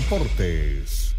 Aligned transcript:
Deportes. 0.00 1.14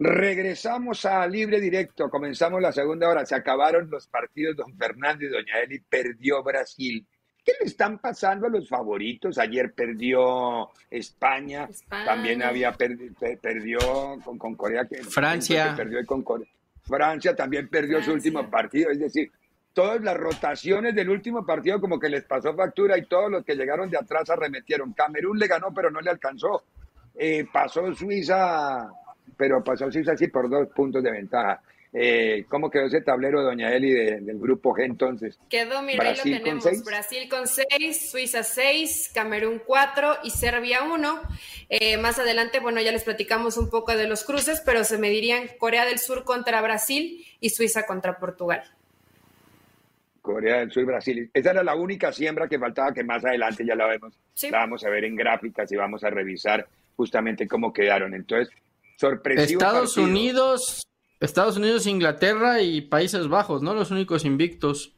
Regresamos 0.00 1.04
a 1.04 1.26
Libre 1.28 1.60
Directo, 1.60 2.10
comenzamos 2.10 2.60
la 2.60 2.72
segunda 2.72 3.08
hora, 3.08 3.24
se 3.24 3.36
acabaron 3.36 3.88
los 3.88 4.08
partidos, 4.08 4.56
don 4.56 4.76
Fernando 4.76 5.24
y 5.24 5.28
doña 5.28 5.60
Eli, 5.62 5.78
perdió 5.78 6.42
Brasil. 6.42 7.06
¿Qué 7.44 7.52
le 7.60 7.66
están 7.66 7.98
pasando 8.00 8.48
a 8.48 8.50
los 8.50 8.68
favoritos? 8.68 9.38
Ayer 9.38 9.72
perdió 9.72 10.70
España, 10.90 11.68
también 11.88 12.42
había 12.42 12.72
perdió 12.72 13.78
con, 14.24 14.56
Corea. 14.56 14.86
Que, 14.86 15.04
Francia. 15.04 15.74
perdió 15.76 16.04
con 16.04 16.22
Corea. 16.22 16.48
Francia 16.82 17.36
también 17.36 17.68
perdió 17.68 18.02
su 18.02 18.12
último 18.12 18.50
partido, 18.50 18.90
es 18.90 18.98
decir, 18.98 19.30
todas 19.72 20.00
las 20.02 20.16
rotaciones 20.16 20.94
del 20.94 21.10
último 21.10 21.44
partido 21.44 21.80
como 21.80 21.98
que 21.98 22.08
les 22.08 22.24
pasó 22.24 22.54
factura 22.54 22.98
y 22.98 23.06
todos 23.06 23.30
los 23.30 23.44
que 23.44 23.54
llegaron 23.54 23.90
de 23.90 23.98
atrás 23.98 24.28
arremetieron. 24.30 24.92
Camerún 24.92 25.38
le 25.38 25.46
ganó, 25.46 25.72
pero 25.74 25.90
no 25.90 26.00
le 26.00 26.10
alcanzó. 26.10 26.64
Eh, 27.14 27.46
pasó 27.52 27.94
Suiza, 27.94 28.90
pero 29.36 29.62
pasó 29.62 29.90
Suiza 29.90 30.16
sí 30.16 30.28
por 30.28 30.48
dos 30.48 30.68
puntos 30.68 31.02
de 31.02 31.10
ventaja. 31.10 31.60
Eh, 31.94 32.46
¿Cómo 32.48 32.70
quedó 32.70 32.86
ese 32.86 33.02
tablero, 33.02 33.42
doña 33.42 33.70
Eli, 33.74 33.92
del 33.92 34.38
grupo 34.38 34.74
G 34.74 34.84
entonces? 34.84 35.38
Quedó, 35.50 35.82
mira, 35.82 36.08
ahí 36.08 36.16
lo 36.16 36.22
tenemos. 36.22 36.84
Brasil 36.84 37.28
con 37.28 37.46
seis, 37.46 38.10
Suiza 38.10 38.42
seis, 38.42 39.10
Camerún 39.14 39.60
cuatro 39.66 40.16
y 40.24 40.30
Serbia 40.30 40.84
uno. 40.84 41.20
Eh, 41.68 41.98
más 41.98 42.18
adelante, 42.18 42.60
bueno, 42.60 42.80
ya 42.80 42.92
les 42.92 43.04
platicamos 43.04 43.58
un 43.58 43.68
poco 43.68 43.94
de 43.94 44.06
los 44.06 44.24
cruces, 44.24 44.62
pero 44.64 44.84
se 44.84 44.96
medirían 44.96 45.48
Corea 45.58 45.84
del 45.84 45.98
Sur 45.98 46.24
contra 46.24 46.62
Brasil 46.62 47.26
y 47.40 47.50
Suiza 47.50 47.84
contra 47.84 48.18
Portugal. 48.18 48.62
Corea 50.22 50.60
del 50.60 50.70
Sur 50.70 50.84
y 50.84 50.86
Brasil. 50.86 51.30
Esa 51.34 51.50
era 51.50 51.62
la 51.64 51.74
única 51.74 52.12
siembra 52.12 52.48
que 52.48 52.58
faltaba, 52.58 52.94
que 52.94 53.04
más 53.04 53.24
adelante 53.24 53.66
ya 53.66 53.74
la 53.74 53.88
vemos, 53.88 54.18
la 54.50 54.58
vamos 54.58 54.84
a 54.84 54.88
ver 54.88 55.04
en 55.04 55.16
gráficas 55.16 55.70
y 55.72 55.76
vamos 55.76 56.04
a 56.04 56.10
revisar 56.10 56.66
justamente 56.96 57.46
cómo 57.48 57.72
quedaron. 57.72 58.14
Entonces, 58.14 58.54
sorpresivo. 58.96 59.60
Estados 59.60 59.96
Unidos, 59.96 60.86
Estados 61.20 61.56
Unidos, 61.56 61.86
Inglaterra 61.86 62.62
y 62.62 62.80
Países 62.82 63.28
Bajos, 63.28 63.62
¿no? 63.62 63.74
Los 63.74 63.90
únicos 63.90 64.24
invictos. 64.24 64.94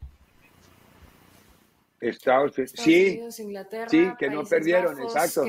Estados, 2.01 2.59
Unidos, 2.59 3.35
sí, 3.35 3.55
sí, 3.89 4.12
que 4.19 4.29
no 4.29 4.45
perdieron, 4.45 5.01
exacto. 5.01 5.43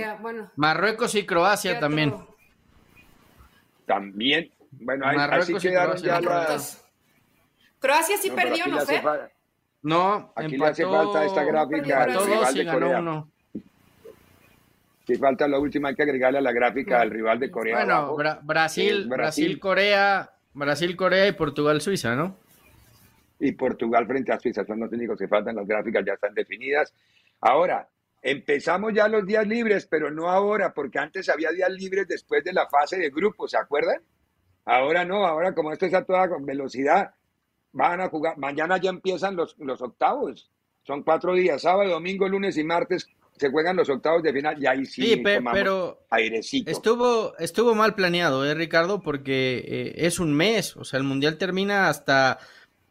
Marruecos 0.55 1.13
y 1.15 1.25
Croacia 1.25 1.81
también. 1.81 2.15
También, 3.85 4.49
bueno, 4.71 5.05
ahí, 5.05 5.17
así 5.19 5.53
quedaron 5.55 5.97
ya 5.97 6.21
las... 6.21 6.81
Croacia 7.79 8.17
sí 8.17 8.31
perdió, 8.31 8.67
¿no, 8.67 8.79
sé. 8.81 9.03
No, 9.85 10.33
aquí 10.35 10.57
le 10.57 10.65
hace 10.65 10.83
falta 10.83 11.23
esta 11.23 11.43
gráfica 11.43 12.01
al 12.05 12.25
rival 12.25 12.53
de 12.55 12.65
Corea. 12.65 13.25
Si 15.05 15.15
falta 15.15 15.47
la 15.47 15.59
última, 15.59 15.89
hay 15.89 15.95
que 15.95 16.01
agregarle 16.01 16.39
a 16.39 16.41
la 16.41 16.51
gráfica 16.51 17.01
al 17.01 17.11
rival 17.11 17.39
de 17.39 17.51
Corea. 17.51 17.85
Bueno, 17.85 18.41
Brasil, 18.41 19.07
Brasil, 19.07 19.59
Corea, 19.59 20.31
Brasil, 20.55 20.95
Corea 20.95 21.27
y 21.27 21.33
Portugal, 21.33 21.81
Suiza, 21.81 22.15
¿no? 22.15 22.35
Y 23.39 23.51
Portugal 23.51 24.07
frente 24.07 24.33
a 24.33 24.39
Suiza 24.39 24.65
son 24.65 24.79
los 24.79 24.91
únicos 24.91 25.19
que 25.19 25.27
faltan, 25.27 25.55
las 25.55 25.67
gráficas 25.67 26.03
ya 26.03 26.13
están 26.13 26.33
definidas. 26.33 26.91
Ahora, 27.41 27.87
empezamos 28.23 28.91
ya 28.91 29.07
los 29.07 29.23
días 29.23 29.45
libres, 29.45 29.85
pero 29.85 30.09
no 30.09 30.31
ahora, 30.31 30.73
porque 30.73 30.97
antes 30.97 31.29
había 31.29 31.51
días 31.51 31.69
libres 31.69 32.07
después 32.07 32.43
de 32.43 32.53
la 32.53 32.67
fase 32.67 32.97
de 32.97 33.11
grupos, 33.11 33.51
¿se 33.51 33.57
acuerdan? 33.57 34.01
Ahora 34.65 35.05
no, 35.05 35.27
ahora 35.27 35.53
como 35.53 35.71
esto 35.71 35.85
es 35.85 35.93
a 35.93 36.03
toda 36.03 36.27
velocidad, 36.41 37.13
van 37.75 38.01
a 38.01 38.09
jugar, 38.09 38.37
mañana 38.37 38.77
ya 38.77 38.89
empiezan 38.89 39.35
los, 39.35 39.55
los 39.59 39.81
octavos, 39.81 40.49
son 40.83 41.03
cuatro 41.03 41.33
días, 41.33 41.61
sábado, 41.61 41.91
domingo, 41.91 42.27
lunes 42.27 42.57
y 42.57 42.63
martes 42.63 43.07
se 43.37 43.49
juegan 43.49 43.75
los 43.75 43.89
octavos 43.89 44.23
de 44.23 44.31
final 44.31 44.61
y 44.61 44.65
ahí 44.65 44.85
sí, 44.85 45.21
pero 45.23 46.05
airecito. 46.09 46.71
Estuvo, 46.71 47.37
estuvo 47.37 47.75
mal 47.75 47.93
planeado, 47.93 48.45
¿eh, 48.45 48.53
Ricardo? 48.53 49.01
Porque 49.01 49.57
eh, 49.57 49.93
es 49.97 50.19
un 50.19 50.33
mes, 50.33 50.77
o 50.77 50.85
sea, 50.85 50.99
el 50.99 51.03
mundial 51.03 51.37
termina 51.37 51.89
hasta 51.89 52.39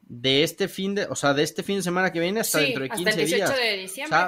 de 0.02 0.42
este 0.42 0.68
fin 0.68 0.94
de, 0.94 1.06
o 1.06 1.16
sea, 1.16 1.32
de 1.32 1.42
este 1.42 1.62
fin 1.62 1.76
de 1.76 1.82
semana 1.82 2.12
que 2.12 2.20
viene 2.20 2.40
hasta 2.40 2.58
dentro 2.58 2.82
de 2.82 2.90
15 2.90 3.08
hasta 3.08 3.20
el 3.22 3.26
18 3.26 3.52
días. 3.52 3.58
de 3.58 3.76
diciembre. 3.78 4.20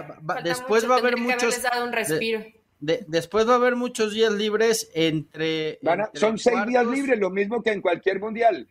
después 0.43 0.89
va 0.89 0.95
a 0.95 0.99
haber 0.99 1.19
muchos 1.19 1.61
un 1.85 1.93
respiro. 1.93 2.45
después 2.81 3.47
va 3.47 3.53
a 3.53 3.57
haber 3.57 3.77
muchos 3.77 4.15
días 4.15 4.33
libres 4.33 4.91
entre, 4.95 5.79
son 6.15 6.39
seis 6.39 6.65
días 6.67 6.87
libres, 6.87 7.19
lo 7.19 7.29
mismo 7.29 7.63
que 7.63 7.73
en 7.73 7.83
cualquier 7.83 8.21
mundial. 8.21 8.67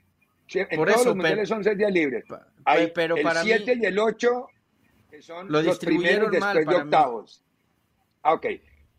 En 0.54 0.78
Por 0.78 0.88
todos 0.88 1.02
eso, 1.02 1.10
los 1.10 1.16
mundiales 1.16 1.50
son 1.50 1.64
seis 1.64 1.78
días 1.78 1.92
libres. 1.92 2.26
Hay 2.66 2.92
pero 2.94 3.16
el 3.16 3.28
7 3.28 3.80
y 3.82 3.86
el 3.86 3.98
8, 3.98 4.48
que 5.10 5.22
son 5.22 5.52
los 5.52 5.80
primeros 5.80 6.32
después 6.32 6.66
de 6.68 6.76
octavos. 6.76 7.44
Ah, 8.22 8.34
ok. 8.34 8.46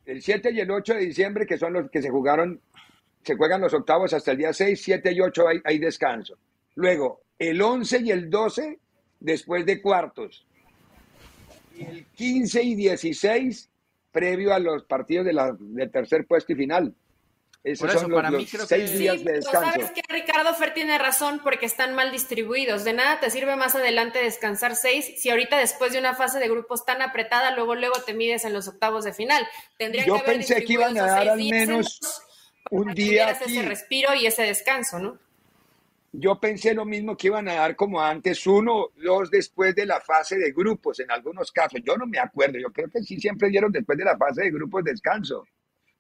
El 0.04 0.22
7 0.22 0.50
y 0.52 0.60
el 0.60 0.70
8 0.70 0.94
de 0.94 1.00
diciembre, 1.00 1.46
que 1.46 1.58
son 1.58 1.72
los 1.72 1.90
que 1.90 2.02
se 2.02 2.10
jugaron, 2.10 2.60
se 3.22 3.36
juegan 3.36 3.60
los 3.60 3.74
octavos 3.74 4.12
hasta 4.12 4.32
el 4.32 4.38
día 4.38 4.52
6, 4.52 4.80
7 4.80 5.12
y 5.12 5.20
8 5.20 5.48
hay, 5.48 5.60
hay 5.64 5.78
descanso. 5.78 6.36
Luego, 6.74 7.22
el 7.38 7.60
11 7.60 8.00
y 8.02 8.10
el 8.10 8.30
12, 8.30 8.78
después 9.20 9.66
de 9.66 9.80
cuartos. 9.82 10.46
Y 11.76 11.84
el 11.84 12.06
15 12.06 12.62
y 12.62 12.74
16, 12.74 13.70
previo 14.12 14.54
a 14.54 14.58
los 14.58 14.84
partidos 14.84 15.26
de 15.26 15.32
la, 15.32 15.56
del 15.58 15.90
tercer 15.90 16.26
puesto 16.26 16.52
y 16.52 16.56
final. 16.56 16.94
Esos 17.66 17.92
son 17.94 18.12
los, 18.12 18.22
para 18.22 18.30
mí 18.30 18.46
creo 18.46 18.64
seis 18.64 18.92
que... 18.92 18.96
días 18.96 19.24
de 19.24 19.32
descanso. 19.32 19.72
Sabes 19.72 19.90
que 19.90 20.00
Ricardo 20.08 20.54
Fer 20.54 20.72
tiene 20.72 20.98
razón 20.98 21.40
porque 21.42 21.66
están 21.66 21.96
mal 21.96 22.12
distribuidos. 22.12 22.84
De 22.84 22.92
nada 22.92 23.18
te 23.18 23.28
sirve 23.28 23.56
más 23.56 23.74
adelante 23.74 24.20
descansar 24.20 24.76
seis 24.76 25.14
si 25.16 25.30
ahorita 25.30 25.58
después 25.58 25.92
de 25.92 25.98
una 25.98 26.14
fase 26.14 26.38
de 26.38 26.48
grupos 26.48 26.86
tan 26.86 27.02
apretada, 27.02 27.56
luego 27.56 27.74
luego 27.74 28.00
te 28.06 28.14
mides 28.14 28.44
en 28.44 28.52
los 28.52 28.68
octavos 28.68 29.04
de 29.04 29.12
final. 29.12 29.44
Yo 30.06 30.14
que 30.14 30.22
pensé 30.22 30.64
que 30.64 30.74
iban 30.74 30.96
a 30.96 31.06
dar 31.06 31.28
al 31.28 31.38
menos 31.38 32.22
un 32.70 32.94
día 32.94 33.30
aquí. 33.30 33.58
ese 33.58 33.68
respiro 33.68 34.14
y 34.14 34.26
ese 34.26 34.44
descanso, 34.44 35.00
¿no? 35.00 35.18
Yo 36.12 36.38
pensé 36.38 36.72
lo 36.72 36.84
mismo 36.84 37.16
que 37.16 37.26
iban 37.26 37.48
a 37.48 37.54
dar 37.54 37.74
como 37.74 38.00
antes, 38.00 38.46
uno, 38.46 38.90
dos 38.94 39.28
después 39.28 39.74
de 39.74 39.86
la 39.86 40.00
fase 40.00 40.38
de 40.38 40.52
grupos, 40.52 41.00
en 41.00 41.10
algunos 41.10 41.50
casos. 41.50 41.80
Yo 41.84 41.96
no 41.96 42.06
me 42.06 42.20
acuerdo, 42.20 42.60
yo 42.60 42.72
creo 42.72 42.88
que 42.88 43.02
sí 43.02 43.18
siempre 43.20 43.48
dieron 43.48 43.72
después 43.72 43.98
de 43.98 44.04
la 44.04 44.16
fase 44.16 44.44
de 44.44 44.50
grupos 44.52 44.84
descanso. 44.84 45.44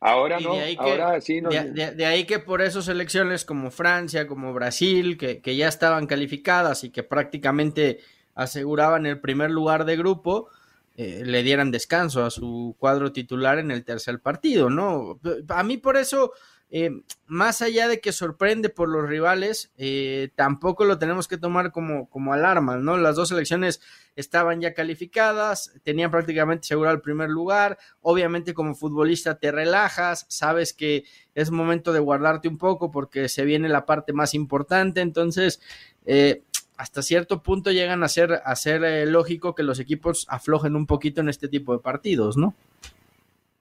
Ahora 0.06 0.38
no, 0.38 0.54
ahora 0.78 1.20
sí 1.20 1.40
no. 1.40 1.50
De, 1.50 2.06
ahí 2.06 2.26
que 2.26 2.38
por 2.38 2.62
eso 2.62 2.80
selecciones 2.80 3.44
como 3.44 3.72
Francia, 3.72 4.28
como 4.28 4.54
Brasil, 4.54 5.18
que, 5.18 5.40
que, 5.40 5.56
ya 5.56 5.66
estaban 5.66 6.06
calificadas 6.06 6.84
y 6.84 6.90
que 6.90 7.02
prácticamente 7.02 7.98
aseguraban 8.36 9.04
el 9.04 9.18
primer 9.18 9.50
lugar 9.50 9.84
de 9.84 9.96
grupo, 9.96 10.48
eh, 10.96 11.24
le 11.26 11.42
dieran 11.42 11.72
descanso 11.72 12.24
a 12.24 12.30
su 12.30 12.76
cuadro 12.78 13.10
titular 13.10 13.58
en 13.58 13.72
el 13.72 13.84
tercer 13.84 14.20
partido, 14.20 14.70
¿no? 14.70 15.18
A 15.48 15.64
mí 15.64 15.76
por 15.76 15.96
eso 15.96 16.32
eh, 16.68 16.90
más 17.26 17.62
allá 17.62 17.86
de 17.86 18.00
que 18.00 18.10
sorprende 18.12 18.68
por 18.68 18.88
los 18.88 19.08
rivales, 19.08 19.70
eh, 19.76 20.30
tampoco 20.34 20.84
lo 20.84 20.98
tenemos 20.98 21.28
que 21.28 21.38
tomar 21.38 21.70
como, 21.70 22.08
como 22.08 22.32
alarma, 22.32 22.76
¿no? 22.76 22.96
Las 22.96 23.14
dos 23.14 23.28
selecciones 23.28 23.80
estaban 24.16 24.60
ya 24.60 24.74
calificadas, 24.74 25.72
tenían 25.84 26.10
prácticamente 26.10 26.66
asegurado 26.66 26.96
el 26.96 27.02
primer 27.02 27.30
lugar, 27.30 27.78
obviamente 28.00 28.52
como 28.52 28.74
futbolista 28.74 29.38
te 29.38 29.52
relajas, 29.52 30.26
sabes 30.28 30.72
que 30.72 31.04
es 31.34 31.50
momento 31.52 31.92
de 31.92 32.00
guardarte 32.00 32.48
un 32.48 32.58
poco 32.58 32.90
porque 32.90 33.28
se 33.28 33.44
viene 33.44 33.68
la 33.68 33.86
parte 33.86 34.12
más 34.12 34.34
importante, 34.34 35.00
entonces 35.02 35.60
eh, 36.04 36.42
hasta 36.76 37.00
cierto 37.02 37.42
punto 37.42 37.70
llegan 37.70 38.02
a 38.02 38.08
ser, 38.08 38.42
a 38.44 38.56
ser 38.56 39.06
lógico 39.08 39.54
que 39.54 39.62
los 39.62 39.78
equipos 39.78 40.26
aflojen 40.28 40.74
un 40.74 40.86
poquito 40.86 41.20
en 41.20 41.28
este 41.28 41.46
tipo 41.46 41.72
de 41.72 41.78
partidos, 41.78 42.36
¿no? 42.36 42.54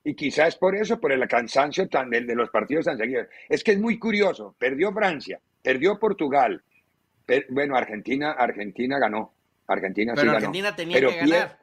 Y 0.08 0.14
quizás 0.14 0.56
por 0.56 0.76
eso, 0.76 1.00
por 1.00 1.12
el 1.12 1.28
cansancio 1.28 1.90
tan 1.90 2.12
de, 2.12 2.22
de 2.22 2.36
los 2.36 2.52
partidos 2.52 2.86
tan 2.86 2.96
seguidos. 2.96 3.28
Es 3.50 3.64
que 3.64 3.72
es 3.72 3.80
muy 3.80 3.98
curioso. 3.98 4.56
Perdió 4.58 4.94
Francia, 4.94 5.42
perdió 5.64 5.98
Portugal. 6.00 6.64
bueno, 7.50 7.76
Argentina, 7.76 8.32
Argentina 8.32 9.00
ganó. 9.00 9.34
Argentina 9.68 10.14
Pero 10.16 10.30
sí 10.30 10.36
Argentina 10.36 10.66
ganó. 10.66 10.76
tenía 10.76 11.00
que 11.00 11.16
ganar. 11.18 11.60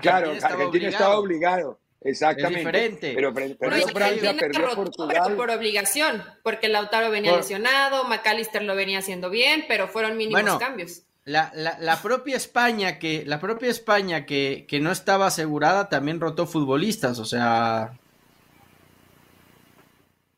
claro, 0.00 0.32
Argentina 0.42 0.88
estaba 0.88 1.18
obligado. 1.18 1.78
Exactamente. 2.00 2.60
Es 2.60 2.64
diferente. 2.66 3.12
Pero, 3.14 3.34
perdió 3.34 3.88
Francia, 3.88 4.34
perdió 4.38 4.74
Portugal. 4.74 5.36
por 5.36 5.50
obligación, 5.50 6.22
porque 6.42 6.68
Lautaro 6.68 7.10
venía 7.10 7.36
lesionado, 7.36 8.04
McAllister 8.04 8.62
lo 8.62 8.74
venía 8.76 9.00
haciendo 9.00 9.28
bien, 9.28 9.66
pero 9.68 9.88
fueron 9.88 10.16
mínimos 10.16 10.58
cambios. 10.58 11.02
La, 11.26 11.50
la, 11.80 12.02
propia 12.02 12.36
España 12.36 13.00
que 13.00 13.24
la 13.26 13.40
propia 13.40 13.68
España 13.68 14.26
que, 14.26 14.64
que, 14.68 14.78
no 14.78 14.92
estaba 14.92 15.26
asegurada 15.26 15.88
también 15.88 16.20
rotó 16.20 16.46
futbolistas, 16.46 17.18
o 17.18 17.24
sea. 17.24 17.98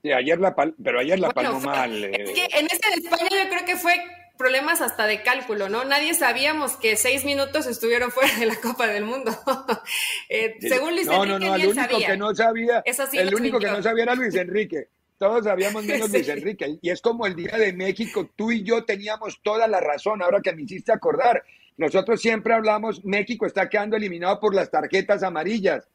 Sí, 0.03 0.11
ayer 0.11 0.41
la 0.41 0.55
pero 0.83 1.01
ayer 1.01 1.19
la 1.19 1.29
palmó 1.29 1.61
mal. 1.61 2.05
Es 2.05 2.31
que 2.31 2.49
en 2.59 2.67
ese 2.67 2.89
de 2.89 3.07
España 3.07 3.29
yo 3.31 3.51
creo 3.51 3.67
que 3.67 3.77
fue 3.77 3.97
problemas 4.39 4.81
hasta 4.81 5.07
de 5.07 5.23
cálculo, 5.23 5.69
¿no? 5.69 5.85
Nadie 5.85 6.15
sabíamos 6.15 6.77
que 6.77 6.97
seis 6.97 7.27
minutos 7.27 7.67
estuvieron 7.67 8.11
fuera 8.11 8.35
de 8.39 8.47
la 8.47 8.57
Copa 8.57 8.87
del 8.87 9.05
Mundo. 9.05 9.31
eh, 10.31 10.57
según 10.59 10.95
Luis 10.95 11.07
no, 11.07 11.23
Enrique, 11.23 11.39
no, 11.39 11.39
no, 11.39 11.55
el 11.55 11.67
único 11.67 11.99
que 11.99 12.17
no 12.17 12.35
sabía, 12.35 12.83
el 13.13 13.35
único 13.35 13.59
que 13.59 13.67
no 13.67 13.83
sabía 13.83 14.05
era 14.05 14.15
Luis 14.15 14.35
Enrique. 14.37 14.89
Todos 15.19 15.45
sabíamos 15.45 15.85
menos 15.85 16.11
Luis 16.11 16.29
Enrique. 16.29 16.79
Y 16.81 16.91
es 16.91 17.03
como 17.03 17.27
el 17.27 17.35
Día 17.35 17.57
de 17.59 17.73
México, 17.73 18.31
tú 18.37 18.51
y 18.53 18.63
yo 18.63 18.85
teníamos 18.85 19.41
toda 19.43 19.67
la 19.67 19.81
razón, 19.81 20.23
ahora 20.23 20.41
que 20.41 20.53
me 20.53 20.63
hiciste 20.63 20.93
acordar. 20.93 21.43
Nosotros 21.77 22.21
siempre 22.21 22.55
hablamos, 22.55 23.05
México 23.05 23.47
está 23.47 23.69
quedando 23.69 23.97
eliminado 23.97 24.41
por 24.41 24.55
las 24.55 24.71
tarjetas 24.71 25.23
amarillas. 25.23 25.89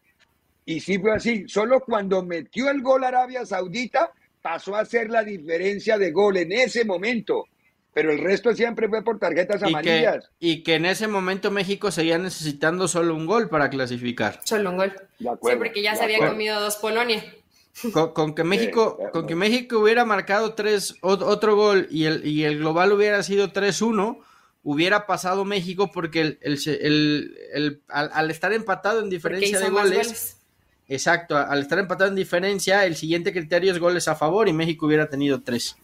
Y 0.66 0.80
sí 0.80 0.98
fue 0.98 1.14
así. 1.14 1.46
Solo 1.48 1.82
cuando 1.82 2.24
metió 2.24 2.70
el 2.70 2.82
gol 2.82 3.04
Arabia 3.04 3.46
Saudita 3.46 4.12
pasó 4.42 4.76
a 4.76 4.86
ser 4.86 5.10
la 5.10 5.24
diferencia 5.24 5.98
de 5.98 6.12
gol 6.12 6.38
en 6.38 6.52
ese 6.54 6.86
momento. 6.86 7.46
Pero 7.94 8.12
el 8.12 8.20
resto 8.20 8.56
siempre 8.56 8.88
fue 8.90 9.04
por 9.04 9.20
tarjetas 9.20 9.62
amarillas. 9.62 10.30
y 10.40 10.64
que 10.64 10.76
en 10.76 10.86
ese 10.86 11.08
momento 11.08 11.52
México 11.52 11.92
seguía 11.92 12.18
necesitando 12.18 12.88
solo 12.88 13.14
un 13.14 13.28
gol 13.28 13.50
para 13.50 13.70
clasificar. 13.70 14.40
Solo 14.46 14.72
un 14.72 14.78
gol. 14.78 14.94
sí, 15.20 15.56
porque 15.58 15.84
ya 15.84 15.96
se 15.96 16.04
había 16.06 16.18
comido 16.18 16.60
dos 16.60 16.78
Polonia. 16.78 17.24
Con, 18.14 18.36
que 18.36 18.44
México, 18.44 19.00
con 19.12 19.28
que 19.28 19.36
México 19.36 19.80
hubiera 19.80 20.06
marcado 20.06 20.54
tres, 20.54 20.96
otro 21.02 21.56
gol 21.56 21.88
y 21.90 22.06
el, 22.06 22.26
y 22.26 22.44
el 22.44 22.60
global 22.60 22.92
hubiera 22.94 23.24
sido 23.24 23.52
3-1, 23.52 24.20
hubiera 24.64 25.06
pasado 25.06 25.44
México 25.44 25.92
porque 25.92 26.22
el, 26.22 26.40
el, 26.42 27.82
al, 27.88 28.32
estar 28.32 28.54
empatado 28.54 29.02
en 29.02 29.10
diferencia 29.10 29.60
de 29.60 29.70
goles, 29.70 30.40
exacto, 30.88 31.36
al 31.36 31.62
estar 31.62 31.80
empatado 31.80 32.10
en 32.10 32.16
diferencia, 32.16 32.86
el 32.86 32.96
siguiente 32.96 33.34
criterio 33.34 33.72
es 33.72 33.80
goles 33.80 34.08
a 34.08 34.16
favor 34.16 34.48
y 34.48 34.54
México 34.54 34.86
hubiera 34.86 35.10
tenido 35.10 35.42
tres. 35.42 35.76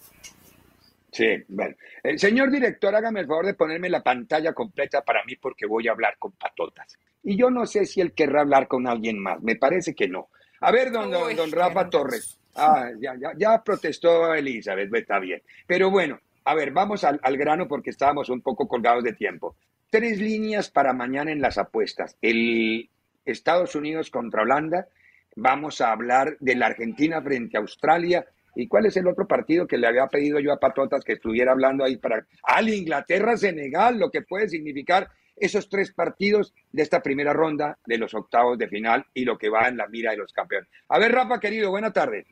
Sí, 1.12 1.44
bueno. 1.47 1.75
El 2.03 2.19
señor 2.19 2.51
director, 2.51 2.95
hágame 2.95 3.21
el 3.21 3.27
favor 3.27 3.45
de 3.45 3.56
ponerme 3.56 3.89
la 3.89 4.03
pantalla 4.03 4.53
completa 4.53 5.01
para 5.01 5.24
mí 5.25 5.35
porque 5.35 5.65
voy 5.65 5.88
a 5.88 5.92
hablar 5.92 6.15
con 6.19 6.31
patotas. 6.33 6.97
Y 7.24 7.35
yo 7.35 7.50
no 7.50 7.65
sé 7.65 7.85
si 7.85 8.00
él 8.00 8.13
querrá 8.13 8.42
hablar 8.42 8.68
con 8.68 8.88
alguien 8.88 9.19
más, 9.19 9.42
me 9.42 9.56
parece 9.56 9.95
que 9.95 10.07
no. 10.07 10.30
A 10.61 10.71
ver, 10.71 10.91
don, 10.91 11.11
don, 11.11 11.51
Rafa 11.51 11.89
Torres. 11.89 12.39
Ah, 12.56 12.89
ya, 13.00 13.15
ya, 13.15 13.31
ya 13.38 13.63
protestó 13.63 14.33
Elizabeth, 14.33 14.94
está 14.94 15.19
bien. 15.19 15.41
Pero 15.65 15.89
bueno, 15.89 16.19
a 16.45 16.56
ver, 16.56 16.71
vamos 16.71 17.03
al, 17.03 17.19
grano 17.38 17.67
porque 17.67 17.91
estábamos 17.91 18.29
un 18.29 18.41
poco 18.41 18.67
colgados 18.67 19.03
de 19.03 19.13
tiempo. 19.13 19.56
Tres 19.89 20.19
líneas 20.19 20.69
para 20.69 20.94
mañana 20.94 21.31
en 21.31 21.41
las 21.41 21.57
apuestas. 21.57 22.17
El 22.21 22.89
Estados 23.23 23.75
Unidos 23.75 24.09
contra 24.09 24.41
Holanda. 24.41 24.88
Vamos 25.35 25.79
a 25.81 25.91
hablar 25.91 26.38
de 26.39 26.56
la 26.56 26.67
Argentina 26.67 27.21
frente 27.21 27.57
a 27.57 27.61
Australia. 27.61 28.25
¿Y 28.56 28.67
cuál 28.67 28.88
es 28.88 28.97
el 28.97 29.07
otro 29.07 29.27
partido 29.27 29.67
que 29.67 29.77
le 29.77 29.88
había 29.88 30.07
pedido 30.07 30.39
yo 30.39 30.51
a 30.51 30.59
Patotas 30.59 31.03
que 31.03 31.13
estuviera 31.13 31.51
hablando 31.51 31.83
ahí 31.83 31.97
para... 31.97 32.25
Al 32.44 32.67
Inglaterra-Senegal, 32.67 34.00
lo 34.00 34.09
que 34.09 34.23
puede 34.23 34.50
significar 34.50 35.07
esos 35.39 35.69
tres 35.69 35.91
partidos 35.91 36.53
de 36.71 36.83
esta 36.83 37.01
primera 37.01 37.33
ronda 37.33 37.77
de 37.86 37.97
los 37.97 38.13
octavos 38.13 38.57
de 38.57 38.68
final 38.68 39.06
y 39.13 39.25
lo 39.25 39.38
que 39.38 39.50
va 39.50 39.68
en 39.68 39.77
la 39.77 39.88
mira 39.88 40.12
de 40.12 40.18
los 40.18 40.33
campeones. 40.33 40.69
A 40.88 41.00
ver, 41.00 41.12
Rafa, 41.12 41.39
querido, 41.39 41.69
buena 41.71 41.91
tarde. 41.94 42.25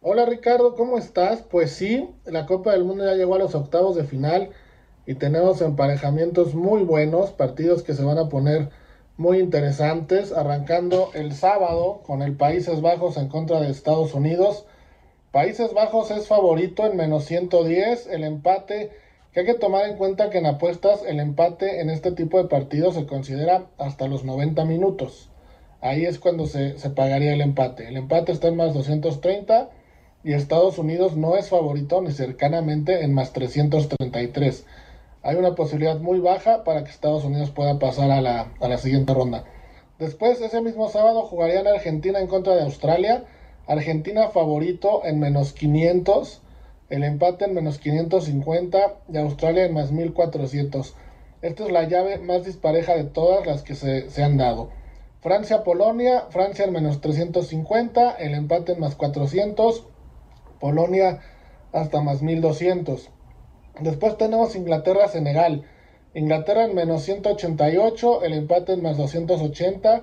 Hola 0.00 0.26
Ricardo, 0.26 0.74
¿cómo 0.74 0.98
estás? 0.98 1.42
Pues 1.42 1.72
sí, 1.72 2.10
la 2.26 2.44
Copa 2.44 2.72
del 2.72 2.84
Mundo 2.84 3.06
ya 3.06 3.14
llegó 3.14 3.36
a 3.36 3.38
los 3.38 3.54
octavos 3.54 3.96
de 3.96 4.04
final 4.04 4.50
y 5.06 5.14
tenemos 5.14 5.62
emparejamientos 5.62 6.54
muy 6.54 6.82
buenos, 6.82 7.30
partidos 7.30 7.82
que 7.82 7.94
se 7.94 8.04
van 8.04 8.18
a 8.18 8.28
poner 8.28 8.68
muy 9.16 9.38
interesantes, 9.38 10.32
arrancando 10.32 11.10
el 11.14 11.32
sábado 11.32 12.02
con 12.04 12.20
el 12.20 12.36
Países 12.36 12.82
Bajos 12.82 13.16
en 13.16 13.28
contra 13.28 13.60
de 13.60 13.70
Estados 13.70 14.12
Unidos 14.12 14.66
Países 15.34 15.74
Bajos 15.74 16.12
es 16.12 16.28
favorito 16.28 16.86
en 16.86 16.96
menos 16.96 17.24
110. 17.24 18.06
El 18.06 18.22
empate, 18.22 18.92
que 19.32 19.40
hay 19.40 19.46
que 19.46 19.54
tomar 19.54 19.84
en 19.88 19.96
cuenta 19.96 20.30
que 20.30 20.38
en 20.38 20.46
apuestas 20.46 21.02
el 21.04 21.18
empate 21.18 21.80
en 21.80 21.90
este 21.90 22.12
tipo 22.12 22.40
de 22.40 22.48
partidos 22.48 22.94
se 22.94 23.04
considera 23.04 23.66
hasta 23.76 24.06
los 24.06 24.22
90 24.22 24.64
minutos. 24.64 25.30
Ahí 25.80 26.04
es 26.04 26.20
cuando 26.20 26.46
se, 26.46 26.78
se 26.78 26.88
pagaría 26.90 27.32
el 27.32 27.40
empate. 27.40 27.88
El 27.88 27.96
empate 27.96 28.30
está 28.30 28.46
en 28.46 28.54
más 28.54 28.74
230 28.74 29.70
y 30.22 30.34
Estados 30.34 30.78
Unidos 30.78 31.16
no 31.16 31.34
es 31.34 31.48
favorito 31.48 32.00
ni 32.00 32.12
cercanamente 32.12 33.02
en 33.02 33.12
más 33.12 33.32
333. 33.32 34.64
Hay 35.24 35.34
una 35.34 35.56
posibilidad 35.56 35.98
muy 35.98 36.20
baja 36.20 36.62
para 36.62 36.84
que 36.84 36.90
Estados 36.90 37.24
Unidos 37.24 37.50
pueda 37.50 37.80
pasar 37.80 38.12
a 38.12 38.20
la, 38.20 38.52
a 38.60 38.68
la 38.68 38.78
siguiente 38.78 39.12
ronda. 39.12 39.42
Después, 39.98 40.40
ese 40.40 40.60
mismo 40.60 40.88
sábado, 40.90 41.22
jugarían 41.22 41.66
Argentina 41.66 42.20
en 42.20 42.28
contra 42.28 42.54
de 42.54 42.62
Australia 42.62 43.24
Argentina 43.66 44.28
favorito 44.28 45.04
en 45.04 45.20
menos 45.20 45.54
500, 45.54 46.42
el 46.90 47.02
empate 47.02 47.46
en 47.46 47.54
menos 47.54 47.78
550 47.78 48.78
y 49.12 49.16
Australia 49.16 49.64
en 49.64 49.72
más 49.72 49.90
1400. 49.90 50.94
Esta 51.40 51.64
es 51.64 51.70
la 51.70 51.84
llave 51.84 52.18
más 52.18 52.44
dispareja 52.44 52.94
de 52.94 53.04
todas 53.04 53.46
las 53.46 53.62
que 53.62 53.74
se, 53.74 54.22
han 54.22 54.36
dado. 54.36 54.70
Francia-Polonia, 55.22 56.26
Francia 56.30 56.66
en 56.66 56.72
menos 56.72 57.00
350, 57.00 58.12
el 58.12 58.34
empate 58.34 58.72
en 58.72 58.80
más 58.80 58.96
400, 58.96 59.86
Polonia 60.60 61.20
hasta 61.72 62.02
más 62.02 62.22
1200. 62.22 63.10
Después 63.80 64.18
tenemos 64.18 64.54
Inglaterra-Senegal, 64.56 65.64
Inglaterra 66.14 66.64
en 66.64 66.74
menos 66.74 67.02
188, 67.02 68.24
el 68.24 68.34
empate 68.34 68.74
en 68.74 68.82
más 68.82 68.98
280 68.98 70.02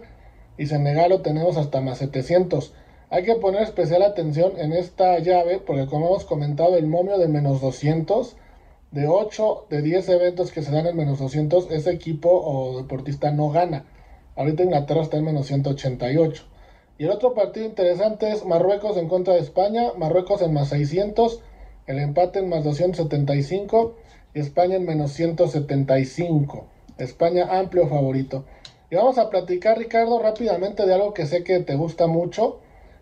y 0.58 0.66
Senegal 0.66 1.12
lo 1.12 1.22
tenemos 1.22 1.58
hasta 1.58 1.80
más 1.80 2.00
700. 2.00 2.74
Hay 3.14 3.24
que 3.24 3.36
poner 3.36 3.64
especial 3.64 4.04
atención 4.04 4.54
en 4.58 4.72
esta 4.72 5.20
llave 5.20 5.60
porque 5.60 5.86
como 5.86 6.08
hemos 6.08 6.24
comentado 6.24 6.78
el 6.78 6.88
momio 6.88 7.18
de 7.18 7.28
menos 7.28 7.60
200, 7.60 8.38
de 8.92 9.06
8 9.06 9.66
de 9.70 9.82
10 9.82 10.08
eventos 10.08 10.54
que 10.54 10.62
se 10.62 10.72
dan 10.72 10.88
en 10.88 10.96
menos 10.96 11.20
200, 11.20 11.72
ese 11.72 11.92
equipo 11.92 12.30
o 12.30 12.78
deportista 12.78 13.30
no 13.32 13.50
gana. 13.50 13.84
Ahorita 14.38 14.64
Inglaterra 14.64 15.02
está 15.02 15.18
en 15.18 15.26
menos 15.26 15.48
188. 15.48 16.46
Y 17.00 17.04
el 17.04 17.10
otro 17.10 17.34
partido 17.34 17.66
interesante 17.66 18.32
es 18.32 18.46
Marruecos 18.46 18.96
en 18.96 19.10
contra 19.10 19.34
de 19.34 19.42
España, 19.42 19.92
Marruecos 19.98 20.42
en 20.42 20.54
más 20.54 20.70
600, 20.70 21.42
el 21.88 22.00
empate 22.00 22.40
en 22.40 22.48
más 22.48 22.64
275 22.64 23.94
y 24.34 24.40
España 24.40 24.78
en 24.78 24.86
menos 24.86 25.12
175. 25.12 26.66
España 26.98 27.60
amplio 27.60 27.90
favorito. 27.90 28.46
Y 28.90 28.96
vamos 28.96 29.18
a 29.18 29.30
platicar, 29.30 29.78
Ricardo, 29.78 30.18
rápidamente 30.18 30.86
de 30.86 30.94
algo 30.94 31.14
que 31.14 31.26
sé 31.26 31.44
que 31.44 31.60
te 31.60 31.76
gusta 31.76 32.08
mucho 32.08 32.62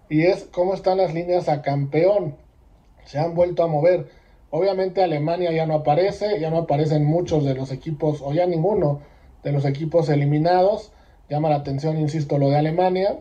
y 0.09 0.23
es 0.25 0.45
cómo 0.51 0.73
están 0.73 0.97
las 0.97 1.13
líneas 1.13 1.47
a 1.47 1.61
campeón. 1.61 2.35
Se 3.05 3.19
han 3.19 3.35
vuelto 3.35 3.63
a 3.63 3.67
mover. 3.67 4.07
Obviamente 4.49 5.03
Alemania 5.03 5.51
ya 5.51 5.67
no 5.67 5.75
aparece, 5.75 6.39
ya 6.39 6.49
no 6.49 6.57
aparecen 6.57 7.05
muchos 7.05 7.45
de 7.45 7.53
los 7.53 7.71
equipos, 7.71 8.21
o 8.23 8.33
ya 8.33 8.47
ninguno 8.47 9.01
de 9.43 9.51
los 9.51 9.65
equipos 9.65 10.09
eliminados. 10.09 10.91
Llama 11.29 11.49
la 11.49 11.57
atención, 11.57 11.99
insisto, 11.99 12.39
lo 12.39 12.49
de 12.49 12.57
Alemania. 12.57 13.19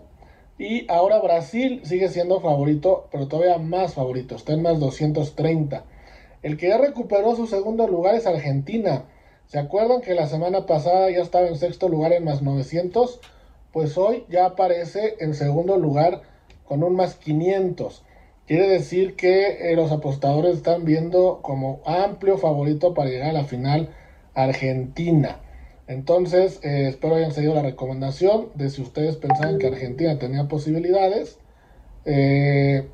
Y 0.59 0.91
ahora 0.91 1.21
Brasil 1.21 1.83
sigue 1.85 2.09
siendo 2.09 2.41
favorito, 2.41 3.07
pero 3.13 3.29
todavía 3.29 3.59
más 3.59 3.95
favorito, 3.95 4.35
está 4.35 4.55
en 4.55 4.63
más 4.63 4.81
230. 4.81 5.85
El 6.43 6.57
que 6.57 6.69
ya 6.69 6.79
recuperó 6.79 7.37
su 7.37 7.47
segundo 7.47 7.87
lugar 7.87 8.15
es 8.15 8.27
Argentina. 8.27 9.05
¿Se 9.47 9.59
acuerdan 9.59 10.01
que 10.01 10.15
la 10.15 10.27
semana 10.27 10.67
pasada 10.67 11.11
ya 11.11 11.21
estaba 11.21 11.47
en 11.47 11.57
sexto 11.57 11.89
lugar 11.89 12.13
en 12.13 12.25
más 12.25 12.43
900? 12.43 13.21
Pues 13.73 13.97
hoy 13.99 14.25
ya 14.29 14.47
aparece 14.47 15.17
en 15.21 15.35
segundo 15.35 15.77
lugar 15.77 16.23
con 16.69 16.85
un 16.85 16.95
más 16.95 17.15
500. 17.15 18.05
Quiere 18.47 18.69
decir 18.69 19.17
que 19.17 19.73
eh, 19.73 19.77
los 19.77 19.91
apostadores 19.91 20.57
están 20.57 20.85
viendo 20.85 21.41
como 21.43 21.81
amplio 21.85 22.39
favorito 22.39 22.95
para 22.95 23.11
llegar 23.11 23.31
a 23.31 23.33
la 23.33 23.45
final 23.45 23.89
Argentina. 24.35 25.41
Entonces, 25.87 26.61
eh, 26.63 26.89
espero 26.89 27.17
hayan 27.17 27.33
seguido 27.33 27.55
la 27.55 27.63
recomendación 27.63 28.51
de 28.55 28.69
si 28.69 28.83
ustedes 28.83 29.17
pensaban 29.17 29.59
que 29.59 29.67
Argentina 29.67 30.19
tenía 30.19 30.47
posibilidades, 30.49 31.39
eh, 32.05 32.87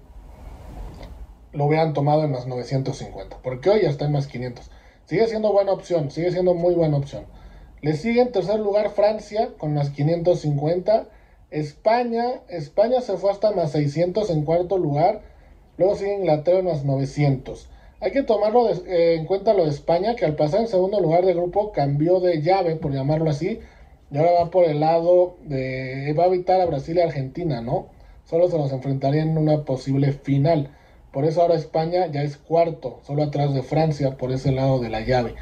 lo 1.53 1.67
hubieran 1.67 1.93
tomado 1.93 2.25
en 2.25 2.31
más 2.31 2.47
950, 2.47 3.39
porque 3.43 3.71
hoy 3.71 3.83
ya 3.83 3.91
está 3.91 4.07
en 4.07 4.13
más 4.13 4.29
500. 4.29 4.71
Sigue 5.07 5.27
siendo 5.27 5.53
buena 5.53 5.73
opción, 5.73 6.11
sigue 6.11 6.31
siendo 6.31 6.55
muy 6.55 6.75
buena 6.75 6.97
opción. 6.97 7.27
Le 7.83 7.95
sigue 7.95 8.23
en 8.23 8.33
tercer 8.33 8.61
lugar 8.61 8.91
Francia 8.91 9.51
con 9.59 9.75
más 9.75 9.91
550. 9.91 11.09
España, 11.51 12.25
España 12.49 13.01
se 13.01 13.17
fue 13.17 13.31
hasta 13.31 13.53
más 13.53 13.73
600 13.73 14.31
en 14.31 14.45
cuarto 14.45 14.79
lugar. 14.79 15.23
Luego 15.79 15.97
sigue 15.97 16.15
Inglaterra 16.15 16.63
más 16.63 16.85
900. 16.85 17.69
Hay 18.01 18.11
que 18.11 18.23
tomarlo 18.23 18.69
eh, 18.71 19.15
en 19.15 19.27
cuenta 19.27 19.55
lo 19.55 19.65
de 19.65 19.71
España, 19.71 20.15
que 20.15 20.25
al 20.25 20.37
pasar 20.37 20.61
en 20.61 20.69
segundo 20.69 21.01
lugar 21.01 21.25
de 21.25 21.35
grupo 21.35 21.73
cambió 21.73 22.21
de 22.21 22.43
llave, 22.43 22.77
por 22.77 22.93
llamarlo 22.93 23.31
así, 23.31 23.61
y 24.11 24.19
ahora 24.19 24.33
va 24.33 24.51
por 24.51 24.65
el 24.65 24.81
lado 24.81 25.37
de... 25.43 26.15
va 26.19 26.25
a 26.25 26.27
evitar 26.27 26.61
a 26.61 26.67
Brasil 26.67 26.97
y 26.99 27.01
Argentina, 27.01 27.61
¿no? 27.61 27.87
Solo 28.25 28.49
se 28.49 28.59
los 28.59 28.73
enfrentaría 28.73 29.23
en 29.23 29.39
una 29.39 29.65
posible 29.65 30.13
final. 30.13 30.71
Por 31.13 31.25
eso 31.25 31.43
ahora 31.43 31.55
España 31.55 32.07
ya 32.09 32.23
es 32.23 32.37
cuarto, 32.37 33.01
solo 33.07 33.23
atrás 33.23 33.55
de 33.55 33.63
Francia 33.63 34.17
por 34.17 34.33
ese 34.33 34.53
lado 34.53 34.81
de 34.81 34.91
la 34.91 35.01
llave. 35.01 35.35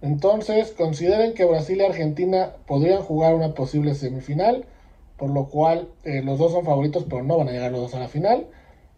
Entonces, 0.00 0.70
consideren 0.70 1.34
que 1.34 1.44
Brasil 1.44 1.78
y 1.78 1.84
Argentina 1.84 2.52
podrían 2.66 3.02
jugar 3.02 3.34
una 3.34 3.54
posible 3.54 3.94
semifinal, 3.94 4.66
por 5.16 5.30
lo 5.30 5.48
cual 5.48 5.88
eh, 6.04 6.22
los 6.22 6.38
dos 6.38 6.52
son 6.52 6.64
favoritos, 6.64 7.04
pero 7.08 7.22
no 7.22 7.38
van 7.38 7.48
a 7.48 7.52
llegar 7.52 7.72
los 7.72 7.80
dos 7.80 7.94
a 7.94 8.00
la 8.00 8.08
final. 8.08 8.46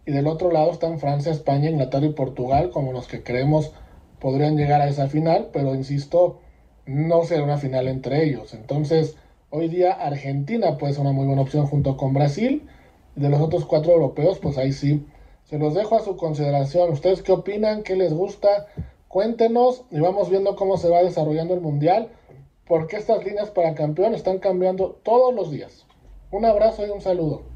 Y 0.04 0.12
del 0.12 0.26
otro 0.26 0.50
lado 0.50 0.70
están 0.70 0.98
Francia, 0.98 1.30
España, 1.30 1.70
Inglaterra 1.70 2.06
y 2.06 2.12
Portugal 2.12 2.70
como 2.70 2.92
los 2.92 3.06
que 3.06 3.22
creemos 3.22 3.72
podrían 4.18 4.56
llegar 4.56 4.80
a 4.80 4.88
esa 4.88 5.08
final, 5.08 5.50
pero 5.52 5.74
insisto, 5.74 6.40
no 6.86 7.24
será 7.24 7.42
una 7.44 7.58
final 7.58 7.88
entre 7.88 8.24
ellos. 8.24 8.54
Entonces, 8.54 9.16
hoy 9.50 9.68
día 9.68 9.92
Argentina 9.92 10.78
puede 10.78 10.94
ser 10.94 11.02
una 11.02 11.12
muy 11.12 11.26
buena 11.26 11.42
opción 11.42 11.66
junto 11.66 11.96
con 11.96 12.14
Brasil. 12.14 12.66
Y 13.16 13.20
de 13.20 13.28
los 13.28 13.40
otros 13.40 13.64
cuatro 13.64 13.92
europeos, 13.92 14.38
pues 14.38 14.58
ahí 14.58 14.72
sí, 14.72 15.04
se 15.44 15.58
los 15.58 15.74
dejo 15.74 15.96
a 15.96 16.04
su 16.04 16.16
consideración. 16.16 16.90
¿Ustedes 16.90 17.22
qué 17.22 17.32
opinan? 17.32 17.82
¿Qué 17.82 17.96
les 17.96 18.12
gusta? 18.12 18.66
Cuéntenos 19.08 19.84
y 19.90 20.00
vamos 20.00 20.30
viendo 20.30 20.56
cómo 20.56 20.76
se 20.76 20.88
va 20.88 21.02
desarrollando 21.02 21.54
el 21.54 21.60
Mundial, 21.60 22.08
porque 22.66 22.96
estas 22.96 23.24
líneas 23.24 23.50
para 23.50 23.74
campeón 23.74 24.14
están 24.14 24.38
cambiando 24.38 25.00
todos 25.02 25.34
los 25.34 25.50
días. 25.50 25.86
Un 26.30 26.44
abrazo 26.44 26.86
y 26.86 26.90
un 26.90 27.00
saludo. 27.00 27.46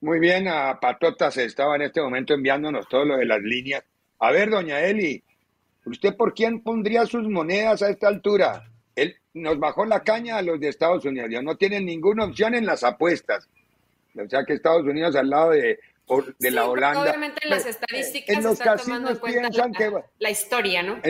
Muy 0.00 0.18
bien, 0.18 0.48
a 0.48 0.78
Patota 0.80 1.30
se 1.30 1.44
estaba 1.44 1.76
en 1.76 1.82
este 1.82 2.00
momento 2.00 2.34
enviándonos 2.34 2.88
todo 2.88 3.04
lo 3.04 3.16
de 3.16 3.26
las 3.26 3.40
líneas. 3.40 3.84
A 4.18 4.30
ver, 4.30 4.50
doña 4.50 4.80
Eli, 4.80 5.22
¿usted 5.84 6.16
por 6.16 6.34
quién 6.34 6.62
pondría 6.62 7.06
sus 7.06 7.28
monedas 7.28 7.82
a 7.82 7.90
esta 7.90 8.08
altura? 8.08 8.70
Él 8.96 9.16
nos 9.34 9.58
bajó 9.58 9.84
la 9.84 10.02
caña 10.02 10.36
a 10.36 10.42
los 10.42 10.60
de 10.60 10.68
Estados 10.68 11.04
Unidos, 11.04 11.30
ya 11.30 11.42
no 11.42 11.56
tienen 11.56 11.86
ninguna 11.86 12.24
opción 12.24 12.54
en 12.54 12.66
las 12.66 12.82
apuestas. 12.82 13.48
O 14.16 14.28
sea 14.28 14.44
que 14.44 14.54
Estados 14.54 14.84
Unidos 14.84 15.14
al 15.16 15.30
lado 15.30 15.50
de, 15.50 15.78
de 16.38 16.50
la 16.50 16.68
Holanda. 16.68 17.02
Obviamente 17.02 17.40
en 17.44 17.50
las 17.50 17.66
estadísticas 17.66 18.36
en 18.36 18.42
los 18.42 18.58
casinos 18.58 19.20
piensan 19.20 19.72
que 19.72 19.92
la 20.18 20.30
historia, 20.30 20.82
¿no? 20.82 21.00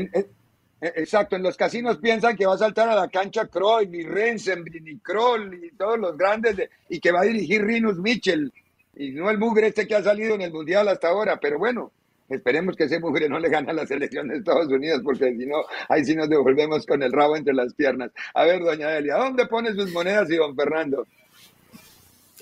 Exacto, 0.81 1.37
en 1.37 1.43
los 1.43 1.57
casinos 1.57 1.99
piensan 1.99 2.37
que 2.37 2.47
va 2.47 2.55
a 2.55 2.59
saltar 2.59 2.89
a 2.89 2.95
la 2.95 3.09
cancha 3.09 3.47
Croy, 3.47 3.87
ni 3.87 4.03
Rensen, 4.03 4.65
ni 4.65 4.99
Kroll, 4.99 5.65
y 5.65 5.71
todos 5.73 5.99
los 5.99 6.17
grandes, 6.17 6.57
y 6.89 7.01
que 7.01 7.13
va 7.13 7.21
a 7.21 7.25
dirigir 7.25 7.63
Rinus 7.63 7.99
Mitchell 7.99 8.53
y 9.01 9.13
no 9.13 9.31
el 9.31 9.39
mugre 9.39 9.69
este 9.69 9.87
que 9.87 9.95
ha 9.95 10.03
salido 10.03 10.35
en 10.35 10.43
el 10.43 10.53
Mundial 10.53 10.87
hasta 10.89 11.09
ahora, 11.09 11.39
pero 11.41 11.59
bueno, 11.59 11.91
esperemos 12.29 12.77
que 12.77 12.85
ese 12.85 13.01
mugre 13.01 13.31
no 13.31 13.39
le 13.39 13.49
gane 13.49 13.71
a 13.71 13.75
la 13.75 13.87
selección 13.87 14.29
de 14.29 14.37
Estados 14.37 14.69
Unidos, 14.69 15.01
porque 15.03 15.35
si 15.35 15.47
no, 15.47 15.65
ahí 15.89 16.05
sí 16.05 16.15
nos 16.15 16.29
devolvemos 16.29 16.85
con 16.85 17.03
el 17.03 17.11
rabo 17.11 17.35
entre 17.37 17.55
las 17.55 17.73
piernas. 17.73 18.11
A 18.35 18.45
ver, 18.45 18.63
doña 18.63 18.97
Elia, 18.97 19.17
¿dónde 19.17 19.47
pone 19.47 19.73
sus 19.73 19.91
monedas 19.93 20.31
y 20.31 20.37
don 20.37 20.55
Fernando? 20.55 21.07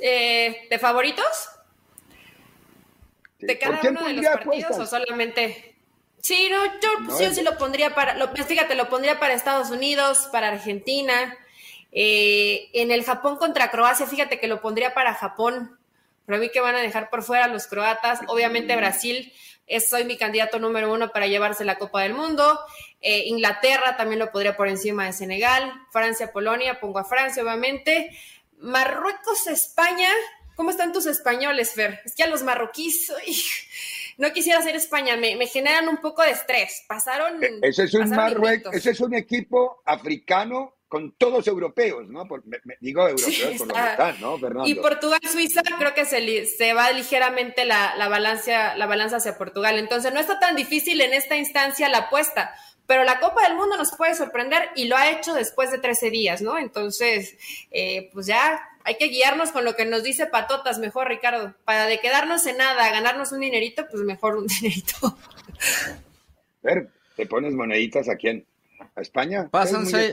Eh, 0.00 0.66
¿De 0.68 0.78
favoritos? 0.78 1.48
¿De 3.38 3.56
cada 3.56 3.80
uno 3.88 4.04
de 4.04 4.14
los 4.14 4.26
partidos 4.26 4.78
o 4.78 4.86
solamente...? 4.86 5.77
Sí, 6.20 6.48
no, 6.50 6.64
yo, 7.20 7.32
sí 7.32 7.42
lo 7.42 7.56
pondría 7.56 7.94
para, 7.94 8.14
lo, 8.16 8.30
pues 8.32 8.46
fíjate, 8.46 8.74
lo 8.74 8.88
pondría 8.88 9.20
para 9.20 9.34
Estados 9.34 9.70
Unidos, 9.70 10.28
para 10.32 10.48
Argentina, 10.48 11.36
eh, 11.92 12.68
en 12.72 12.90
el 12.90 13.04
Japón 13.04 13.36
contra 13.36 13.70
Croacia, 13.70 14.06
fíjate 14.06 14.40
que 14.40 14.48
lo 14.48 14.60
pondría 14.60 14.94
para 14.94 15.14
Japón, 15.14 15.78
para 16.26 16.38
mí 16.38 16.50
que 16.50 16.60
van 16.60 16.74
a 16.74 16.80
dejar 16.80 17.08
por 17.08 17.22
fuera 17.22 17.48
los 17.48 17.66
croatas. 17.66 18.20
Obviamente 18.26 18.76
Brasil 18.76 19.32
es 19.66 19.88
soy 19.88 20.04
mi 20.04 20.16
candidato 20.16 20.58
número 20.58 20.92
uno 20.92 21.10
para 21.10 21.26
llevarse 21.26 21.64
la 21.64 21.78
Copa 21.78 22.02
del 22.02 22.14
Mundo. 22.14 22.60
Eh, 23.00 23.24
Inglaterra 23.26 23.96
también 23.96 24.18
lo 24.18 24.30
podría 24.30 24.56
por 24.56 24.68
encima 24.68 25.06
de 25.06 25.12
Senegal. 25.12 25.72
Francia, 25.90 26.32
Polonia, 26.32 26.80
pongo 26.80 26.98
a 26.98 27.04
Francia, 27.04 27.42
obviamente. 27.42 28.10
Marruecos, 28.58 29.46
España. 29.46 30.10
¿Cómo 30.56 30.70
están 30.70 30.92
tus 30.92 31.06
españoles, 31.06 31.72
Fer? 31.74 32.00
Es 32.04 32.14
que 32.14 32.24
a 32.24 32.26
los 32.26 32.42
marroquíes, 32.42 33.12
no 34.18 34.32
quisiera 34.32 34.60
ser 34.60 34.76
España, 34.76 35.16
me, 35.16 35.46
generan 35.46 35.88
un 35.88 35.98
poco 35.98 36.22
de 36.22 36.32
estrés. 36.32 36.84
Pasaron. 36.86 37.42
E, 37.42 37.60
ese 37.62 37.84
es 37.84 37.94
un 37.94 38.10
Marruecos, 38.10 38.74
ese 38.74 38.90
es 38.90 39.00
un 39.00 39.14
equipo 39.14 39.80
africano 39.86 40.74
con 40.88 41.12
todos 41.12 41.46
europeos, 41.46 42.08
¿no? 42.08 42.26
digo 42.80 43.06
europeos 43.06 43.58
por 43.58 43.68
están, 43.68 44.20
¿no, 44.20 44.38
Fernando? 44.38 44.68
Y 44.68 44.74
Portugal-Suiza 44.74 45.62
creo 45.78 45.94
que 45.94 46.06
se, 46.06 46.46
se 46.46 46.72
va 46.72 46.90
ligeramente 46.92 47.66
la, 47.66 47.94
la, 47.96 48.08
balanza, 48.08 48.74
la 48.76 48.86
balanza 48.86 49.16
hacia 49.16 49.36
Portugal. 49.36 49.78
Entonces 49.78 50.12
no 50.14 50.20
está 50.20 50.38
tan 50.38 50.56
difícil 50.56 51.00
en 51.02 51.12
esta 51.12 51.36
instancia 51.36 51.90
la 51.90 51.98
apuesta, 51.98 52.54
pero 52.86 53.04
la 53.04 53.20
Copa 53.20 53.42
del 53.42 53.54
Mundo 53.54 53.76
nos 53.76 53.94
puede 53.94 54.14
sorprender 54.14 54.70
y 54.74 54.86
lo 54.86 54.96
ha 54.96 55.10
hecho 55.10 55.34
después 55.34 55.70
de 55.70 55.78
13 55.78 56.10
días, 56.10 56.40
¿no? 56.40 56.58
Entonces, 56.58 57.36
eh, 57.70 58.08
pues 58.14 58.26
ya 58.26 58.58
hay 58.88 58.96
que 58.96 59.08
guiarnos 59.08 59.52
con 59.52 59.66
lo 59.66 59.76
que 59.76 59.84
nos 59.84 60.02
dice 60.02 60.24
Patotas, 60.24 60.78
mejor 60.78 61.08
Ricardo, 61.08 61.54
para 61.66 61.84
de 61.84 62.00
quedarnos 62.00 62.46
en 62.46 62.56
nada, 62.56 62.90
ganarnos 62.90 63.32
un 63.32 63.40
dinerito, 63.40 63.86
pues 63.90 64.02
mejor 64.02 64.36
un 64.36 64.46
dinerito. 64.60 64.96
A 65.04 66.62
ver, 66.62 66.88
¿te 67.14 67.26
pones 67.26 67.52
moneditas 67.52 68.08
a 68.08 68.16
quién? 68.16 68.46
¿A 68.96 69.02
España? 69.02 69.46
Pasan 69.50 69.84
seis, 69.84 70.10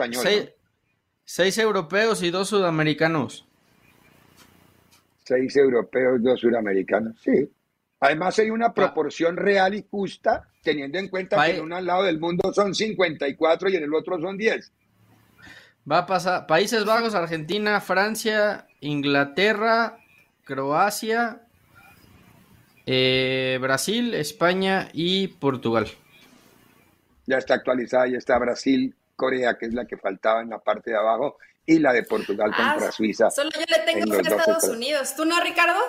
Seis 1.24 1.58
europeos 1.58 2.22
y 2.22 2.32
dos 2.32 2.50
sudamericanos. 2.50 3.46
Seis 5.24 5.55
europeos, 5.55 6.22
dos 6.22 6.41
sudamericanos, 6.41 7.15
sí. 7.24 7.50
Además 8.01 8.38
hay 8.39 8.50
una 8.50 8.74
proporción 8.74 9.38
real 9.38 9.74
y 9.74 9.86
justa, 9.89 10.50
teniendo 10.62 11.00
en 11.00 11.08
cuenta 11.08 11.46
que 11.46 11.55
en 11.55 11.62
un 11.62 11.86
lado 11.86 12.03
del 12.03 12.20
mundo 12.20 12.51
son 12.53 12.75
54 12.75 13.70
y 13.70 13.77
en 13.77 13.84
el 13.84 13.94
otro 13.94 14.20
son 14.20 14.38
10. 14.38 14.70
Va 15.89 16.00
a 16.00 16.06
pasar 16.06 16.48
Países 16.48 16.84
Bajos, 16.84 17.13
Argentina, 17.13 17.80
Francia, 17.80 18.68
Inglaterra, 18.82 19.98
Croacia, 20.44 21.42
eh, 22.86 23.60
Brasil, 23.62 24.13
España 24.15 24.89
y 24.94 25.27
Portugal. 25.27 25.88
Ya 27.27 27.38
está 27.38 27.56
actualizada, 27.56 28.08
ya 28.08 28.18
está 28.18 28.38
Brasil, 28.39 28.96
Corea, 29.15 29.58
que 29.58 29.68
es 29.68 29.74
la 29.74 29.86
que 29.86 29.98
faltaba 29.98 30.42
en 30.42 30.50
la 30.50 30.60
parte 30.60 30.92
de 30.92 30.98
abajo, 30.98 31.38
y 31.65 31.80
la 31.80 31.94
de 31.94 32.04
Portugal 32.04 32.51
ah, 32.54 32.74
contra 32.74 32.92
Suiza. 32.92 33.30
Solo 33.32 33.50
yo 33.51 33.65
le 33.68 33.84
tengo 33.92 34.12
fe 34.12 34.34
a 34.34 34.38
Estados 34.38 34.63
Unidos. 34.65 35.15
¿Tú 35.15 35.25
no, 35.25 35.39
Ricardo? 35.42 35.80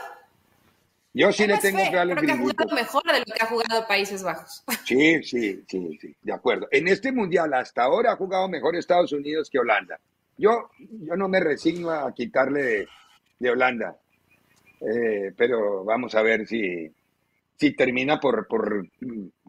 Yo 1.17 1.33
sí 1.33 1.47
le 1.47 1.57
tengo 1.57 1.79
fe 1.79 1.99
a 1.99 2.05
los 2.05 2.19
Creo 2.19 2.27
que 2.27 2.33
ha 2.33 2.37
jugado 2.37 2.75
mejor 2.75 3.03
de 3.05 3.19
lo 3.21 3.25
que 3.25 3.43
ha 3.43 3.47
jugado 3.47 3.87
Países 3.89 4.23
Bajos. 4.23 4.63
Sí, 4.85 5.23
sí, 5.23 5.65
sí, 5.67 5.99
sí, 5.99 6.15
de 6.21 6.33
acuerdo. 6.33 6.69
En 6.71 6.89
este 6.89 7.11
mundial 7.11 7.55
hasta 7.55 7.85
ahora 7.85 8.13
ha 8.13 8.17
jugado 8.17 8.47
mejor 8.51 8.77
Estados 8.77 9.13
Unidos 9.13 9.49
que 9.49 9.59
Holanda. 9.59 9.99
Yo, 10.37 10.69
yo 10.79 11.17
no 11.17 11.27
me 11.27 11.41
resigno 11.41 11.91
a 11.91 12.13
quitarle 12.13 12.87
de, 13.39 13.51
Holanda, 13.51 13.97
eh, 14.83 15.33
pero 15.35 15.85
vamos 15.85 16.15
a 16.15 16.21
ver 16.21 16.47
si, 16.47 16.93
si 17.57 17.71
termina 17.75 18.21
por, 18.21 18.47
por 18.47 18.87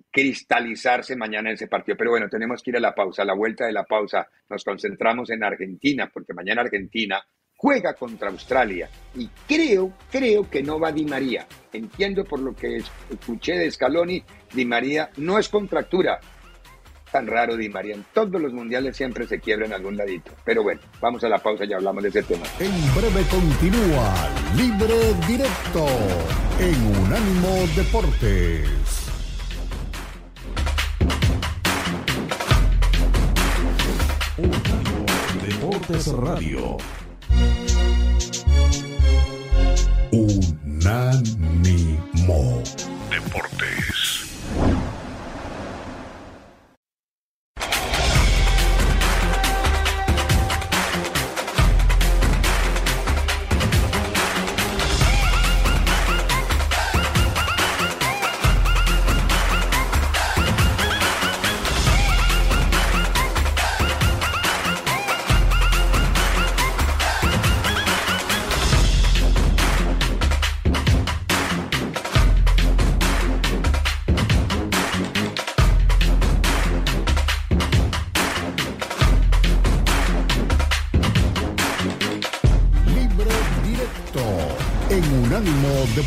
cristalizarse 0.10 1.18
mañana 1.18 1.52
ese 1.52 1.68
partido. 1.68 1.98
Pero 1.98 2.12
bueno, 2.12 2.30
tenemos 2.30 2.64
que 2.64 2.70
ir 2.70 2.78
a 2.78 2.80
la 2.80 2.96
pausa. 2.96 3.24
A 3.24 3.26
la 3.26 3.34
vuelta 3.34 3.66
de 3.66 3.74
la 3.74 3.84
pausa 3.84 4.26
nos 4.50 4.64
concentramos 4.64 5.30
en 5.32 5.44
Argentina, 5.44 6.10
porque 6.14 6.34
mañana 6.34 6.62
Argentina 6.62 7.22
juega 7.58 7.96
contra 7.96 8.30
Australia. 8.30 8.90
Y 9.16 9.28
creo, 9.48 9.92
creo 10.12 10.50
que 10.50 10.64
no 10.64 10.80
va 10.80 10.92
Di 10.92 11.04
María. 11.04 11.48
Entiendo 11.74 12.24
por 12.24 12.40
lo 12.40 12.56
que 12.56 12.78
escuché 13.10 13.54
de 13.58 13.70
Scaloni, 13.70 14.24
Di 14.54 14.64
María 14.64 15.10
no 15.18 15.38
es 15.38 15.50
contractura. 15.50 16.20
Tan 17.12 17.26
raro 17.26 17.58
Di 17.58 17.70
María. 17.70 17.96
En 17.96 18.06
todos 18.14 18.40
los 18.40 18.54
mundiales 18.54 18.96
siempre 18.96 19.28
se 19.28 19.40
quiebra 19.40 19.66
en 19.66 19.74
algún 19.74 19.98
ladito. 19.98 20.32
Pero 20.46 20.64
bueno, 20.64 20.82
vamos 21.02 21.24
a 21.24 21.30
la 21.30 21.40
pausa 21.40 21.66
y 21.66 21.74
hablamos 21.74 22.04
de 22.04 22.10
ese 22.10 22.24
tema. 22.24 22.46
En 22.60 22.96
breve 22.96 23.26
continúa 23.30 24.30
Libre 24.56 25.14
Directo 25.28 25.88
en 26.60 27.06
Unánimo 27.06 27.66
Deportes. 27.76 29.08
Deportes 35.42 36.08
Radio. 36.14 36.78
Unánimo 40.12 41.38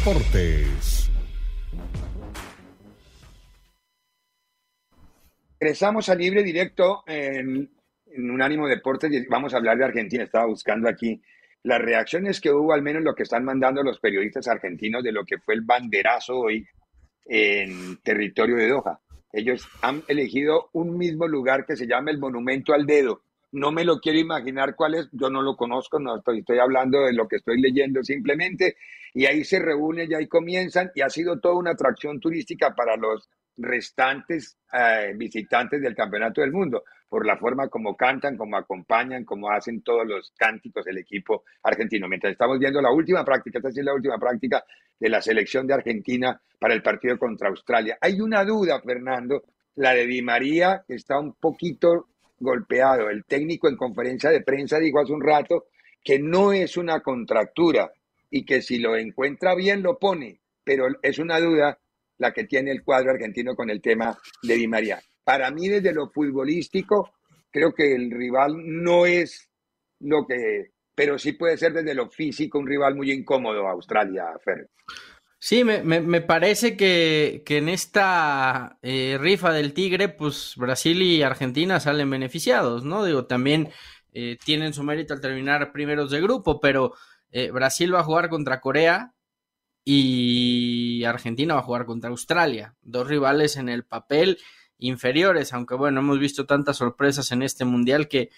Deportes. 0.01 1.11
Regresamos 5.61 6.09
a 6.09 6.15
libre 6.15 6.43
directo 6.43 7.03
en, 7.07 7.71
en 8.07 8.31
Unánimo 8.31 8.67
Deportes 8.67 9.13
y 9.13 9.27
vamos 9.27 9.53
a 9.53 9.59
hablar 9.59 9.77
de 9.77 9.85
Argentina. 9.85 10.25
Estaba 10.25 10.47
buscando 10.47 10.89
aquí 10.89 11.21
las 11.65 11.83
reacciones 11.83 12.41
que 12.41 12.51
hubo, 12.51 12.73
al 12.73 12.81
menos 12.81 13.03
lo 13.03 13.15
que 13.15 13.25
están 13.25 13.45
mandando 13.45 13.83
los 13.83 14.01
periodistas 14.01 14.49
argentinos 14.49 15.03
de 15.03 15.13
lo 15.13 15.27
que 15.27 15.37
fue 15.37 15.53
el 15.53 15.61
banderazo 15.61 16.39
hoy 16.39 16.67
en 17.27 17.99
territorio 17.99 18.57
de 18.57 18.69
Doha. 18.69 19.01
Ellos 19.35 19.69
han 19.83 20.03
elegido 20.09 20.71
un 20.73 20.97
mismo 20.97 21.29
lugar 21.29 21.67
que 21.67 21.77
se 21.77 21.87
llama 21.87 22.11
el 22.11 22.19
Monumento 22.19 22.73
al 22.73 22.87
Dedo. 22.87 23.21
No 23.53 23.73
me 23.73 23.85
lo 23.85 23.99
quiero 23.99 24.19
imaginar 24.19 24.77
cuál 24.77 24.95
es, 24.95 25.09
yo 25.13 25.29
no 25.29 25.43
lo 25.43 25.57
conozco, 25.57 25.99
no 25.99 26.19
estoy, 26.19 26.41
estoy 26.41 26.59
hablando 26.59 27.01
de 27.01 27.13
lo 27.13 27.27
que 27.27 27.37
estoy 27.37 27.61
leyendo 27.61 28.03
simplemente, 28.03 28.77
y 29.13 29.27
ahí 29.27 29.45
se 29.45 29.59
reúnen 29.59 30.11
y 30.11 30.15
ahí 30.15 30.29
comienzan, 30.29 30.91
y 30.95 31.01
ha 31.01 31.09
sido 31.09 31.41
toda 31.41 31.57
una 31.57 31.73
atracción 31.73 32.21
turística 32.21 32.75
para 32.75 32.97
los 32.97 33.29
restantes 33.57 34.57
eh, 34.73 35.15
visitantes 35.17 35.83
del 35.83 35.95
Campeonato 35.95 36.41
del 36.41 36.53
Mundo, 36.53 36.85
por 37.09 37.27
la 37.27 37.37
forma 37.37 37.69
como 37.69 37.97
cantan, 37.97 38.37
como 38.37 38.57
acompañan, 38.57 39.25
como 39.25 39.51
hacen 39.51 39.83
todos 39.83 40.07
los 40.07 40.33
cánticos 40.39 40.85
del 40.85 40.99
equipo 40.99 41.43
argentino. 41.65 42.07
Mientras 42.07 42.31
estamos 42.31 42.59
viendo 42.61 42.81
la 42.81 42.93
última 42.93 43.25
práctica, 43.25 43.59
esta 43.59 43.69
es 43.69 43.85
la 43.85 43.95
última 43.95 44.17
práctica 44.17 44.65
de 44.99 45.09
la 45.09 45.21
selección 45.21 45.67
de 45.67 45.75
Argentina 45.75 46.41
para 46.59 46.73
el 46.73 46.83
partido 46.83 47.19
contra 47.19 47.49
Australia. 47.49 47.99
Hay 48.01 48.21
una 48.21 48.45
duda, 48.45 48.81
Fernando, 48.81 49.43
la 49.75 49.93
de 49.93 50.07
Di 50.07 50.23
María, 50.23 50.85
está 50.87 51.19
un 51.19 51.35
poquito 51.35 52.10
golpeado. 52.41 53.09
El 53.11 53.25
técnico 53.25 53.69
en 53.69 53.77
conferencia 53.77 54.31
de 54.31 54.43
prensa 54.43 54.79
dijo 54.79 54.99
hace 54.99 55.13
un 55.13 55.23
rato 55.23 55.67
que 56.03 56.19
no 56.19 56.53
es 56.53 56.77
una 56.77 57.01
contractura 57.01 57.93
y 58.31 58.45
que 58.45 58.63
si 58.63 58.79
lo 58.79 58.97
encuentra 58.97 59.55
bien 59.55 59.83
lo 59.83 59.99
pone, 59.99 60.41
pero 60.65 60.87
es 61.03 61.19
una 61.19 61.39
duda 61.39 61.79
la 62.19 62.33
que 62.33 62.45
tiene 62.45 62.71
el 62.71 62.83
cuadro 62.83 63.13
argentino 63.13 63.55
con 63.55 63.71
el 63.71 63.81
tema 63.81 64.19
de 64.43 64.55
Di 64.55 64.67
María. 64.67 65.01
Para 65.25 65.51
mí, 65.51 65.69
desde 65.69 65.93
lo 65.93 66.11
futbolístico, 66.11 67.13
creo 67.51 67.73
que 67.73 67.95
el 67.95 68.11
rival 68.11 68.55
no 68.57 69.07
es 69.07 69.49
lo 70.01 70.27
que, 70.27 70.71
pero 70.95 71.19
sí 71.19 71.33
puede 71.33 71.57
ser 71.57 71.73
desde 71.73 71.95
lo 71.95 72.09
físico 72.09 72.59
un 72.59 72.67
rival 72.67 72.95
muy 72.95 73.11
incómodo 73.11 73.67
Australia, 73.69 74.27
Fer. 74.45 74.69
Sí, 75.43 75.65
me, 75.65 75.83
me, 75.83 76.21
parece 76.21 76.77
que, 76.77 77.43
que, 77.47 77.57
en 77.57 77.71
esta 77.71 78.79
eh, 78.83 79.17
rifa 79.19 79.53
del 79.53 79.73
Tigre, 79.73 80.11
pues 80.11 80.53
Brasil 80.57 81.01
y 81.01 81.23
Argentina 81.23 81.81
salen 81.81 82.11
beneficiados, 82.11 82.85
¿no? 82.85 83.05
Digo, 83.07 83.25
también 83.25 83.71
eh, 84.13 84.37
tienen 84.45 84.75
su 84.75 84.83
mérito 84.83 85.15
al 85.15 85.23
terminar 85.23 85.73
primeros 85.73 86.11
de 86.11 86.21
grupo, 86.21 86.61
pero 86.61 86.93
eh, 87.31 87.51
Brasil 87.53 87.95
va 87.95 88.01
a 88.01 88.05
jugar 88.05 88.29
contra 88.29 88.61
Corea 88.61 89.15
y 89.83 91.05
Argentina 91.05 91.55
va 91.55 91.61
a 91.61 91.65
jugar 91.65 91.87
contra 91.87 92.11
Australia, 92.11 92.77
dos 92.83 93.09
rivales 93.09 93.57
en 93.57 93.71
el 93.71 93.85
papel 93.85 94.39
inferiores, 94.79 95.55
aunque 95.55 95.75
bueno, 95.75 96.01
hemos 96.01 96.19
visto 96.19 96.45
tantas 96.45 96.77
sorpresas 96.77 97.33
en 97.33 97.43
este 97.43 97.65
mundial 97.65 98.09
que, 98.09 98.31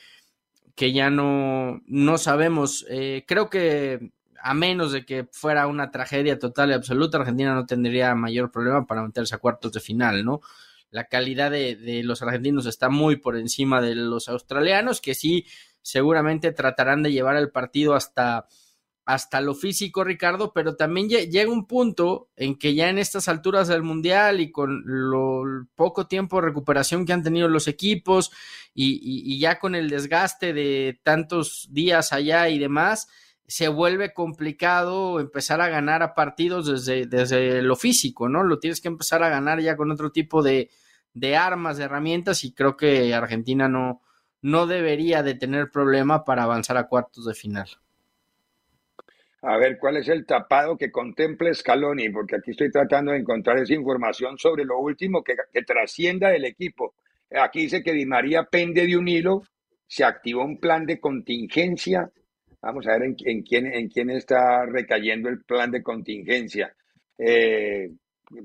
que 0.76 0.92
ya 0.92 1.10
no, 1.10 1.82
no 1.86 2.18
sabemos. 2.18 2.86
creo 3.26 3.50
que 3.50 4.12
a 4.42 4.54
menos 4.54 4.90
de 4.90 5.06
que 5.06 5.28
fuera 5.30 5.68
una 5.68 5.92
tragedia 5.92 6.38
total 6.38 6.70
y 6.70 6.72
absoluta, 6.74 7.18
Argentina 7.18 7.54
no 7.54 7.64
tendría 7.64 8.14
mayor 8.16 8.50
problema 8.50 8.86
para 8.86 9.02
meterse 9.02 9.36
a 9.36 9.38
cuartos 9.38 9.72
de 9.72 9.80
final, 9.80 10.24
¿no? 10.24 10.40
La 10.90 11.04
calidad 11.04 11.52
de, 11.52 12.02
los 12.02 12.22
argentinos 12.22 12.66
está 12.66 12.88
muy 12.88 13.16
por 13.16 13.36
encima 13.36 13.80
de 13.80 13.94
los 13.94 14.28
australianos, 14.28 15.00
que 15.00 15.14
sí, 15.14 15.46
seguramente 15.80 16.50
tratarán 16.50 17.04
de 17.04 17.12
llevar 17.12 17.36
el 17.36 17.50
partido 17.50 17.94
hasta, 17.94 18.48
hasta 19.04 19.40
lo 19.40 19.54
físico, 19.54 20.02
Ricardo, 20.02 20.52
pero 20.52 20.74
también 20.74 21.08
llega 21.08 21.50
un 21.50 21.68
punto 21.68 22.28
en 22.34 22.58
que 22.58 22.74
ya 22.74 22.90
en 22.90 22.98
estas 22.98 23.28
alturas 23.28 23.68
del 23.68 23.84
Mundial 23.84 24.40
y 24.40 24.50
con 24.50 24.82
lo 24.84 25.44
poco 25.76 26.08
tiempo 26.08 26.36
de 26.36 26.48
recuperación 26.48 27.06
que 27.06 27.12
han 27.12 27.22
tenido 27.22 27.48
los 27.48 27.68
equipos 27.68 28.32
y, 28.74 29.00
y 29.02 29.38
ya 29.38 29.60
con 29.60 29.76
el 29.76 29.88
desgaste 29.88 30.52
de 30.52 31.00
tantos 31.04 31.68
días 31.70 32.12
allá 32.12 32.48
y 32.48 32.58
demás, 32.58 33.08
se 33.52 33.68
vuelve 33.68 34.14
complicado 34.14 35.20
empezar 35.20 35.60
a 35.60 35.68
ganar 35.68 36.02
a 36.02 36.14
partidos 36.14 36.66
desde, 36.66 37.06
desde 37.06 37.60
lo 37.60 37.76
físico, 37.76 38.26
¿no? 38.26 38.44
Lo 38.44 38.58
tienes 38.58 38.80
que 38.80 38.88
empezar 38.88 39.22
a 39.22 39.28
ganar 39.28 39.60
ya 39.60 39.76
con 39.76 39.90
otro 39.90 40.10
tipo 40.10 40.42
de, 40.42 40.70
de 41.12 41.36
armas, 41.36 41.76
de 41.76 41.84
herramientas, 41.84 42.44
y 42.44 42.54
creo 42.54 42.78
que 42.78 43.12
Argentina 43.12 43.68
no, 43.68 44.00
no 44.40 44.66
debería 44.66 45.22
de 45.22 45.34
tener 45.34 45.70
problema 45.70 46.24
para 46.24 46.44
avanzar 46.44 46.78
a 46.78 46.88
cuartos 46.88 47.26
de 47.26 47.34
final. 47.34 47.68
A 49.42 49.58
ver, 49.58 49.76
¿cuál 49.78 49.98
es 49.98 50.08
el 50.08 50.24
tapado 50.24 50.78
que 50.78 50.90
contemple 50.90 51.52
Scaloni? 51.52 52.08
Porque 52.08 52.36
aquí 52.36 52.52
estoy 52.52 52.70
tratando 52.70 53.12
de 53.12 53.18
encontrar 53.18 53.58
esa 53.58 53.74
información 53.74 54.38
sobre 54.38 54.64
lo 54.64 54.78
último 54.78 55.22
que, 55.22 55.34
que 55.52 55.60
trascienda 55.60 56.30
del 56.30 56.46
equipo. 56.46 56.94
Aquí 57.30 57.64
dice 57.64 57.82
que 57.82 57.92
Di 57.92 58.06
María 58.06 58.44
pende 58.44 58.86
de 58.86 58.96
un 58.96 59.08
hilo, 59.08 59.42
se 59.86 60.04
activó 60.04 60.42
un 60.42 60.58
plan 60.58 60.86
de 60.86 60.98
contingencia 60.98 62.10
Vamos 62.62 62.86
a 62.86 62.92
ver 62.92 63.02
en, 63.02 63.42
quién, 63.42 63.66
en 63.66 63.88
quién 63.88 64.10
está 64.10 64.64
recayendo 64.66 65.28
el 65.28 65.42
plan 65.42 65.70
de 65.70 65.82
contingencia. 65.82 66.74
Eh, 67.18 67.90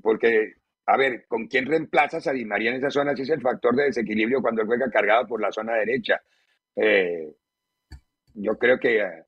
porque, 0.02 0.54
a 0.88 0.98
ver, 0.98 1.26
¿con 1.28 1.48
quién 1.48 1.68
reemplazas 1.68 2.26
a 2.28 2.34
Di 2.34 2.44
María 2.44 2.72
en 2.72 2.78
esa 2.78 2.90
zona? 2.90 3.16
Si 3.16 3.22
es 3.22 3.30
el 3.30 3.42
factor 3.42 3.76
de 3.76 3.86
desequilibrio 3.86 4.42
cuando 4.42 4.62
él 4.62 4.68
juega 4.68 4.90
cargado 4.90 5.28
por 5.28 5.40
la 5.40 5.52
zona 5.52 5.76
derecha. 5.76 6.20
Eh, 6.76 7.32
yo 8.34 8.58
creo 8.58 8.80
que 8.80 9.02
eh, 9.02 9.24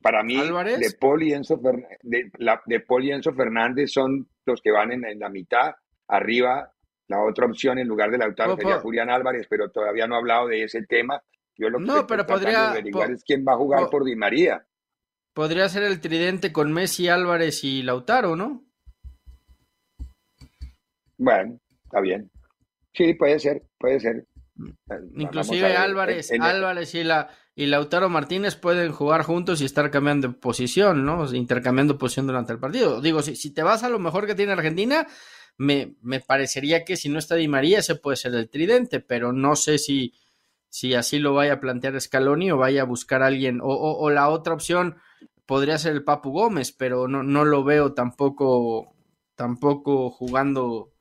para 0.00 0.22
mí, 0.22 0.36
de 0.36 0.96
Paul, 0.98 1.22
y 1.22 1.32
Enzo 1.32 1.60
de, 2.02 2.30
de 2.66 2.80
Paul 2.80 3.04
y 3.04 3.12
Enzo 3.12 3.32
Fernández 3.32 3.90
son 3.90 4.26
los 4.46 4.60
que 4.60 4.70
van 4.70 4.92
en, 4.92 5.18
la 5.18 5.28
mitad. 5.28 5.74
Arriba, 6.08 6.72
la 7.08 7.22
otra 7.22 7.46
opción 7.46 7.78
en 7.78 7.88
lugar 7.88 8.10
de 8.10 8.18
Lautaro 8.18 8.56
sería 8.56 8.80
Julián 8.80 9.10
Álvarez, 9.10 9.46
pero 9.48 9.70
todavía 9.70 10.06
no 10.06 10.14
he 10.14 10.18
hablado 10.18 10.48
de 10.48 10.64
ese 10.64 10.82
tema. 10.86 11.22
Yo 11.60 11.68
lo 11.68 11.78
que 11.78 11.84
no, 11.84 12.06
pero 12.06 12.26
podría 12.26 12.70
averiguar 12.70 13.10
es 13.10 13.22
quién 13.22 13.44
va 13.46 13.52
a 13.52 13.56
jugar 13.56 13.90
por 13.90 14.02
Di 14.02 14.16
María. 14.16 14.66
Podría 15.34 15.68
ser 15.68 15.82
el 15.82 16.00
tridente 16.00 16.52
con 16.52 16.72
Messi, 16.72 17.08
Álvarez 17.08 17.64
y 17.64 17.82
Lautaro, 17.82 18.34
¿no? 18.34 18.64
Bueno, 21.18 21.60
está 21.84 22.00
bien. 22.00 22.30
Sí, 22.94 23.12
puede 23.12 23.38
ser, 23.38 23.62
puede 23.78 24.00
ser. 24.00 24.26
Inclusive 25.16 25.76
Álvarez, 25.76 26.30
Álvarez 26.32 26.94
y 26.94 27.04
la 27.04 27.28
y 27.54 27.66
Lautaro 27.66 28.08
Martínez 28.08 28.56
pueden 28.56 28.90
jugar 28.90 29.22
juntos 29.22 29.60
y 29.60 29.66
estar 29.66 29.90
cambiando 29.90 30.28
de 30.28 30.34
posición, 30.34 31.04
¿no? 31.04 31.30
Intercambiando 31.34 31.98
posición 31.98 32.26
durante 32.26 32.54
el 32.54 32.58
partido. 32.58 33.02
Digo, 33.02 33.20
si, 33.20 33.36
si 33.36 33.52
te 33.52 33.62
vas 33.62 33.82
a 33.82 33.90
lo 33.90 33.98
mejor 33.98 34.26
que 34.26 34.34
tiene 34.34 34.52
Argentina, 34.52 35.06
me, 35.58 35.94
me 36.00 36.20
parecería 36.20 36.86
que 36.86 36.96
si 36.96 37.10
no 37.10 37.18
está 37.18 37.34
Di 37.34 37.48
María, 37.48 37.80
ese 37.80 37.96
puede 37.96 38.16
ser 38.16 38.34
el 38.34 38.48
tridente, 38.48 39.00
pero 39.00 39.34
no 39.34 39.56
sé 39.56 39.76
si, 39.76 40.14
si 40.70 40.94
así 40.94 41.18
lo 41.18 41.34
vaya 41.34 41.54
a 41.54 41.60
plantear 41.60 42.00
Scaloni 42.00 42.50
o 42.50 42.56
vaya 42.56 42.82
a 42.82 42.86
buscar 42.86 43.22
a 43.22 43.26
alguien, 43.26 43.58
o, 43.62 44.08
la 44.10 44.30
otra 44.30 44.54
opción 44.54 44.96
podría 45.44 45.76
ser 45.78 45.92
el 45.92 46.04
Papu 46.04 46.30
Gómez, 46.30 46.72
pero 46.72 47.08
no, 47.08 47.22
no 47.22 47.44
lo 47.44 47.64
veo 47.64 47.92
tampoco, 47.92 48.94
tampoco 49.34 50.10
jugando, 50.10 50.92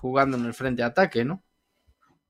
jugando 0.00 0.36
en 0.36 0.46
el 0.46 0.54
frente 0.54 0.82
de 0.82 0.86
ataque, 0.86 1.24
¿no? 1.24 1.42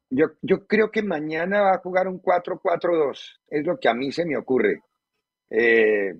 Yo, 0.08 0.26
yo 0.42 0.66
creo 0.66 0.90
que 0.90 1.02
mañana 1.02 1.60
va 1.60 1.74
a 1.74 1.78
jugar 1.78 2.08
un 2.08 2.22
4-4-2. 2.22 3.40
Es 3.48 3.66
lo 3.66 3.78
que 3.78 3.88
a 3.88 3.94
mí 3.94 4.12
se 4.12 4.24
me 4.24 4.36
ocurre. 4.36 4.82
Eh, 5.50 6.14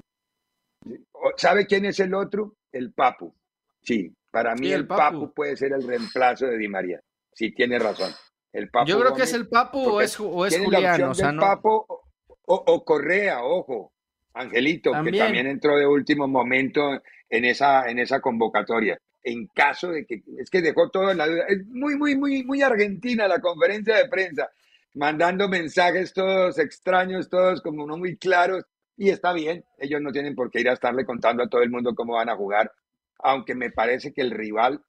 ¿Sabe 1.36 1.66
quién 1.66 1.86
es 1.86 2.00
el 2.00 2.12
otro? 2.12 2.56
El 2.72 2.92
Papu. 2.92 3.34
Sí, 3.82 4.12
para 4.30 4.54
mí 4.54 4.72
el, 4.72 4.86
Papu. 4.86 5.32
puede 5.32 5.56
ser 5.56 5.72
el 5.72 5.86
reemplazo 5.86 6.46
de 6.46 6.58
Di 6.58 6.68
María. 6.68 7.00
Sí, 7.32 7.52
tiene 7.54 7.78
razón. 7.78 8.10
El 8.54 8.70
Yo 8.86 9.00
creo 9.00 9.14
que 9.14 9.24
es 9.24 9.32
el 9.32 9.48
Papu 9.48 9.80
o 9.80 10.00
es, 10.00 10.18
o 10.20 10.46
es 10.46 10.56
Julián. 10.56 11.12
O, 12.46 12.84
Correa, 12.84 13.42
ojo. 13.42 13.92
Angelito, 14.32 14.92
que 14.92 15.12
también 15.12 15.46
entró 15.46 15.76
de 15.76 15.86
último 15.86 16.26
momento 16.26 17.00
en 17.28 17.44
esa, 17.44 17.88
en 17.88 17.98
esa 17.98 18.20
convocatoria. 18.20 18.98
En 19.22 19.46
caso 19.48 19.90
de 19.90 20.04
que, 20.06 20.22
es 20.38 20.50
que 20.50 20.60
dejó 20.60 20.88
todo 20.90 21.10
en 21.10 21.18
la 21.18 21.26
duda. 21.26 21.44
Es 21.48 21.66
muy, 21.66 21.96
muy, 21.96 22.16
muy, 22.16 22.44
muy 22.44 22.62
argentina 22.62 23.26
la 23.26 23.40
conferencia 23.40 23.96
de 23.96 24.08
prensa, 24.08 24.50
mandando 24.94 25.48
mensajes 25.48 26.12
todos 26.12 26.58
extraños, 26.58 27.28
todos 27.28 27.60
como 27.60 27.86
no 27.86 27.96
muy 27.96 28.16
claros. 28.16 28.64
Y 28.96 29.10
está 29.10 29.32
bien, 29.32 29.64
ellos 29.78 30.00
no 30.00 30.12
tienen 30.12 30.36
por 30.36 30.50
qué 30.50 30.60
ir 30.60 30.68
a 30.68 30.74
estarle 30.74 31.04
contando 31.04 31.42
a 31.42 31.48
todo 31.48 31.62
el 31.62 31.70
mundo 31.70 31.94
cómo 31.94 32.14
van 32.14 32.28
a 32.28 32.36
jugar, 32.36 32.70
aunque 33.18 33.56
me 33.56 33.70
parece 33.70 34.12
que 34.12 34.20
el 34.20 34.30
rival, 34.30 34.80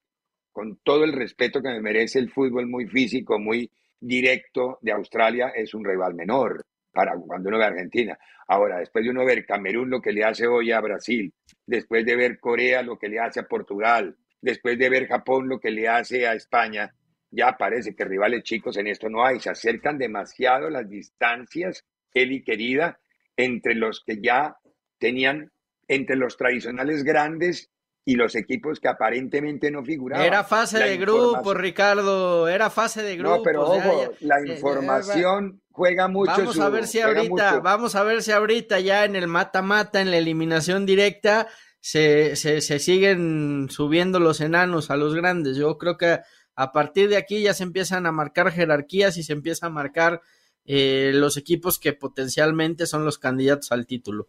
con 0.56 0.78
todo 0.82 1.04
el 1.04 1.12
respeto 1.12 1.60
que 1.60 1.68
me 1.68 1.82
merece 1.82 2.18
el 2.18 2.30
fútbol 2.30 2.66
muy 2.66 2.86
físico, 2.86 3.38
muy 3.38 3.70
directo 4.00 4.78
de 4.80 4.90
Australia, 4.90 5.52
es 5.54 5.74
un 5.74 5.84
rival 5.84 6.14
menor 6.14 6.64
para 6.90 7.12
cuando 7.14 7.50
uno 7.50 7.58
ve 7.58 7.64
a 7.64 7.68
Argentina. 7.68 8.18
Ahora, 8.48 8.78
después 8.78 9.04
de 9.04 9.10
uno 9.10 9.26
ver 9.26 9.44
Camerún 9.44 9.90
lo 9.90 10.00
que 10.00 10.12
le 10.12 10.24
hace 10.24 10.46
hoy 10.46 10.72
a 10.72 10.80
Brasil, 10.80 11.30
después 11.66 12.06
de 12.06 12.16
ver 12.16 12.40
Corea 12.40 12.82
lo 12.82 12.96
que 12.98 13.10
le 13.10 13.20
hace 13.20 13.40
a 13.40 13.46
Portugal, 13.46 14.16
después 14.40 14.78
de 14.78 14.88
ver 14.88 15.06
Japón 15.06 15.46
lo 15.46 15.60
que 15.60 15.70
le 15.70 15.88
hace 15.88 16.26
a 16.26 16.32
España, 16.32 16.90
ya 17.30 17.58
parece 17.58 17.94
que 17.94 18.06
rivales 18.06 18.42
chicos 18.42 18.78
en 18.78 18.86
esto 18.86 19.10
no 19.10 19.26
hay. 19.26 19.38
Se 19.40 19.50
acercan 19.50 19.98
demasiado 19.98 20.70
las 20.70 20.88
distancias, 20.88 21.84
Eli 22.14 22.42
querida, 22.42 22.98
entre 23.36 23.74
los 23.74 24.02
que 24.02 24.22
ya 24.22 24.56
tenían, 24.98 25.52
entre 25.86 26.16
los 26.16 26.38
tradicionales 26.38 27.04
grandes 27.04 27.70
y 28.08 28.14
los 28.14 28.36
equipos 28.36 28.78
que 28.78 28.86
aparentemente 28.86 29.68
no 29.72 29.84
figuraban. 29.84 30.24
Era 30.24 30.44
fase 30.44 30.78
de 30.78 30.96
grupo, 30.96 31.52
Ricardo, 31.54 32.46
era 32.46 32.70
fase 32.70 33.02
de 33.02 33.16
grupo. 33.16 33.38
No, 33.38 33.42
pero 33.42 33.62
ojo, 33.64 34.12
la 34.20 34.40
información 34.46 35.60
juega 35.72 36.06
mucho. 36.06 36.30
Vamos 36.30 36.60
a 36.60 36.68
ver 36.68 36.86
si 36.86 37.00
ahorita, 37.00 37.58
vamos 37.58 37.96
a 37.96 38.04
ver 38.04 38.22
si 38.22 38.30
ahorita 38.30 38.78
ya 38.78 39.04
en 39.04 39.16
el 39.16 39.26
mata-mata, 39.26 40.00
en 40.00 40.12
la 40.12 40.18
eliminación 40.18 40.86
directa, 40.86 41.48
se, 41.80 42.36
se, 42.36 42.60
se 42.60 42.78
siguen 42.78 43.66
subiendo 43.70 44.20
los 44.20 44.40
enanos 44.40 44.92
a 44.92 44.96
los 44.96 45.12
grandes. 45.16 45.56
Yo 45.56 45.76
creo 45.76 45.96
que 45.96 46.20
a 46.54 46.70
partir 46.70 47.08
de 47.08 47.16
aquí 47.16 47.42
ya 47.42 47.54
se 47.54 47.64
empiezan 47.64 48.06
a 48.06 48.12
marcar 48.12 48.52
jerarquías 48.52 49.16
y 49.16 49.24
se 49.24 49.32
empieza 49.32 49.66
a 49.66 49.70
marcar 49.70 50.22
eh, 50.64 51.10
los 51.12 51.36
equipos 51.36 51.80
que 51.80 51.92
potencialmente 51.92 52.86
son 52.86 53.04
los 53.04 53.18
candidatos 53.18 53.72
al 53.72 53.84
título. 53.84 54.28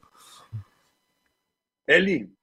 Eli. 1.85 2.36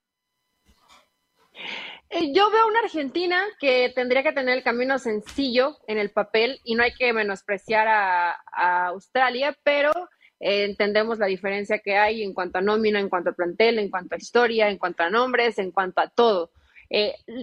Eh, 2.17 2.33
yo 2.33 2.49
veo 2.49 2.69
una 2.69 2.79
Argentina 2.79 3.43
que 3.59 3.91
tendría 3.93 4.23
que 4.23 4.33
tener 4.33 4.57
el 4.57 4.63
camino 4.63 5.01
sencillo 5.01 5.79
en 5.89 5.99
el 5.99 6.13
papel 6.13 6.61
y 6.63 6.77
no 6.77 6.85
hay 6.85 6.95
que 6.95 7.13
menospreciar 7.13 7.89
a, 7.89 8.87
Australia, 8.87 9.57
pero 9.65 9.91
eh, 10.39 10.63
entendemos 10.63 11.19
la 11.19 11.27
diferencia 11.27 11.81
que 11.81 11.97
hay 11.97 12.23
en 12.23 12.33
cuanto 12.33 12.59
a 12.59 12.61
nómina, 12.61 13.01
en 13.01 13.09
cuanto 13.09 13.31
a 13.31 13.33
plantel, 13.33 13.81
en 13.81 13.91
cuanto 13.91 14.15
a 14.15 14.19
historia, 14.19 14.69
en 14.71 14.79
cuanto 14.79 15.03
a 15.03 15.11
nombres, 15.11 15.59
en 15.59 15.73
cuanto 15.73 16.03
a 16.03 16.09
todo. 16.09 16.53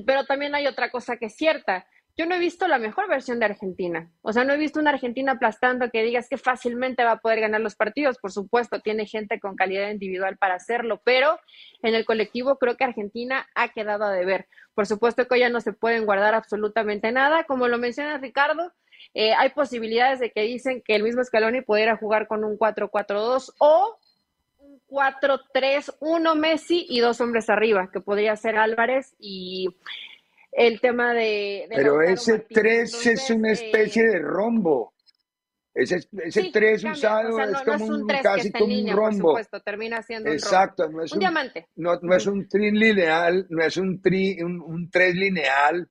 pero 0.06 0.24
también 0.24 0.56
hay 0.56 0.68
otra 0.68 0.90
cosa 0.90 1.18
que 1.18 1.26
es 1.26 1.36
cierta 1.36 1.86
yo 2.18 2.26
no 2.26 2.36
he 2.36 2.40
visto 2.40 2.68
la 2.68 2.78
mejor 2.78 3.08
versión 3.08 3.40
de 3.40 3.46
Argentina. 3.46 4.10
O 4.22 4.34
sea, 4.34 4.44
no 4.44 4.54
he 4.54 4.58
visto 4.58 4.80
una 4.80 4.92
Argentina 4.92 5.34
aplastando 5.34 5.90
que 5.90 6.04
digas 6.04 6.28
que 6.30 6.38
fácilmente 6.38 7.04
va 7.04 7.14
a 7.14 7.20
poder 7.20 7.40
ganar 7.40 7.62
los 7.62 7.76
partidos. 7.76 8.18
Por 8.18 8.32
supuesto, 8.32 8.82
tiene 8.82 9.06
gente 9.06 9.40
con 9.40 9.56
calidad 9.56 9.90
individual 9.90 10.38
para 10.38 10.56
hacerlo, 10.56 11.02
pero 11.04 11.40
en 11.84 11.96
el 11.96 12.06
colectivo 12.06 12.58
creo 12.58 12.76
que 12.76 12.84
Argentina 12.84 13.48
ha 13.56 13.70
quedado 13.70 14.06
a 14.06 14.12
deber. 14.12 14.48
Por 14.74 14.88
supuesto 14.88 15.28
que 15.28 15.40
ya 15.40 15.50
no 15.50 15.62
se 15.62 15.74
pueden 15.74 16.06
guardar 16.06 16.34
absolutamente 16.34 17.12
nada. 17.12 17.46
Como 17.46 17.68
lo 17.68 17.78
menciona 17.78 18.18
Ricardo, 18.18 18.72
eh, 19.14 19.34
hay 19.34 19.50
posibilidades 19.50 20.20
de 20.20 20.32
que 20.32 20.42
dicen 20.42 20.82
que 20.86 20.96
el 20.96 21.04
mismo 21.04 21.24
Scaloni 21.24 21.62
pudiera 21.62 21.98
jugar 21.98 22.28
con 22.28 22.44
un 22.44 22.58
4-4-2 22.58 23.54
o 23.58 23.98
un 24.58 24.82
4-3-1 24.88 26.36
Messi 26.36 26.86
y 26.90 27.00
dos 27.00 27.20
hombres 27.20 27.50
arriba, 27.50 27.90
que 27.92 28.00
podría 28.00 28.36
ser 28.36 28.58
Álvarez 28.58 29.16
y 29.20 29.70
el 30.52 30.82
tema 30.82 31.14
de... 31.14 31.68
Pero 31.70 32.02
ese 32.02 32.40
3 32.40 33.08
es 33.08 33.30
una 33.30 33.50
eh, 33.50 33.54
especie 33.54 34.04
de 34.04 34.20
rombo. 34.20 34.94
Ese, 35.74 36.02
ese 36.24 36.50
3 36.52 36.84
usado 36.84 37.40
es 37.40 37.62
como 37.62 37.86
un, 37.86 38.08
casi 38.08 38.52
como 38.52 38.66
un 38.66 38.92
rombo. 38.92 39.34
Por 39.34 39.44
supuesto, 39.44 39.62
termina 39.62 40.02
siendo 40.02 40.30
Exacto, 40.30 40.88
un, 40.88 40.94
no 40.96 41.04
es 41.04 41.14
un, 41.14 41.20
diamante. 41.20 41.68
No, 41.78 41.98
no 42.02 42.16
es 42.16 42.28
un 42.28 42.48
tri 42.50 42.72
lineal, 42.72 43.48
no 43.50 43.64
es 43.64 43.78
un 43.78 44.02
tri, 44.02 44.42
un, 44.42 44.90
3 44.90 45.16
lineal, 45.16 45.90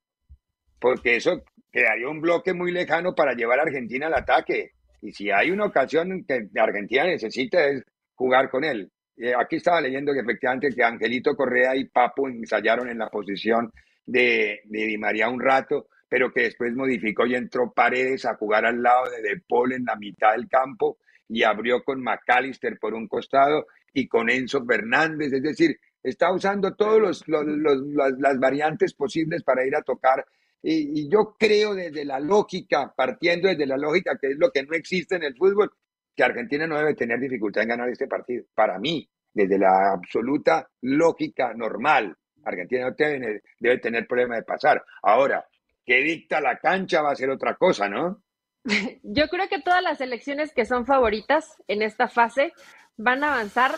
porque 0.79 1.15
eso 1.15 1.43
quedaría 1.71 2.07
un 2.07 2.21
bloque 2.21 2.53
muy 2.53 2.71
lejano 2.71 3.15
para 3.15 3.33
llevar 3.33 3.59
a 3.59 3.63
Argentina 3.63 4.05
al 4.05 4.13
ataque. 4.13 4.73
Y 5.01 5.11
si 5.13 5.31
hay 5.31 5.49
una 5.49 5.65
ocasión 5.65 6.23
que 6.27 6.47
Argentina 6.59 7.05
necesita 7.05 7.65
es 7.65 7.83
jugar 8.13 8.51
con 8.51 8.63
él. 8.63 8.91
Eh, 9.17 9.33
aquí 9.35 9.55
estaba 9.55 9.81
leyendo 9.81 10.13
que 10.13 10.19
efectivamente 10.19 10.69
que 10.69 10.83
Angelito 10.83 11.35
Correa 11.35 11.75
y 11.75 11.85
Papo 11.85 12.27
ensayaron 12.27 12.87
en 12.87 12.99
la 12.99 13.09
posición 13.09 13.71
de, 14.05 14.61
Di 14.65 14.97
María 14.97 15.29
un 15.29 15.39
rato, 15.39 15.87
pero 16.09 16.31
que 16.31 16.43
después 16.43 16.73
modificó 16.73 17.25
y 17.25 17.35
entró 17.35 17.71
Paredes 17.71 18.25
a 18.25 18.35
jugar 18.35 18.65
al 18.65 18.81
lado 18.81 19.09
de 19.09 19.21
De 19.21 19.41
Paul 19.47 19.73
en 19.73 19.85
la 19.85 19.95
mitad 19.95 20.33
del 20.33 20.47
campo 20.47 20.97
y 21.27 21.43
abrió 21.43 21.83
con 21.83 22.01
McAllister 22.01 22.77
por 22.77 22.93
un 22.93 23.07
costado 23.07 23.67
y 23.93 24.07
con 24.07 24.29
Enzo 24.29 24.65
Fernández, 24.65 25.31
es 25.33 25.43
decir, 25.43 25.79
está 26.03 26.31
usando 26.31 26.75
todas 26.75 27.23
los, 27.27 27.47
las, 27.87 28.39
variantes 28.39 28.93
posibles 28.93 29.43
para 29.43 29.65
ir 29.65 29.75
a 29.75 29.81
tocar. 29.81 30.25
Y, 30.61 31.01
y, 31.01 31.09
yo 31.09 31.35
creo 31.39 31.73
desde 31.73 32.05
la 32.05 32.19
lógica, 32.19 32.93
partiendo 32.95 33.47
desde 33.47 33.65
la 33.65 33.77
lógica, 33.77 34.17
que 34.19 34.27
es 34.27 34.37
lo 34.37 34.51
que 34.51 34.63
no 34.63 34.75
existe 34.75 35.15
en 35.15 35.23
el 35.23 35.35
fútbol, 35.35 35.71
que 36.15 36.23
Argentina 36.23 36.67
no 36.67 36.77
debe 36.77 36.93
tener 36.95 37.19
dificultad 37.19 37.63
en 37.63 37.69
ganar 37.69 37.89
este 37.89 38.07
partido. 38.07 38.45
Para 38.53 38.77
mí, 38.77 39.09
desde 39.33 39.57
la 39.57 39.93
absoluta 39.93 40.69
lógica 40.81 41.53
normal. 41.53 42.15
Argentina 42.43 42.89
no 42.89 42.95
debe, 42.97 43.41
debe 43.59 43.77
tener 43.77 44.07
problema 44.07 44.35
de 44.35 44.43
pasar. 44.43 44.83
Ahora, 45.01 45.45
¿qué 45.85 45.97
dicta 45.97 46.41
la 46.41 46.57
cancha 46.57 47.01
va 47.01 47.11
a 47.11 47.15
ser 47.15 47.29
otra 47.29 47.55
cosa, 47.55 47.89
¿no? 47.89 48.21
Yo 49.03 49.27
creo 49.27 49.47
que 49.49 49.61
todas 49.61 49.81
las 49.81 50.01
elecciones 50.01 50.53
que 50.53 50.65
son 50.65 50.85
favoritas 50.85 51.61
en 51.67 51.81
esta 51.81 52.07
fase 52.07 52.53
van 52.97 53.23
a 53.23 53.33
avanzar 53.33 53.75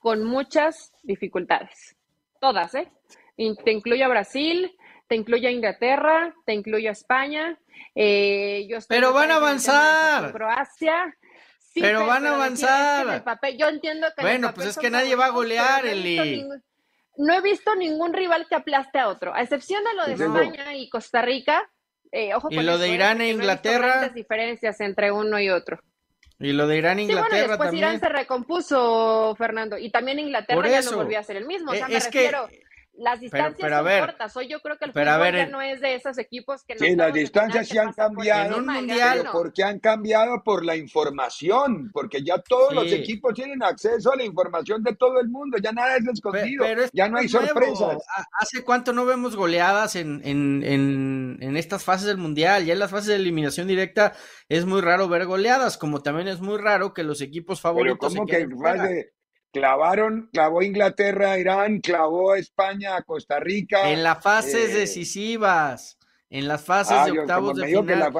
con 0.00 0.24
muchas 0.24 0.92
dificultades. 1.02 1.96
Todas, 2.40 2.74
¿eh? 2.74 2.90
Te 3.36 3.72
incluyo 3.72 4.04
a 4.04 4.08
Brasil, 4.08 4.76
te 5.08 5.14
incluyo 5.14 5.48
a 5.48 5.52
Inglaterra, 5.52 6.34
te 6.44 6.54
incluyo 6.54 6.88
a 6.88 6.92
España. 6.92 7.58
Eh, 7.94 8.68
pero 8.88 9.12
van 9.12 9.30
a 9.30 9.36
avanzar. 9.36 10.32
Croacia. 10.32 11.16
pero, 11.74 12.06
van 12.06 12.26
a 12.26 12.34
avanzar. 12.34 13.24
Yo 13.56 13.68
entiendo 13.68 14.08
que. 14.16 14.22
Bueno, 14.22 14.52
pues 14.54 14.68
es 14.68 14.78
que 14.78 14.90
nadie 14.90 15.14
va 15.14 15.26
a 15.26 15.30
golear, 15.30 15.86
Eli 15.86 16.44
no 16.44 16.54
he 17.16 17.40
visto 17.40 17.74
ningún 17.74 18.12
rival 18.12 18.46
que 18.48 18.54
aplaste 18.54 18.98
a 18.98 19.08
otro, 19.08 19.34
a 19.34 19.42
excepción 19.42 19.82
de 19.84 19.94
lo 19.94 20.06
de 20.06 20.12
España 20.24 20.74
y 20.74 20.88
Costa 20.88 21.22
Rica. 21.22 21.68
Eh, 22.10 22.34
ojo 22.34 22.48
y 22.50 22.56
lo 22.56 22.78
de 22.78 22.88
¿eh? 22.88 22.94
Irán 22.94 23.20
e 23.20 23.30
Inglaterra. 23.30 24.06
No 24.08 24.12
diferencias 24.12 24.80
entre 24.80 25.10
uno 25.12 25.38
y 25.40 25.48
otro. 25.48 25.80
Y 26.38 26.52
lo 26.52 26.66
de 26.66 26.78
Irán 26.78 26.98
e 26.98 27.02
Inglaterra 27.02 27.28
sí, 27.30 27.36
bueno, 27.36 27.48
después 27.48 27.74
Irán 27.74 28.00
se 28.00 28.08
recompuso, 28.08 29.34
Fernando, 29.38 29.78
y 29.78 29.90
también 29.90 30.18
Inglaterra 30.18 30.68
ya 30.68 30.82
no 30.82 30.96
volvió 30.96 31.18
a 31.18 31.22
ser 31.22 31.36
el 31.36 31.46
mismo. 31.46 31.70
O 31.70 31.74
sea, 31.74 31.86
eh, 31.86 31.90
me 31.90 32.00
refiero, 32.00 32.48
las 32.94 33.20
distancias 33.20 33.70
son 33.70 34.00
cortas. 34.00 34.36
Hoy 34.36 34.48
yo 34.48 34.60
creo 34.60 34.76
que 34.78 34.84
el 34.84 34.92
fútbol 34.92 35.32
ya 35.32 35.46
no 35.46 35.62
es 35.62 35.80
de 35.80 35.94
esos 35.94 36.18
equipos 36.18 36.62
que 36.64 36.74
no 36.74 36.80
Sí, 36.80 36.94
las 36.94 37.12
distancias 37.12 37.68
sí 37.68 37.78
han 37.78 37.92
cambiado. 37.92 38.54
En 38.54 38.60
un 38.60 38.66
mundial. 38.66 39.28
porque 39.32 39.64
han 39.64 39.78
cambiado 39.78 40.42
por 40.44 40.64
la 40.64 40.76
información, 40.76 41.90
porque 41.92 42.22
ya 42.22 42.38
todos 42.38 42.74
los 42.74 42.90
equipos 42.92 43.34
tienen 43.34 43.62
acceso 43.62 44.12
a 44.12 44.16
la 44.16 44.24
información 44.24 44.82
de 44.82 44.94
todo 44.94 45.20
el 45.20 45.28
mundo, 45.28 45.58
ya 45.58 45.72
nada 45.72 45.96
es 45.96 46.06
escondido, 46.06 46.64
ya 46.92 47.08
no 47.08 47.18
hay 47.18 47.28
sorpresas. 47.28 47.98
¿Hace 48.38 48.62
cuánto 48.62 48.92
no 48.92 49.04
vemos 49.04 49.36
goleadas 49.36 49.96
en, 49.96 50.20
en, 50.24 50.62
en, 50.64 51.38
en 51.40 51.56
estas 51.56 51.84
fases 51.84 52.06
del 52.06 52.18
mundial? 52.18 52.64
Ya 52.64 52.74
en 52.74 52.78
las 52.78 52.90
fases 52.90 53.08
de 53.08 53.16
eliminación 53.16 53.68
directa 53.68 54.12
es 54.48 54.66
muy 54.66 54.80
raro 54.80 55.08
ver 55.08 55.26
goleadas, 55.26 55.78
como 55.78 56.02
también 56.02 56.28
es 56.28 56.40
muy 56.40 56.58
raro 56.58 56.92
que 56.92 57.02
los 57.02 57.20
equipos 57.20 57.60
favoritos. 57.60 58.12
Pero 58.12 58.26
que 58.26 59.12
clavaron, 59.52 60.28
clavó 60.32 60.62
Inglaterra, 60.62 61.38
Irán, 61.38 61.80
clavó 61.80 62.34
España, 62.34 63.00
Costa 63.02 63.38
Rica. 63.38 63.90
En 63.90 64.02
las 64.02 64.22
fases 64.22 64.70
eh, 64.70 64.78
decisivas, 64.78 65.98
en 66.30 66.48
las 66.48 66.64
fases 66.64 66.96
ah, 66.98 67.04
de 67.06 67.20
octavos 67.20 67.56
de 67.56 67.66
final. 67.66 68.12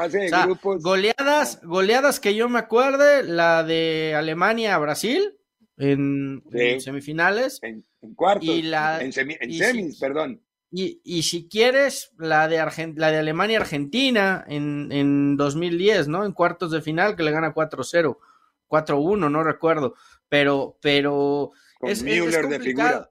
goleadas, 0.80 1.60
goleadas 1.62 2.20
que 2.20 2.34
yo 2.34 2.48
me 2.48 2.58
acuerde, 2.58 3.22
la 3.24 3.64
de 3.64 4.14
Alemania 4.14 4.74
a 4.74 4.78
Brasil 4.78 5.36
en, 5.78 6.42
semifinales. 6.80 7.58
En, 7.62 7.84
cuartos. 8.14 8.48
Y 8.48 8.62
la, 8.62 9.02
en, 9.02 9.12
semis, 9.12 9.98
perdón. 9.98 10.40
Y, 10.74 11.22
si 11.22 11.48
quieres, 11.48 12.12
la 12.16 12.48
de, 12.48 12.56
la 12.96 13.10
de 13.10 13.18
Alemania-Argentina 13.18 14.42
en, 14.48 14.90
en 14.90 15.36
2010, 15.36 16.08
¿no? 16.08 16.24
En 16.24 16.32
cuartos 16.32 16.70
de 16.70 16.80
final 16.80 17.14
que 17.14 17.22
le 17.22 17.30
gana 17.30 17.52
4-0, 17.52 18.16
4-1, 18.68 19.30
no 19.30 19.44
recuerdo. 19.44 19.94
Pero, 20.32 20.78
pero 20.80 21.50
es, 21.82 22.02
complicado. 22.02 23.10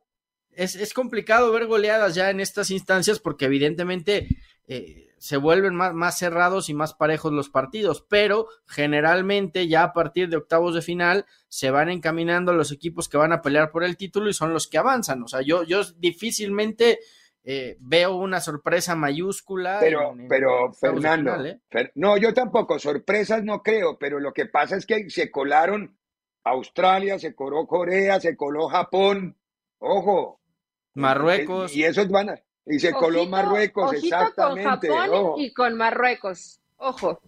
Es, 0.53 0.91
complicado 0.91 1.51
ver 1.51 1.67
goleadas 1.67 2.15
ya 2.15 2.31
en 2.31 2.39
estas 2.39 2.71
instancias 2.71 3.19
porque 3.19 3.45
evidentemente 3.45 4.27
eh, 4.67 5.13
se 5.19 5.37
vuelven 5.37 5.75
más, 5.75 5.93
más, 5.93 6.17
cerrados 6.17 6.67
y 6.69 6.73
más 6.73 6.95
parejos 6.95 7.31
los 7.31 7.51
partidos, 7.51 8.03
pero 8.09 8.47
generalmente 8.65 9.67
ya 9.67 9.83
a 9.83 9.93
partir 9.93 10.29
de 10.29 10.37
octavos 10.37 10.73
de 10.73 10.81
final 10.81 11.27
se 11.47 11.69
van 11.69 11.89
encaminando 11.89 12.53
los 12.53 12.71
equipos 12.71 13.07
que 13.07 13.17
van 13.17 13.33
a 13.33 13.43
pelear 13.43 13.69
por 13.69 13.83
el 13.83 13.97
título 13.97 14.27
y 14.27 14.33
son 14.33 14.51
los 14.51 14.67
que 14.67 14.79
avanzan. 14.79 15.21
O 15.21 15.27
sea, 15.27 15.41
yo, 15.41 15.61
yo 15.61 15.83
difícilmente 15.99 16.97
eh, 17.43 17.77
veo 17.81 18.15
una 18.15 18.41
sorpresa 18.41 18.95
mayúscula. 18.95 19.77
Pero, 19.79 20.15
pero 20.27 20.73
Fernando, 20.73 21.45
¿eh? 21.45 21.61
no, 21.93 22.17
yo 22.17 22.33
tampoco, 22.33 22.79
sorpresas 22.79 23.43
no 23.43 23.61
creo, 23.61 23.99
pero 23.99 24.19
lo 24.19 24.33
que 24.33 24.47
pasa 24.47 24.75
es 24.75 24.87
que 24.87 25.07
se 25.11 25.29
colaron 25.29 26.00
Australia, 26.43 27.19
se 27.19 27.35
coló 27.35 27.67
Corea, 27.67 28.19
se 28.19 28.35
coló 28.35 28.67
Japón, 28.67 29.37
ojo. 29.79 30.39
Marruecos. 30.93 31.75
Y 31.75 31.83
esos 31.83 32.09
van 32.09 32.29
a, 32.31 32.41
y 32.65 32.79
se 32.79 32.91
coló 32.91 33.25
Marruecos, 33.25 33.93
exactamente. 33.93 34.87
Con 34.87 34.97
Japón 34.97 35.33
y 35.37 35.53
con 35.53 35.75
Marruecos, 35.75 36.61
ojo. 36.77 37.21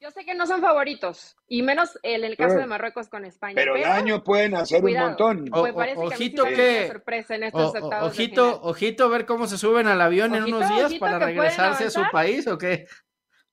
Yo 0.00 0.12
sé 0.12 0.24
que 0.24 0.34
no 0.34 0.46
son 0.46 0.60
favoritos, 0.60 1.36
y 1.48 1.62
menos 1.62 1.98
en 2.04 2.22
el 2.22 2.36
caso 2.36 2.56
de 2.56 2.66
Marruecos 2.66 3.08
con 3.08 3.24
España. 3.24 3.54
Pero, 3.56 3.74
el 3.74 3.82
daño 3.82 4.22
pueden 4.22 4.54
hacer 4.54 4.84
un 4.84 4.94
montón. 4.94 5.50
ojito 5.52 6.44
que, 6.44 6.92
ojito, 8.00 8.62
ojito 8.62 9.08
ver 9.08 9.26
cómo 9.26 9.48
se 9.48 9.58
suben 9.58 9.88
al 9.88 10.00
avión 10.00 10.36
en 10.36 10.44
unos 10.44 10.68
días 10.68 10.94
para 10.94 11.18
regresarse 11.18 11.86
a 11.86 11.90
su 11.90 12.02
país 12.12 12.46
o 12.46 12.56
qué. 12.56 12.86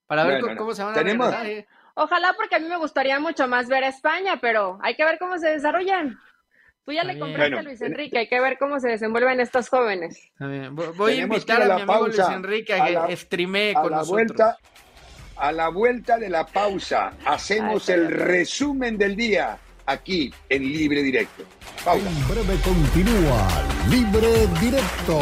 Para 0.06 0.22
ver 0.24 0.40
cómo, 0.56 0.72
se 0.72 0.84
van 0.84 0.96
a 0.96 1.02
regresar. 1.02 1.46
Eh. 1.46 1.66
Ojalá 1.98 2.34
porque 2.36 2.56
a 2.56 2.58
mí 2.58 2.68
me 2.68 2.76
gustaría 2.76 3.18
mucho 3.18 3.48
más 3.48 3.68
ver 3.68 3.82
a 3.82 3.88
España, 3.88 4.38
pero 4.38 4.78
hay 4.82 4.94
que 4.94 5.04
ver 5.04 5.18
cómo 5.18 5.38
se 5.38 5.48
desarrollan. 5.48 6.18
Tú 6.84 6.92
ya 6.92 7.02
le 7.04 7.18
compraste 7.18 7.58
a 7.58 7.62
Luis 7.62 7.80
Enrique, 7.80 8.18
hay 8.18 8.28
que 8.28 8.38
ver 8.38 8.58
cómo 8.58 8.78
se 8.78 8.90
desenvuelven 8.90 9.40
estos 9.40 9.70
jóvenes. 9.70 10.30
Voy 10.38 11.12
a 11.12 11.22
invitar 11.22 11.62
a, 11.62 11.74
mi 11.74 11.82
amigo 11.82 12.06
Luis 12.06 12.18
Enrique 12.18 12.74
a, 12.74 13.06
que 13.06 13.16
streame 13.16 13.72
con 13.72 13.90
la 13.90 13.96
nosotros. 13.96 14.08
Vuelta, 14.08 14.58
a 15.36 15.52
la 15.52 15.68
vuelta 15.70 16.18
de 16.18 16.28
la 16.28 16.44
pausa, 16.44 17.14
hacemos 17.24 17.88
el 17.88 18.08
resumen 18.08 18.98
del 18.98 19.16
día 19.16 19.58
aquí 19.86 20.30
en 20.50 20.62
Libre 20.64 21.02
Directo. 21.02 21.44
Pausa. 21.82 22.06
En 22.08 22.28
breve 22.28 22.60
continúa 22.62 23.48
Libre 23.88 24.46
Directo 24.60 25.18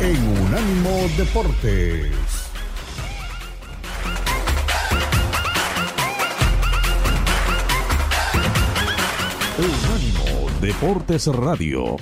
en 0.00 0.42
Unánimo 0.42 1.08
Deportes. 1.16 2.43
Unánimo 9.56 10.50
Deportes 10.60 11.28
Radio. 11.28 11.96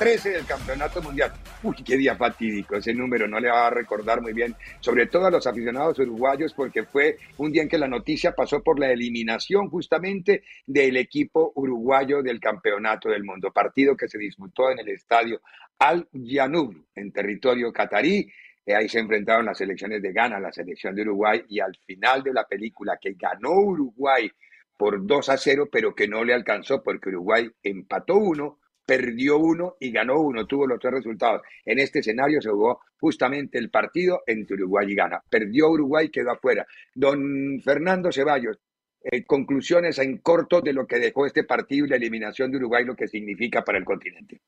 Del 0.00 0.46
Campeonato 0.46 1.02
Mundial. 1.02 1.30
Uy, 1.62 1.76
qué 1.84 1.94
día 1.94 2.16
fatídico, 2.16 2.76
ese 2.76 2.94
número 2.94 3.28
no 3.28 3.38
le 3.38 3.50
va 3.50 3.66
a 3.66 3.70
recordar 3.70 4.22
muy 4.22 4.32
bien, 4.32 4.56
sobre 4.80 5.06
todo 5.08 5.26
a 5.26 5.30
los 5.30 5.46
aficionados 5.46 5.98
uruguayos, 5.98 6.54
porque 6.54 6.84
fue 6.84 7.18
un 7.36 7.52
día 7.52 7.60
en 7.60 7.68
que 7.68 7.76
la 7.76 7.86
noticia 7.86 8.32
pasó 8.32 8.62
por 8.62 8.80
la 8.80 8.90
eliminación 8.90 9.68
justamente 9.68 10.42
del 10.66 10.96
equipo 10.96 11.52
uruguayo 11.54 12.22
del 12.22 12.40
Campeonato 12.40 13.10
del 13.10 13.24
Mundo, 13.24 13.52
partido 13.52 13.94
que 13.94 14.08
se 14.08 14.16
disputó 14.16 14.70
en 14.70 14.78
el 14.78 14.88
estadio 14.88 15.42
Al 15.78 16.08
Yanub, 16.12 16.74
en 16.94 17.12
territorio 17.12 17.70
catarí. 17.70 18.26
Eh, 18.64 18.74
ahí 18.74 18.88
se 18.88 19.00
enfrentaron 19.00 19.44
las 19.44 19.58
selecciones 19.58 20.00
de 20.00 20.14
Ghana, 20.14 20.40
la 20.40 20.50
selección 20.50 20.94
de 20.94 21.02
Uruguay, 21.02 21.42
y 21.46 21.60
al 21.60 21.76
final 21.76 22.22
de 22.22 22.32
la 22.32 22.46
película 22.46 22.96
que 22.98 23.12
ganó 23.18 23.52
Uruguay 23.52 24.30
por 24.78 25.06
2 25.06 25.28
a 25.28 25.36
0, 25.36 25.68
pero 25.70 25.94
que 25.94 26.08
no 26.08 26.24
le 26.24 26.32
alcanzó 26.32 26.82
porque 26.82 27.10
Uruguay 27.10 27.50
empató 27.62 28.16
uno 28.16 28.59
perdió 28.90 29.38
uno 29.38 29.76
y 29.78 29.92
ganó 29.92 30.18
uno, 30.18 30.48
tuvo 30.48 30.66
los 30.66 30.80
tres 30.80 30.94
resultados. 30.94 31.42
En 31.64 31.78
este 31.78 32.00
escenario 32.00 32.42
se 32.42 32.50
jugó 32.50 32.80
justamente 32.98 33.56
el 33.56 33.70
partido 33.70 34.22
entre 34.26 34.56
Uruguay 34.56 34.90
y 34.90 34.96
Ghana. 34.96 35.22
Perdió 35.30 35.70
Uruguay, 35.70 36.08
quedó 36.08 36.32
afuera. 36.32 36.66
Don 36.92 37.60
Fernando 37.62 38.10
Ceballos, 38.10 38.58
eh, 39.04 39.24
conclusiones 39.24 40.00
en 40.00 40.18
corto 40.18 40.60
de 40.60 40.72
lo 40.72 40.88
que 40.88 40.98
dejó 40.98 41.24
este 41.24 41.44
partido 41.44 41.86
y 41.86 41.88
la 41.88 41.94
eliminación 41.94 42.50
de 42.50 42.56
Uruguay, 42.56 42.84
lo 42.84 42.96
que 42.96 43.06
significa 43.06 43.62
para 43.62 43.78
el 43.78 43.84
continente. 43.84 44.40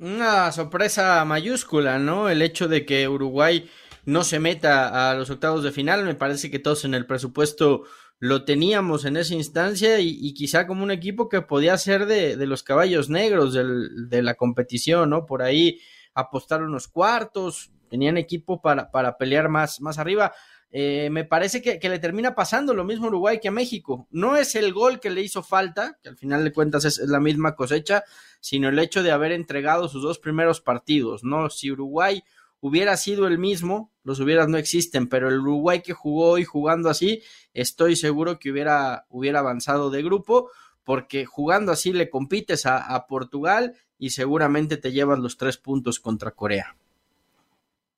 Una 0.00 0.50
sorpresa 0.50 1.24
mayúscula, 1.24 2.00
¿no? 2.00 2.28
El 2.28 2.42
hecho 2.42 2.66
de 2.66 2.84
que 2.84 3.06
Uruguay 3.06 3.70
no 4.06 4.24
se 4.24 4.40
meta 4.40 5.08
a 5.08 5.14
los 5.14 5.30
octavos 5.30 5.62
de 5.62 5.70
final, 5.70 6.04
me 6.04 6.16
parece 6.16 6.50
que 6.50 6.58
todos 6.58 6.84
en 6.84 6.94
el 6.94 7.06
presupuesto 7.06 7.84
lo 8.18 8.44
teníamos 8.44 9.04
en 9.04 9.16
esa 9.16 9.34
instancia 9.34 10.00
y, 10.00 10.32
quizá 10.34 10.66
como 10.66 10.82
un 10.82 10.90
equipo 10.90 11.28
que 11.28 11.42
podía 11.42 11.76
ser 11.76 12.06
de, 12.06 12.36
los 12.46 12.62
caballos 12.62 13.10
negros 13.10 13.54
de 13.54 14.22
la 14.22 14.34
competición, 14.34 15.10
¿no? 15.10 15.26
Por 15.26 15.42
ahí 15.42 15.80
apostaron 16.14 16.72
los 16.72 16.88
cuartos, 16.88 17.72
tenían 17.88 18.16
equipo 18.16 18.62
para, 18.62 18.90
para 18.90 19.18
pelear 19.18 19.48
más, 19.48 19.80
más 19.80 19.98
arriba. 19.98 20.32
Eh, 20.76 21.08
me 21.08 21.22
parece 21.24 21.62
que, 21.62 21.88
le 21.88 21.98
termina 22.00 22.34
pasando 22.34 22.74
lo 22.74 22.82
mismo 22.82 23.06
Uruguay 23.06 23.38
que 23.40 23.46
a 23.46 23.52
México. 23.52 24.08
No 24.10 24.36
es 24.36 24.56
el 24.56 24.72
gol 24.72 24.98
que 24.98 25.08
le 25.08 25.22
hizo 25.22 25.44
falta, 25.44 25.98
que 26.02 26.08
al 26.08 26.16
final 26.16 26.42
de 26.42 26.52
cuentas 26.52 26.84
es, 26.84 26.98
la 26.98 27.20
misma 27.20 27.54
cosecha, 27.54 28.02
sino 28.40 28.68
el 28.68 28.78
hecho 28.80 29.04
de 29.04 29.12
haber 29.12 29.30
entregado 29.30 29.88
sus 29.88 30.02
dos 30.02 30.18
primeros 30.18 30.60
partidos, 30.60 31.22
¿no? 31.22 31.48
Si 31.48 31.70
Uruguay 31.70 32.24
hubiera 32.64 32.96
sido 32.96 33.26
el 33.26 33.38
mismo, 33.38 33.92
los 34.04 34.20
hubieras 34.20 34.48
no 34.48 34.56
existen, 34.56 35.06
pero 35.06 35.28
el 35.28 35.40
Uruguay 35.40 35.82
que 35.82 35.92
jugó 35.92 36.30
hoy 36.30 36.44
jugando 36.44 36.88
así, 36.88 37.22
estoy 37.52 37.94
seguro 37.94 38.38
que 38.38 38.50
hubiera, 38.50 39.04
hubiera 39.10 39.40
avanzado 39.40 39.90
de 39.90 40.02
grupo, 40.02 40.50
porque 40.82 41.26
jugando 41.26 41.72
así 41.72 41.92
le 41.92 42.08
compites 42.08 42.64
a, 42.64 43.06
Portugal 43.06 43.74
y 43.98 44.10
seguramente 44.10 44.78
te 44.78 44.92
llevas 44.92 45.18
los 45.18 45.36
tres 45.36 45.58
puntos 45.58 46.00
contra 46.00 46.30
Corea. 46.30 46.74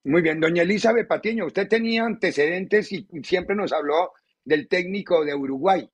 Muy 0.03 0.21
bien, 0.21 0.41
doña 0.41 0.63
Elizabeth 0.63 1.07
Patiño, 1.07 1.45
usted 1.45 1.69
tenía 1.69 2.03
antecedentes 2.03 2.91
y 2.91 3.07
siempre 3.23 3.55
nos 3.55 3.71
habló 3.71 4.11
del 4.43 4.67
técnico 4.67 5.23
de 5.23 5.33
Uruguay. 5.33 5.89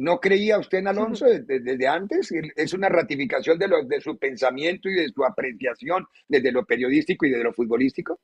¿No 0.00 0.18
creía 0.18 0.58
usted 0.58 0.78
en 0.78 0.88
Alonso 0.88 1.26
desde, 1.26 1.86
antes? 1.86 2.32
¿Es 2.56 2.72
una 2.72 2.88
ratificación 2.88 3.58
de, 3.58 3.68
lo, 3.68 3.84
de 3.84 4.00
su 4.00 4.16
pensamiento 4.16 4.88
y 4.88 4.94
de 4.94 5.10
su 5.10 5.22
apreciación 5.22 6.06
desde 6.26 6.52
lo 6.52 6.64
periodístico 6.64 7.26
y 7.26 7.30
de 7.30 7.44
lo 7.44 7.52
futbolístico? 7.52 8.18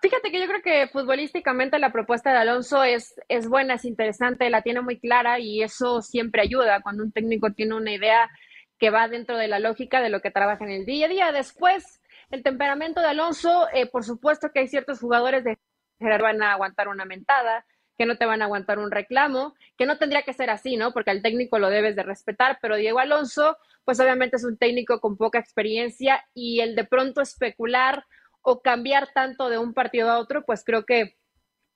Fíjate 0.00 0.30
que 0.30 0.40
yo 0.40 0.46
creo 0.46 0.62
que 0.62 0.86
futbolísticamente 0.86 1.80
la 1.80 1.90
propuesta 1.90 2.30
de 2.30 2.36
Alonso 2.36 2.84
es, 2.84 3.16
es 3.28 3.48
buena, 3.48 3.74
es 3.74 3.84
interesante, 3.84 4.48
la 4.50 4.62
tiene 4.62 4.82
muy 4.82 5.00
clara 5.00 5.40
y 5.40 5.64
eso 5.64 6.00
siempre 6.00 6.42
ayuda 6.42 6.80
cuando 6.80 7.02
un 7.02 7.10
técnico 7.10 7.50
tiene 7.52 7.74
una 7.74 7.92
idea 7.92 8.30
que 8.78 8.90
va 8.90 9.08
dentro 9.08 9.36
de 9.36 9.48
la 9.48 9.58
lógica 9.58 10.00
de 10.00 10.10
lo 10.10 10.20
que 10.20 10.30
trabaja 10.30 10.64
en 10.64 10.70
el 10.70 10.86
día 10.86 11.06
a 11.06 11.08
día. 11.08 11.32
Después, 11.32 12.00
el 12.30 12.44
temperamento 12.44 13.00
de 13.00 13.08
Alonso, 13.08 13.66
eh, 13.74 13.86
por 13.86 14.04
supuesto 14.04 14.50
que 14.54 14.60
hay 14.60 14.68
ciertos 14.68 15.00
jugadores 15.00 15.42
de 15.42 15.58
van 15.98 16.40
a 16.42 16.52
aguantar 16.52 16.86
una 16.86 17.04
mentada, 17.04 17.64
que 17.96 18.06
no 18.06 18.16
te 18.16 18.26
van 18.26 18.42
a 18.42 18.46
aguantar 18.46 18.78
un 18.78 18.90
reclamo, 18.90 19.54
que 19.76 19.86
no 19.86 19.98
tendría 19.98 20.22
que 20.22 20.32
ser 20.32 20.50
así, 20.50 20.76
¿no? 20.76 20.92
Porque 20.92 21.10
al 21.10 21.22
técnico 21.22 21.58
lo 21.58 21.70
debes 21.70 21.96
de 21.96 22.02
respetar, 22.02 22.58
pero 22.60 22.76
Diego 22.76 22.98
Alonso, 22.98 23.56
pues 23.84 23.98
obviamente 24.00 24.36
es 24.36 24.44
un 24.44 24.58
técnico 24.58 25.00
con 25.00 25.16
poca 25.16 25.38
experiencia 25.38 26.24
y 26.34 26.60
el 26.60 26.74
de 26.74 26.84
pronto 26.84 27.20
especular 27.20 28.04
o 28.42 28.60
cambiar 28.60 29.08
tanto 29.12 29.48
de 29.48 29.58
un 29.58 29.74
partido 29.74 30.10
a 30.10 30.18
otro, 30.18 30.44
pues 30.44 30.62
creo 30.64 30.84
que 30.84 31.16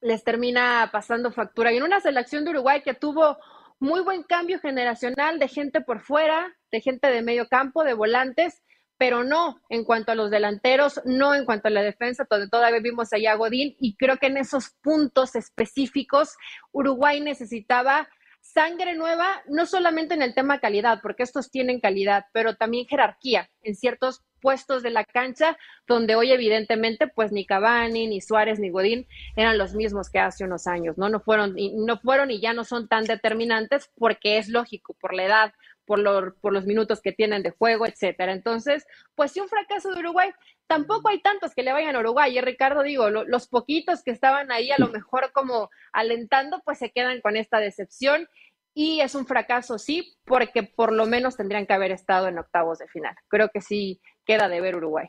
les 0.00 0.24
termina 0.24 0.88
pasando 0.92 1.32
factura. 1.32 1.72
Y 1.72 1.78
en 1.78 1.82
una 1.82 2.00
selección 2.00 2.44
de 2.44 2.50
Uruguay 2.50 2.82
que 2.82 2.94
tuvo 2.94 3.38
muy 3.78 4.02
buen 4.02 4.22
cambio 4.22 4.60
generacional 4.60 5.38
de 5.38 5.48
gente 5.48 5.80
por 5.80 6.00
fuera, 6.00 6.54
de 6.70 6.80
gente 6.80 7.08
de 7.08 7.22
medio 7.22 7.48
campo, 7.48 7.82
de 7.82 7.94
volantes, 7.94 8.62
pero 9.00 9.24
no 9.24 9.62
en 9.70 9.84
cuanto 9.84 10.12
a 10.12 10.14
los 10.14 10.30
delanteros, 10.30 11.00
no 11.06 11.34
en 11.34 11.46
cuanto 11.46 11.68
a 11.68 11.70
la 11.70 11.82
defensa, 11.82 12.26
donde 12.28 12.50
todavía 12.50 12.80
vimos 12.80 13.14
allá 13.14 13.32
a 13.32 13.36
Godín 13.36 13.74
y 13.80 13.96
creo 13.96 14.18
que 14.18 14.26
en 14.26 14.36
esos 14.36 14.74
puntos 14.82 15.36
específicos 15.36 16.36
Uruguay 16.70 17.22
necesitaba 17.22 18.10
sangre 18.42 18.94
nueva, 18.94 19.42
no 19.48 19.64
solamente 19.64 20.12
en 20.12 20.20
el 20.20 20.34
tema 20.34 20.60
calidad, 20.60 21.00
porque 21.02 21.22
estos 21.22 21.50
tienen 21.50 21.80
calidad, 21.80 22.26
pero 22.34 22.56
también 22.56 22.86
jerarquía 22.86 23.48
en 23.62 23.74
ciertos 23.74 24.22
puestos 24.42 24.82
de 24.82 24.90
la 24.90 25.06
cancha, 25.06 25.56
donde 25.86 26.14
hoy 26.14 26.32
evidentemente 26.32 27.06
pues 27.08 27.32
ni 27.32 27.46
Cavani, 27.46 28.06
ni 28.06 28.20
Suárez, 28.20 28.58
ni 28.58 28.68
Godín 28.68 29.06
eran 29.34 29.56
los 29.56 29.74
mismos 29.74 30.10
que 30.10 30.18
hace 30.18 30.44
unos 30.44 30.66
años, 30.66 30.98
¿no? 30.98 31.08
No 31.08 31.20
fueron, 31.20 31.58
y, 31.58 31.72
no 31.74 31.98
fueron 31.98 32.30
y 32.30 32.40
ya 32.40 32.52
no 32.52 32.64
son 32.64 32.86
tan 32.86 33.04
determinantes 33.04 33.90
porque 33.96 34.36
es 34.36 34.48
lógico, 34.48 34.94
por 35.00 35.14
la 35.14 35.24
edad, 35.24 35.54
por, 35.90 36.36
por 36.40 36.52
los 36.52 36.66
minutos 36.66 37.00
que 37.00 37.10
tienen 37.10 37.42
de 37.42 37.50
juego, 37.50 37.84
etcétera. 37.84 38.32
Entonces, 38.32 38.86
pues 39.16 39.32
si 39.32 39.40
un 39.40 39.48
fracaso 39.48 39.90
de 39.90 39.98
Uruguay, 39.98 40.30
tampoco 40.68 41.08
hay 41.08 41.20
tantos 41.20 41.52
que 41.52 41.64
le 41.64 41.72
vayan 41.72 41.96
a 41.96 41.98
Uruguay. 41.98 42.38
Y 42.38 42.40
Ricardo, 42.40 42.84
digo, 42.84 43.10
los 43.10 43.48
poquitos 43.48 44.04
que 44.04 44.12
estaban 44.12 44.52
ahí 44.52 44.70
a 44.70 44.78
lo 44.78 44.86
mejor 44.88 45.32
como 45.32 45.68
alentando, 45.92 46.62
pues 46.64 46.78
se 46.78 46.92
quedan 46.92 47.20
con 47.20 47.36
esta 47.36 47.58
decepción. 47.58 48.28
Y 48.72 49.00
es 49.00 49.16
un 49.16 49.26
fracaso, 49.26 49.80
sí, 49.80 50.16
porque 50.24 50.62
por 50.62 50.92
lo 50.92 51.06
menos 51.06 51.36
tendrían 51.36 51.66
que 51.66 51.72
haber 51.72 51.90
estado 51.90 52.28
en 52.28 52.38
octavos 52.38 52.78
de 52.78 52.86
final. 52.86 53.16
Creo 53.26 53.48
que 53.48 53.60
sí 53.60 54.00
queda 54.24 54.48
de 54.48 54.60
ver 54.60 54.76
Uruguay. 54.76 55.08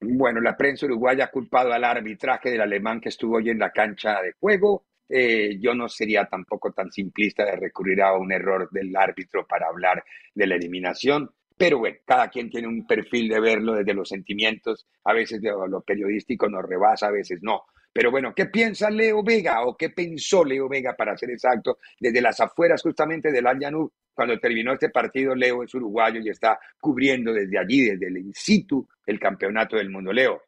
Bueno, 0.00 0.40
la 0.40 0.56
prensa 0.56 0.86
uruguaya 0.86 1.26
ha 1.26 1.30
culpado 1.30 1.72
al 1.72 1.84
arbitraje 1.84 2.50
del 2.50 2.62
alemán 2.62 3.00
que 3.00 3.10
estuvo 3.10 3.36
hoy 3.36 3.50
en 3.50 3.60
la 3.60 3.70
cancha 3.70 4.20
de 4.20 4.32
juego. 4.40 4.86
Eh, 5.12 5.58
yo 5.60 5.74
no 5.74 5.88
sería 5.88 6.26
tampoco 6.26 6.72
tan 6.72 6.90
simplista 6.92 7.44
de 7.44 7.56
recurrir 7.56 8.00
a 8.00 8.16
un 8.16 8.30
error 8.30 8.70
del 8.70 8.94
árbitro 8.94 9.46
para 9.46 9.66
hablar 9.66 10.04
de 10.34 10.46
la 10.46 10.54
eliminación. 10.54 11.30
Pero 11.56 11.78
bueno, 11.78 11.98
cada 12.06 12.28
quien 12.28 12.48
tiene 12.48 12.68
un 12.68 12.86
perfil 12.86 13.28
de 13.28 13.40
verlo 13.40 13.74
desde 13.74 13.92
los 13.92 14.08
sentimientos. 14.08 14.86
A 15.04 15.12
veces 15.12 15.40
lo 15.42 15.80
periodístico 15.82 16.48
nos 16.48 16.64
rebasa, 16.64 17.08
a 17.08 17.10
veces 17.10 17.40
no. 17.42 17.64
Pero 17.92 18.10
bueno, 18.10 18.32
¿qué 18.34 18.46
piensa 18.46 18.88
Leo 18.88 19.22
Vega 19.22 19.62
o 19.64 19.76
qué 19.76 19.90
pensó 19.90 20.44
Leo 20.44 20.68
Vega, 20.68 20.94
para 20.96 21.16
ser 21.16 21.30
exacto, 21.30 21.78
desde 21.98 22.22
las 22.22 22.40
afueras 22.40 22.80
justamente 22.82 23.32
del 23.32 23.46
Allanú? 23.46 23.92
Cuando 24.14 24.38
terminó 24.38 24.72
este 24.72 24.90
partido, 24.90 25.34
Leo 25.34 25.64
es 25.64 25.74
uruguayo 25.74 26.20
y 26.20 26.28
está 26.28 26.58
cubriendo 26.80 27.32
desde 27.32 27.58
allí, 27.58 27.90
desde 27.90 28.06
el 28.06 28.18
in 28.18 28.32
situ, 28.32 28.88
el 29.06 29.18
campeonato 29.18 29.76
del 29.76 29.90
mundo. 29.90 30.12
Leo. 30.12 30.40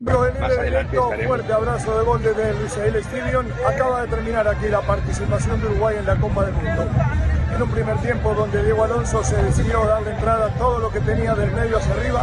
Más 0.00 0.14
adelante 0.14 0.96
fuerte 1.26 1.52
abrazo 1.52 1.98
de 1.98 2.04
gol 2.04 2.22
desde 2.22 2.50
el 2.50 2.66
Israel 2.66 2.94
Stadium. 2.96 3.46
Acaba 3.66 4.02
de 4.02 4.06
terminar 4.06 4.46
aquí 4.46 4.68
la 4.68 4.80
participación 4.80 5.60
de 5.60 5.66
Uruguay 5.66 5.96
en 5.98 6.06
la 6.06 6.14
Copa 6.14 6.44
del 6.44 6.54
Mundo. 6.54 6.86
En 7.52 7.62
un 7.62 7.68
primer 7.68 8.00
tiempo 8.00 8.32
donde 8.32 8.62
Diego 8.62 8.84
Alonso 8.84 9.24
se 9.24 9.34
decidió 9.42 9.84
darle 9.86 10.12
entrada 10.12 10.46
a 10.46 10.50
todo 10.50 10.78
lo 10.78 10.92
que 10.92 11.00
tenía 11.00 11.34
del 11.34 11.50
medio 11.50 11.78
hacia 11.78 11.92
arriba, 11.94 12.22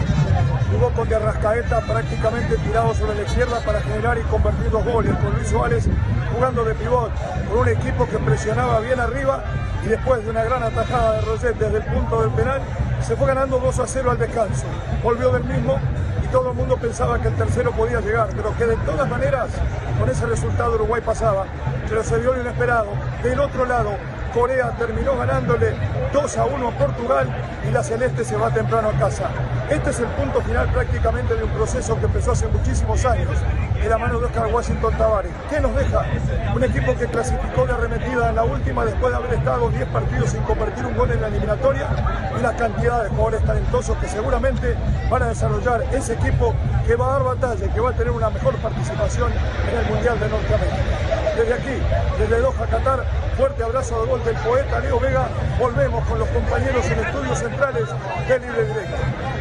jugó 0.71 0.89
con 0.91 1.09
de 1.09 1.15
Arrascaeta 1.15 1.81
prácticamente 1.81 2.55
tirado 2.59 2.95
sobre 2.95 3.15
la 3.15 3.23
izquierda 3.23 3.59
para 3.59 3.81
generar 3.81 4.17
y 4.19 4.21
convertir 4.21 4.71
dos 4.71 4.85
goles, 4.85 5.13
con 5.17 5.33
Luis 5.35 5.49
Suárez 5.49 5.89
jugando 6.33 6.63
de 6.63 6.75
pivot, 6.75 7.11
con 7.49 7.57
un 7.57 7.67
equipo 7.67 8.07
que 8.07 8.19
presionaba 8.19 8.79
bien 8.79 9.01
arriba 9.01 9.43
y 9.85 9.89
después 9.89 10.23
de 10.23 10.29
una 10.29 10.45
gran 10.45 10.63
atajada 10.63 11.15
de 11.15 11.21
Roget 11.25 11.57
desde 11.57 11.77
el 11.79 11.83
punto 11.83 12.21
del 12.21 12.31
penal, 12.31 12.61
se 13.01 13.17
fue 13.17 13.27
ganando 13.27 13.59
2 13.59 13.79
a 13.79 13.85
0 13.85 14.11
al 14.11 14.17
descanso. 14.17 14.65
Volvió 15.03 15.29
del 15.31 15.43
mismo 15.43 15.77
todo 16.35 16.51
el 16.51 16.57
mundo 16.57 16.75
pensaba 16.75 17.17
que 17.21 17.29
el 17.29 17.35
tercero 17.35 17.71
podía 17.71 18.01
llegar, 18.01 18.27
pero 18.35 18.53
que 18.57 18.65
de 18.65 18.75
todas 18.85 19.09
maneras 19.09 19.47
con 19.97 20.09
ese 20.09 20.25
resultado 20.25 20.75
Uruguay 20.75 21.01
pasaba, 21.01 21.45
pero 21.87 22.03
se 22.03 22.19
dio 22.19 22.33
lo 22.33 22.41
inesperado. 22.41 22.89
Del 23.23 23.39
otro 23.39 23.65
lado, 23.65 23.91
Corea 24.33 24.71
terminó 24.77 25.15
ganándole 25.15 25.73
2 26.11 26.37
a 26.37 26.45
1 26.45 26.67
a 26.67 26.71
Portugal 26.71 27.29
y 27.65 27.71
la 27.71 27.81
Celeste 27.81 28.25
se 28.25 28.35
va 28.35 28.53
temprano 28.53 28.89
a 28.89 28.99
casa. 28.99 29.29
Este 29.69 29.89
es 29.89 29.99
el 29.99 30.05
punto 30.09 30.41
final 30.41 30.71
prácticamente 30.71 31.33
de 31.33 31.43
un 31.43 31.49
proceso 31.49 31.97
que 31.99 32.05
empezó 32.05 32.33
hace 32.33 32.47
muchísimos 32.47 33.03
años 33.03 33.31
de 33.81 33.89
la 33.89 33.97
mano 33.97 34.19
de 34.19 34.27
Oscar 34.27 34.47
Washington 34.53 34.93
Tavares. 34.95 35.31
¿Qué 35.49 35.59
nos 35.59 35.75
deja? 35.75 36.05
Un 36.55 36.63
equipo 36.63 36.95
que 36.95 37.07
clasificó 37.07 37.65
de 37.65 37.73
arremetida 37.73 38.29
en 38.29 38.35
la 38.35 38.43
última 38.43 38.85
después 38.85 39.11
de 39.11 39.17
haber 39.17 39.33
estado 39.33 39.69
10 39.69 39.87
partidos 39.87 40.29
sin 40.29 40.43
convertir 40.43 40.85
un 40.85 40.95
gol 40.95 41.09
en 41.09 41.19
la 41.19 41.27
eliminatoria 41.29 41.87
y 42.37 42.43
la 42.43 42.55
cantidad 42.55 43.03
de 43.03 43.09
jugadores 43.09 43.43
talentosos 43.43 43.97
que 43.97 44.07
seguramente 44.07 44.75
van 45.09 45.23
a 45.23 45.27
desarrollar 45.29 45.83
ese 45.93 46.13
equipo 46.13 46.53
que 46.85 46.95
va 46.95 47.07
a 47.07 47.11
dar 47.13 47.23
batalla, 47.23 47.73
que 47.73 47.79
va 47.79 47.89
a 47.89 47.93
tener 47.93 48.11
una 48.11 48.29
mejor 48.29 48.55
participación 48.57 49.31
en 49.71 49.79
el 49.79 49.85
Mundial 49.91 50.19
de 50.19 50.29
Norteamérica. 50.29 50.77
Desde 51.37 51.53
aquí, 51.53 51.81
desde 52.19 52.39
Doha, 52.39 52.67
Qatar, 52.69 53.03
fuerte 53.35 53.63
abrazo 53.63 54.01
de 54.01 54.11
gol 54.11 54.23
del 54.23 54.35
poeta 54.35 54.79
Leo 54.79 54.99
Vega. 54.99 55.27
Volvemos 55.59 56.07
con 56.07 56.19
los 56.19 56.29
compañeros 56.29 56.85
en 56.85 56.99
estudios 56.99 57.39
centrales 57.39 57.89
de 58.27 58.39
Libre 58.39 58.65
Directo. 58.65 59.34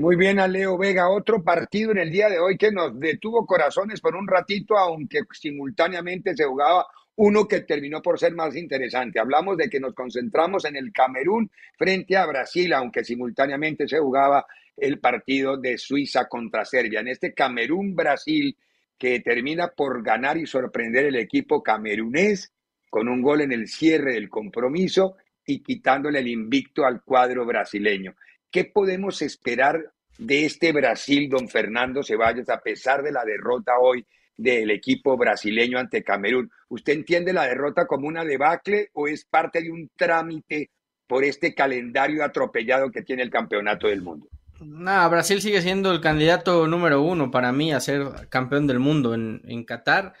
Muy 0.00 0.16
bien 0.16 0.40
a 0.40 0.48
Leo 0.48 0.78
Vega, 0.78 1.10
otro 1.10 1.44
partido 1.44 1.90
en 1.90 1.98
el 1.98 2.10
día 2.10 2.30
de 2.30 2.38
hoy 2.38 2.56
que 2.56 2.72
nos 2.72 2.98
detuvo 2.98 3.44
corazones 3.44 4.00
por 4.00 4.16
un 4.16 4.26
ratito, 4.26 4.78
aunque 4.78 5.20
simultáneamente 5.30 6.34
se 6.34 6.44
jugaba 6.44 6.86
uno 7.16 7.46
que 7.46 7.60
terminó 7.60 8.00
por 8.00 8.18
ser 8.18 8.32
más 8.34 8.56
interesante. 8.56 9.20
Hablamos 9.20 9.58
de 9.58 9.68
que 9.68 9.78
nos 9.78 9.92
concentramos 9.92 10.64
en 10.64 10.76
el 10.76 10.90
Camerún 10.90 11.50
frente 11.76 12.16
a 12.16 12.24
Brasil, 12.24 12.72
aunque 12.72 13.04
simultáneamente 13.04 13.86
se 13.86 13.98
jugaba 13.98 14.46
el 14.74 15.00
partido 15.00 15.58
de 15.58 15.76
Suiza 15.76 16.26
contra 16.28 16.64
Serbia. 16.64 17.00
En 17.00 17.08
este 17.08 17.34
Camerún-Brasil, 17.34 18.56
que 18.96 19.20
termina 19.20 19.68
por 19.68 20.02
ganar 20.02 20.38
y 20.38 20.46
sorprender 20.46 21.04
el 21.04 21.16
equipo 21.16 21.62
camerunés 21.62 22.54
con 22.88 23.06
un 23.06 23.20
gol 23.20 23.42
en 23.42 23.52
el 23.52 23.68
cierre 23.68 24.14
del 24.14 24.30
compromiso 24.30 25.16
y 25.44 25.62
quitándole 25.62 26.20
el 26.20 26.28
invicto 26.28 26.86
al 26.86 27.02
cuadro 27.02 27.44
brasileño. 27.44 28.14
¿Qué 28.50 28.64
podemos 28.64 29.22
esperar 29.22 29.92
de 30.18 30.44
este 30.44 30.72
Brasil, 30.72 31.28
don 31.30 31.48
Fernando 31.48 32.02
Ceballos, 32.02 32.48
a 32.48 32.60
pesar 32.60 33.02
de 33.02 33.12
la 33.12 33.24
derrota 33.24 33.78
hoy 33.80 34.04
del 34.36 34.72
equipo 34.72 35.16
brasileño 35.16 35.78
ante 35.78 36.02
Camerún? 36.02 36.50
¿Usted 36.68 36.94
entiende 36.94 37.32
la 37.32 37.46
derrota 37.46 37.86
como 37.86 38.08
una 38.08 38.24
debacle 38.24 38.90
o 38.94 39.06
es 39.06 39.24
parte 39.24 39.62
de 39.62 39.70
un 39.70 39.88
trámite 39.94 40.70
por 41.06 41.22
este 41.22 41.54
calendario 41.54 42.24
atropellado 42.24 42.90
que 42.90 43.02
tiene 43.02 43.22
el 43.22 43.30
campeonato 43.30 43.86
del 43.86 44.02
mundo? 44.02 44.28
No, 44.60 45.08
Brasil 45.08 45.40
sigue 45.40 45.62
siendo 45.62 45.92
el 45.92 46.00
candidato 46.00 46.66
número 46.66 47.02
uno 47.02 47.30
para 47.30 47.52
mí 47.52 47.72
a 47.72 47.78
ser 47.78 48.28
campeón 48.28 48.66
del 48.66 48.80
mundo 48.80 49.14
en, 49.14 49.64
Qatar. 49.64 50.14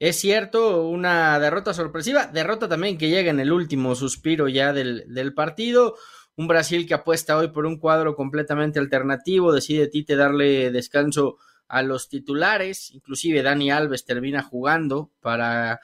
Es 0.00 0.16
cierto, 0.16 0.88
una 0.88 1.38
derrota 1.38 1.72
sorpresiva, 1.72 2.26
derrota 2.26 2.68
también 2.68 2.98
que 2.98 3.08
llega 3.08 3.30
en 3.30 3.40
el 3.40 3.52
último 3.52 3.94
suspiro 3.94 4.48
ya 4.48 4.72
del 4.72 5.32
partido. 5.34 5.94
Un 6.36 6.48
Brasil 6.48 6.86
que 6.86 6.92
apuesta 6.92 7.36
hoy 7.38 7.48
por 7.48 7.64
un 7.64 7.78
cuadro 7.78 8.14
completamente 8.14 8.78
alternativo, 8.78 9.52
decide 9.52 9.88
Tite 9.88 10.16
darle 10.16 10.70
descanso 10.70 11.38
a 11.66 11.82
los 11.82 12.10
titulares, 12.10 12.90
inclusive 12.92 13.42
Dani 13.42 13.70
Alves 13.70 14.04
termina 14.04 14.42
jugando 14.42 15.10
para, 15.20 15.80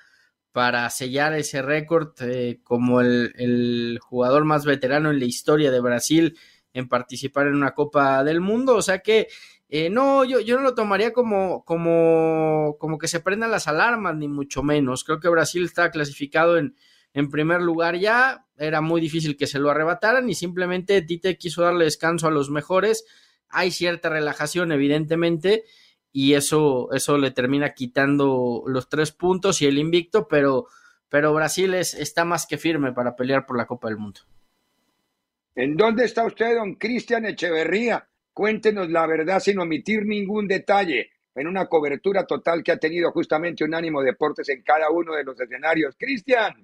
para 0.52 0.88
sellar 0.90 1.32
ese 1.32 1.62
récord 1.62 2.12
eh, 2.20 2.60
como 2.62 3.00
el, 3.00 3.98
jugador 4.02 4.44
más 4.44 4.66
veterano 4.66 5.10
en 5.10 5.20
la 5.20 5.24
historia 5.24 5.70
de 5.70 5.80
Brasil 5.80 6.38
en 6.74 6.86
participar 6.86 7.46
en 7.46 7.54
una 7.54 7.72
Copa 7.72 8.22
del 8.22 8.40
Mundo. 8.40 8.76
O 8.76 8.82
sea 8.82 8.98
que 8.98 9.28
eh, 9.70 9.88
no, 9.88 10.22
yo, 10.24 10.40
yo 10.40 10.56
no 10.56 10.62
lo 10.62 10.74
tomaría 10.74 11.14
como, 11.14 11.64
como, 11.64 12.76
como 12.78 12.98
que 12.98 13.08
se 13.08 13.20
prendan 13.20 13.50
las 13.50 13.68
alarmas, 13.68 14.16
ni 14.16 14.28
mucho 14.28 14.62
menos. 14.62 15.02
Creo 15.02 15.18
que 15.18 15.30
Brasil 15.30 15.64
está 15.64 15.90
clasificado 15.90 16.58
en, 16.58 16.76
en 17.14 17.30
primer 17.30 17.60
lugar 17.60 17.96
ya, 17.96 18.46
era 18.56 18.80
muy 18.80 19.00
difícil 19.00 19.36
que 19.36 19.46
se 19.46 19.58
lo 19.58 19.70
arrebataran 19.70 20.28
y 20.30 20.34
simplemente 20.34 21.02
Tite 21.02 21.36
quiso 21.36 21.62
darle 21.62 21.84
descanso 21.84 22.26
a 22.26 22.30
los 22.30 22.50
mejores. 22.50 23.04
Hay 23.48 23.70
cierta 23.70 24.08
relajación, 24.08 24.72
evidentemente, 24.72 25.64
y 26.10 26.34
eso, 26.34 26.90
eso 26.92 27.18
le 27.18 27.30
termina 27.30 27.74
quitando 27.74 28.62
los 28.66 28.88
tres 28.88 29.12
puntos 29.12 29.60
y 29.60 29.66
el 29.66 29.78
invicto, 29.78 30.26
pero, 30.28 30.66
pero 31.08 31.34
Brasil 31.34 31.74
es, 31.74 31.94
está 31.94 32.24
más 32.24 32.46
que 32.46 32.58
firme 32.58 32.92
para 32.92 33.14
pelear 33.14 33.46
por 33.46 33.56
la 33.58 33.66
Copa 33.66 33.88
del 33.88 33.98
Mundo. 33.98 34.20
¿En 35.54 35.76
dónde 35.76 36.04
está 36.04 36.24
usted, 36.24 36.56
don 36.56 36.76
Cristian 36.76 37.26
Echeverría? 37.26 38.08
Cuéntenos 38.32 38.88
la 38.88 39.06
verdad 39.06 39.40
sin 39.40 39.58
omitir 39.58 40.06
ningún 40.06 40.48
detalle 40.48 41.10
en 41.34 41.46
una 41.46 41.66
cobertura 41.66 42.26
total 42.26 42.62
que 42.62 42.72
ha 42.72 42.78
tenido 42.78 43.10
justamente 43.12 43.64
Unánimo 43.64 44.02
Deportes 44.02 44.48
en 44.48 44.62
cada 44.62 44.90
uno 44.90 45.14
de 45.14 45.24
los 45.24 45.38
escenarios. 45.38 45.94
Cristian. 45.98 46.54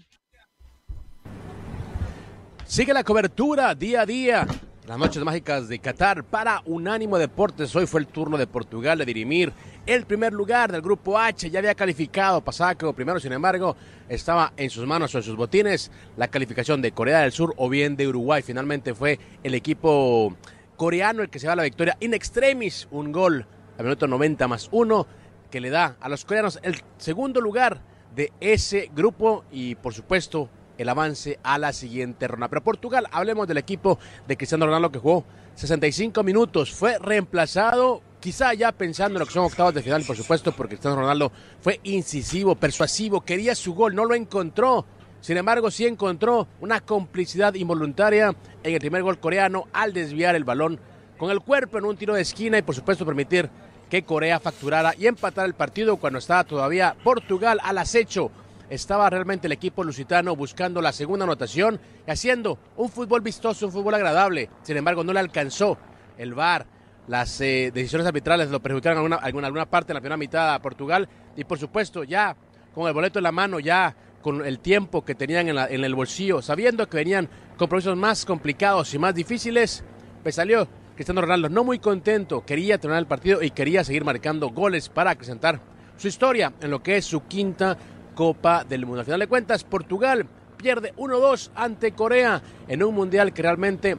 Sigue 2.69 2.93
la 2.93 3.03
cobertura 3.03 3.75
día 3.75 4.03
a 4.03 4.07
día. 4.07 4.47
Las 4.87 4.99
noches 4.99 5.25
mágicas 5.25 5.69
de 5.69 5.79
Qatar 5.79 6.23
para 6.23 6.61
Unánimo 6.67 7.17
Deportes. 7.17 7.75
Hoy 7.75 7.87
fue 7.87 8.01
el 8.01 8.07
turno 8.07 8.37
de 8.37 8.47
Portugal 8.47 8.99
de 8.99 9.07
dirimir 9.07 9.55
el 9.87 10.05
primer 10.05 10.35
lugar 10.35 10.71
del 10.71 10.83
grupo 10.83 11.19
H. 11.19 11.49
Ya 11.49 11.61
había 11.61 11.75
calificado, 11.75 12.43
pasaba 12.43 12.75
como 12.75 12.93
primero, 12.93 13.19
sin 13.21 13.33
embargo, 13.33 13.75
estaba 14.07 14.53
en 14.59 14.69
sus 14.69 14.87
manos 14.87 15.15
o 15.15 15.19
en 15.19 15.25
sus 15.25 15.35
botines 15.35 15.91
la 16.19 16.29
calificación 16.29 16.83
de 16.83 16.93
Corea 16.93 17.21
del 17.21 17.33
Sur 17.33 17.55
o 17.57 17.71
bien 17.71 17.97
de 17.97 18.07
Uruguay. 18.07 18.43
Finalmente 18.43 18.95
fue 18.95 19.19
el 19.43 19.55
equipo 19.55 20.37
coreano 20.77 21.23
el 21.23 21.31
que 21.31 21.39
se 21.39 21.47
va 21.47 21.55
a 21.55 21.57
la 21.57 21.63
victoria 21.63 21.97
in 22.01 22.13
extremis. 22.13 22.87
Un 22.91 23.13
gol 23.13 23.47
a 23.79 23.83
minuto 23.83 24.07
90 24.07 24.47
más 24.47 24.69
uno 24.73 25.07
que 25.51 25.63
le 25.63 25.71
da 25.71 25.97
a 26.01 26.09
los 26.11 26.27
coreanos 26.27 26.61
el 26.63 26.83
segundo 26.99 27.41
lugar 27.41 27.81
de 28.15 28.31
ese 28.41 28.91
grupo 28.95 29.47
y 29.51 29.75
por 29.75 29.95
supuesto 29.95 30.51
el 30.79 30.89
avance 30.89 31.39
a 31.43 31.59
la 31.59 31.73
siguiente 31.73 32.27
ronda. 32.27 32.49
Pero 32.49 32.63
Portugal, 32.63 33.07
hablemos 33.11 33.47
del 33.47 33.59
equipo 33.59 33.99
de 34.27 34.37
Cristiano 34.37 34.67
Ronaldo 34.67 34.91
que 34.91 34.99
jugó 34.99 35.25
65 35.57 36.23
minutos, 36.23 36.73
fue 36.73 36.99
reemplazado 36.99 38.03
quizá 38.21 38.55
ya 38.55 38.73
pensando 38.73 39.17
en 39.17 39.21
lo 39.21 39.27
que 39.27 39.33
son 39.33 39.45
octavos 39.45 39.75
de 39.75 39.83
final, 39.83 40.03
por 40.05 40.17
supuesto, 40.17 40.53
porque 40.53 40.77
Cristiano 40.77 40.97
Ronaldo 40.97 41.33
fue 41.61 41.81
incisivo, 41.83 42.55
persuasivo, 42.55 43.21
quería 43.21 43.55
su 43.55 43.75
gol, 43.75 43.95
no 43.95 44.05
lo 44.05 44.15
encontró. 44.15 44.87
Sin 45.21 45.37
embargo, 45.37 45.71
sí 45.71 45.85
encontró 45.87 46.47
una 46.61 46.81
complicidad 46.81 47.55
involuntaria 47.55 48.35
en 48.63 48.75
el 48.75 48.81
primer 48.81 49.03
gol 49.03 49.19
coreano 49.19 49.67
al 49.73 49.93
desviar 49.93 50.37
el 50.37 50.45
balón 50.45 50.81
con 51.17 51.31
el 51.31 51.41
cuerpo 51.41 51.79
en 51.79 51.85
un 51.85 51.97
tiro 51.97 52.15
de 52.15 52.23
esquina 52.23 52.59
y 52.59 52.63
por 52.63 52.77
supuesto 52.77 53.05
permitir 53.05 53.51
que 53.91 54.05
Corea 54.05 54.39
facturara 54.39 54.95
y 54.97 55.07
empatara 55.07 55.47
el 55.47 55.55
partido 55.55 55.97
cuando 55.97 56.21
estaba 56.21 56.45
todavía 56.45 56.95
Portugal 57.03 57.59
al 57.63 57.79
acecho 57.79 58.31
estaba 58.71 59.09
realmente 59.11 59.47
el 59.47 59.53
equipo 59.53 59.85
lusitano 59.85 60.37
buscando 60.37 60.81
la 60.83 60.93
segunda 60.93 61.25
anotación 61.25 61.81
y 62.07 62.11
haciendo 62.11 62.59
un 62.77 62.91
fútbol 62.91 63.21
vistoso, 63.21 63.67
un 63.67 63.73
fútbol 63.73 63.95
agradable. 63.95 64.51
Sin 64.63 64.77
embargo, 64.77 65.05
no 65.05 65.13
le 65.13 65.21
alcanzó 65.21 65.79
el 66.17 66.35
VAR. 66.35 66.67
Las 67.07 67.41
eh, 67.41 67.71
decisiones 67.73 68.07
arbitrales 68.07 68.51
lo 68.51 68.61
perjudicaron 68.61 69.07
en 69.07 69.13
alguna, 69.15 69.45
alguna, 69.47 69.67
parte 69.67 69.93
en 69.93 69.95
la 69.95 70.01
primera 70.01 70.17
mitad 70.17 70.55
a 70.55 70.61
Portugal. 70.61 71.09
Y 71.37 71.45
por 71.45 71.59
supuesto, 71.59 72.05
ya 72.05 72.37
con 72.75 72.87
el 72.87 72.93
boleto 72.93 73.19
en 73.19 73.23
la 73.23 73.33
mano, 73.33 73.61
ya 73.61 73.97
con 74.21 74.45
el 74.45 74.59
tiempo 74.59 75.05
que 75.05 75.15
tenían 75.15 75.49
en, 75.49 75.59
en 75.59 75.85
el 75.85 75.95
bolsillo, 75.95 76.43
sabiendo 76.43 76.89
que 76.89 76.99
venían 76.99 77.29
compromisos 77.57 77.97
más 77.97 78.27
complicados 78.27 78.93
y 78.93 78.99
más 78.99 79.15
difíciles, 79.15 79.83
pues 80.23 80.35
salió 80.35 80.69
Cristiano 80.99 81.21
Ronaldo 81.21 81.49
no 81.49 81.63
muy 81.63 81.79
contento, 81.79 82.45
quería 82.45 82.77
terminar 82.77 82.99
el 82.99 83.07
partido 83.07 83.41
y 83.41 83.53
quería 83.53 83.85
seguir 83.85 84.05
marcando 84.05 84.51
goles 84.51 84.89
para 84.89 85.13
acrecentar 85.13 85.61
su 85.97 86.09
historia 86.09 86.53
en 86.61 86.73
lo 86.73 86.83
que 86.83 86.97
es 86.97 87.05
su 87.05 87.25
quinta 87.27 87.79
Copa 88.19 88.65
del 88.65 88.85
Mundo. 88.85 88.99
Al 88.99 89.05
final 89.05 89.21
de 89.21 89.29
cuentas, 89.29 89.63
Portugal 89.63 90.27
pierde 90.57 90.93
1-2 90.97 91.51
ante 91.55 91.93
Corea 91.93 92.43
en 92.67 92.83
un 92.83 92.93
mundial 92.93 93.33
que 93.33 93.43
realmente, 93.43 93.97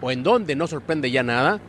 o 0.00 0.10
en 0.10 0.24
donde 0.24 0.56
no 0.56 0.66
sorprende 0.66 1.08
ya 1.08 1.22
nada. 1.22 1.60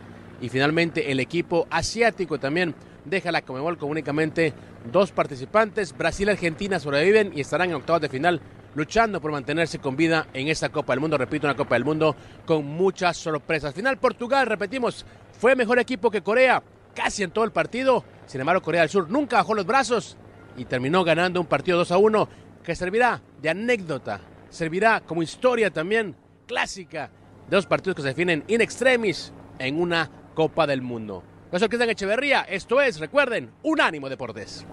Y 0.41 0.49
finalmente 0.49 1.11
el 1.11 1.19
equipo 1.19 1.67
asiático 1.69 2.39
también 2.39 2.73
deja 3.05 3.31
la 3.31 3.43
Comebol 3.43 3.77
con 3.77 3.91
únicamente 3.91 4.51
dos 4.91 5.11
participantes. 5.11 5.95
Brasil 5.95 6.27
y 6.27 6.31
Argentina 6.31 6.79
sobreviven 6.79 7.33
y 7.35 7.41
estarán 7.41 7.69
en 7.69 7.75
octavos 7.75 8.01
de 8.01 8.09
final 8.09 8.41
luchando 8.73 9.21
por 9.21 9.31
mantenerse 9.31 9.77
con 9.77 9.95
vida 9.95 10.25
en 10.33 10.47
esta 10.47 10.69
Copa 10.69 10.93
del 10.93 11.01
Mundo. 11.01 11.19
Repito, 11.19 11.45
una 11.45 11.55
Copa 11.55 11.75
del 11.75 11.85
Mundo 11.85 12.15
con 12.47 12.65
muchas 12.65 13.15
sorpresas. 13.15 13.75
Final 13.75 13.99
Portugal, 13.99 14.47
repetimos, 14.47 15.05
fue 15.39 15.55
mejor 15.55 15.77
equipo 15.77 16.09
que 16.09 16.23
Corea 16.23 16.63
casi 16.95 17.21
en 17.21 17.29
todo 17.29 17.45
el 17.45 17.51
partido. 17.51 18.03
Sin 18.25 18.41
embargo, 18.41 18.63
Corea 18.63 18.81
del 18.81 18.89
Sur 18.89 19.07
nunca 19.07 19.37
bajó 19.37 19.53
los 19.53 19.67
brazos 19.67 20.17
y 20.57 20.65
terminó 20.65 21.03
ganando 21.03 21.39
un 21.39 21.47
partido 21.47 21.77
2 21.79 21.91
a 21.91 21.97
1 21.97 22.29
que 22.63 22.75
servirá 22.75 23.21
de 23.41 23.49
anécdota, 23.49 24.21
servirá 24.49 25.01
como 25.01 25.23
historia 25.23 25.71
también 25.71 26.15
clásica 26.47 27.09
de 27.49 27.55
dos 27.55 27.65
partidos 27.65 27.95
que 27.95 28.01
se 28.01 28.09
definen 28.09 28.43
in 28.47 28.61
extremis 28.61 29.33
en 29.59 29.79
una 29.79 30.09
Copa 30.33 30.67
del 30.67 30.81
Mundo. 30.81 31.23
Yo 31.51 31.59
soy 31.59 31.67
Cristian 31.67 31.89
Echeverría, 31.89 32.41
esto 32.41 32.81
es, 32.81 32.99
recuerden, 32.99 33.51
Unánimo 33.63 34.09
Deportes. 34.09 34.65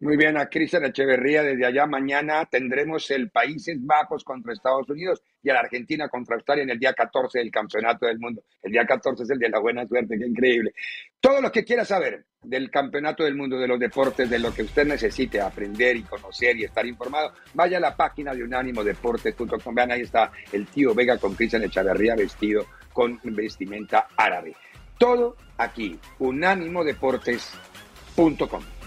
Muy 0.00 0.16
bien, 0.16 0.38
a 0.38 0.48
Cristian 0.48 0.86
Echeverría, 0.86 1.42
desde 1.42 1.66
allá 1.66 1.84
mañana 1.84 2.46
tendremos 2.46 3.10
el 3.10 3.28
Países 3.28 3.76
Bajos 3.84 4.24
contra 4.24 4.54
Estados 4.54 4.88
Unidos 4.88 5.22
y 5.42 5.50
a 5.50 5.52
la 5.52 5.60
Argentina 5.60 6.08
contra 6.08 6.36
Australia 6.36 6.62
en 6.62 6.70
el 6.70 6.78
día 6.78 6.94
14 6.94 7.38
del 7.38 7.50
Campeonato 7.50 8.06
del 8.06 8.18
Mundo. 8.18 8.42
El 8.62 8.72
día 8.72 8.86
14 8.86 9.24
es 9.24 9.28
el 9.28 9.38
de 9.38 9.50
la 9.50 9.58
buena 9.58 9.86
suerte, 9.86 10.18
qué 10.18 10.26
increíble. 10.26 10.72
Todo 11.20 11.42
lo 11.42 11.52
que 11.52 11.64
quiera 11.64 11.84
saber 11.84 12.24
del 12.42 12.70
Campeonato 12.70 13.24
del 13.24 13.34
Mundo, 13.34 13.58
de 13.58 13.68
los 13.68 13.78
deportes, 13.78 14.30
de 14.30 14.38
lo 14.38 14.54
que 14.54 14.62
usted 14.62 14.86
necesite 14.86 15.38
aprender 15.38 15.98
y 15.98 16.04
conocer 16.04 16.56
y 16.56 16.64
estar 16.64 16.86
informado, 16.86 17.34
vaya 17.52 17.76
a 17.76 17.80
la 17.80 17.94
página 17.94 18.34
de 18.34 18.42
unánimodeportes.com. 18.42 19.74
Vean, 19.74 19.92
ahí 19.92 20.00
está 20.00 20.32
el 20.50 20.66
tío 20.66 20.94
Vega 20.94 21.18
con 21.18 21.34
Cristian 21.34 21.64
Echeverría 21.64 22.14
vestido 22.14 22.64
con 22.94 23.20
vestimenta 23.22 24.08
árabe. 24.16 24.56
Todo 24.96 25.36
aquí, 25.58 25.98
unánimodeportes.com. 26.18 28.79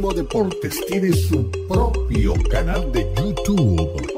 Unánimo 0.00 0.14
Deportes 0.14 0.80
tiene 0.86 1.12
su 1.12 1.50
propio 1.68 2.32
canal 2.50 2.90
de 2.90 3.06
YouTube 3.18 4.16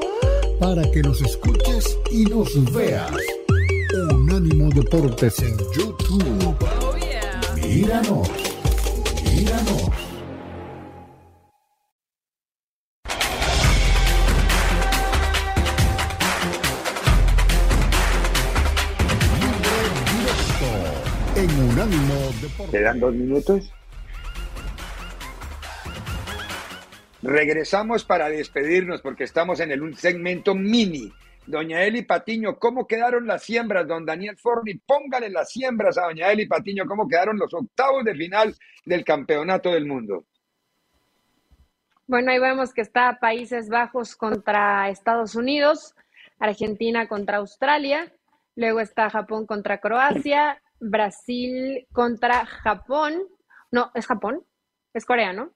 para 0.57 0.89
que 0.91 1.01
nos 1.01 1.21
escuches 1.21 1.97
y 2.09 2.23
nos 2.23 2.73
veas. 2.73 3.11
Unánimo 4.13 4.69
Deportes 4.69 5.39
en 5.39 5.57
YouTube. 5.75 6.55
Oh, 6.61 6.95
míranos, 7.67 8.29
míranos. 9.25 9.89
En 21.35 21.71
Unánimo 21.71 22.15
Deportes. 22.41 22.71
¿Te 22.71 22.99
dos 22.99 23.13
minutos? 23.13 23.73
Regresamos 27.23 28.03
para 28.03 28.27
despedirnos 28.27 29.01
porque 29.01 29.23
estamos 29.23 29.61
en 29.61 29.71
el 29.71 29.95
segmento 29.95 30.53
mini. 30.53 31.09
Doña 31.45 31.81
Eli 31.83 32.01
Patiño, 32.01 32.59
¿cómo 32.59 32.85
quedaron 32.85 33.25
las 33.25 33.43
siembras, 33.43 33.87
don 33.87 34.05
Daniel 34.05 34.37
Forni? 34.37 34.75
Póngale 34.75 35.29
las 35.29 35.49
siembras 35.49 35.97
a 35.97 36.03
doña 36.03 36.31
Eli 36.31 36.47
Patiño, 36.47 36.85
¿cómo 36.85 37.07
quedaron 37.07 37.37
los 37.37 37.53
octavos 37.53 38.03
de 38.03 38.13
final 38.15 38.53
del 38.85 39.05
Campeonato 39.05 39.71
del 39.71 39.85
Mundo? 39.85 40.25
Bueno, 42.07 42.31
ahí 42.31 42.39
vemos 42.39 42.73
que 42.73 42.81
está 42.81 43.17
Países 43.21 43.69
Bajos 43.69 44.17
contra 44.17 44.89
Estados 44.89 45.35
Unidos, 45.35 45.95
Argentina 46.39 47.07
contra 47.07 47.37
Australia, 47.37 48.11
luego 48.57 48.81
está 48.81 49.09
Japón 49.09 49.45
contra 49.45 49.79
Croacia, 49.79 50.61
Brasil 50.81 51.87
contra 51.93 52.45
Japón, 52.45 53.23
no, 53.71 53.91
es 53.93 54.07
Japón, 54.07 54.45
es 54.93 55.05
Corea, 55.05 55.31
¿no? 55.31 55.53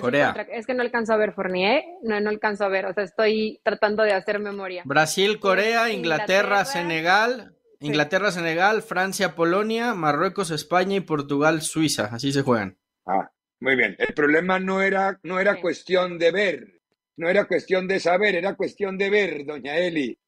Corea. 0.00 0.46
es 0.52 0.66
que 0.66 0.74
no 0.74 0.82
alcanzo 0.82 1.12
a 1.12 1.16
ver 1.16 1.32
Fournier, 1.32 1.84
no, 2.02 2.20
no 2.20 2.30
alcanzo 2.30 2.64
a 2.64 2.68
ver, 2.68 2.86
o 2.86 2.92
sea, 2.92 3.04
estoy 3.04 3.60
tratando 3.62 4.02
de 4.02 4.12
hacer 4.12 4.38
memoria. 4.38 4.82
Brasil, 4.84 5.38
Corea, 5.38 5.90
Inglaterra, 5.90 6.64
Senegal, 6.64 7.54
Inglaterra, 7.80 8.32
Senegal, 8.32 8.82
Francia, 8.82 9.34
Polonia, 9.34 9.94
Marruecos, 9.94 10.50
España 10.50 10.96
y 10.96 11.00
Portugal, 11.00 11.62
Suiza, 11.62 12.08
así 12.12 12.32
se 12.32 12.42
juegan. 12.42 12.78
Ah, 13.06 13.30
muy 13.60 13.76
bien. 13.76 13.96
El 13.98 14.12
problema 14.14 14.58
no 14.58 14.82
era, 14.82 15.20
no 15.22 15.38
era 15.38 15.60
cuestión 15.60 16.18
de 16.18 16.32
ver, 16.32 16.80
no 17.16 17.28
era 17.28 17.44
cuestión 17.44 17.86
de 17.86 18.00
saber, 18.00 18.34
era 18.34 18.56
cuestión 18.56 18.98
de 18.98 19.10
ver, 19.10 19.46
doña 19.46 19.76
Eli 19.76 20.18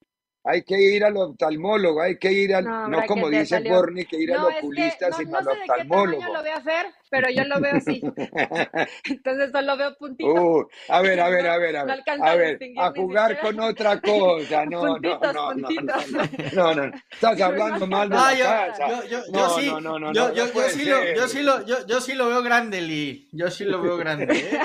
hay 0.48 0.62
que 0.62 0.80
ir 0.80 1.04
al 1.04 1.14
oftalmólogo, 1.14 2.00
hay 2.00 2.18
que 2.18 2.32
ir 2.32 2.54
al, 2.54 2.64
no, 2.64 3.04
como 3.06 3.28
dice 3.28 3.60
Borny, 3.60 4.06
que 4.06 4.16
ir 4.16 4.32
al 4.32 4.46
oculista, 4.46 5.12
sino 5.12 5.36
al 5.36 5.46
oftalmólogo. 5.46 6.22
No 6.22 6.32
lo 6.32 6.42
veo 6.42 6.56
hacer, 6.56 6.86
pero 7.10 7.28
yo 7.30 7.44
lo 7.44 7.60
veo 7.60 7.76
así. 7.76 8.00
Entonces 9.04 9.50
solo 9.52 9.76
veo 9.76 9.94
puntitos. 9.98 10.34
Uh, 10.34 10.66
a 10.88 11.02
ver, 11.02 11.20
a 11.20 11.28
ver, 11.28 11.46
a 11.46 11.58
ver, 11.58 11.76
a 11.76 11.84
ver. 11.84 12.02
a 12.22 12.34
ver, 12.34 12.58
a 12.78 12.90
jugar 12.92 13.38
con 13.40 13.60
otra 13.60 14.00
cosa. 14.00 14.64
No, 14.64 14.98
no, 14.98 15.18
no, 15.20 15.52
no, 15.52 15.52
no, 15.52 16.74
no, 16.74 16.92
Estás 17.10 17.40
hablando 17.42 17.86
mal 17.86 18.08
de 18.08 18.16
la 18.16 18.38
casa. 18.38 18.88
Yo, 18.88 19.04
yo, 19.04 19.20
yo, 19.30 19.50
sí, 19.50 19.66
no, 19.82 19.98
no, 19.98 20.12
yo, 20.14 20.32
yo, 20.32 20.46
sí 20.46 20.84
lo, 20.86 21.14
yo 21.14 21.28
sí 21.28 21.42
lo, 21.42 21.66
yo, 21.66 21.86
yo 21.86 22.00
sí 22.00 22.14
lo 22.14 22.28
veo 22.28 22.42
grande, 22.42 22.80
Lee. 22.80 23.28
Yo 23.32 23.50
sí 23.50 23.64
lo 23.64 23.82
veo 23.82 23.98
grande. 23.98 24.24
¿eh? 24.30 24.60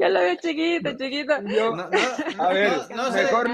yo 0.00 0.08
lo 0.08 0.18
veo 0.18 0.34
chiquito, 0.34 0.96
chiquito. 0.96 1.34
a 2.38 2.48
ver, 2.48 2.72
mejor 3.14 3.50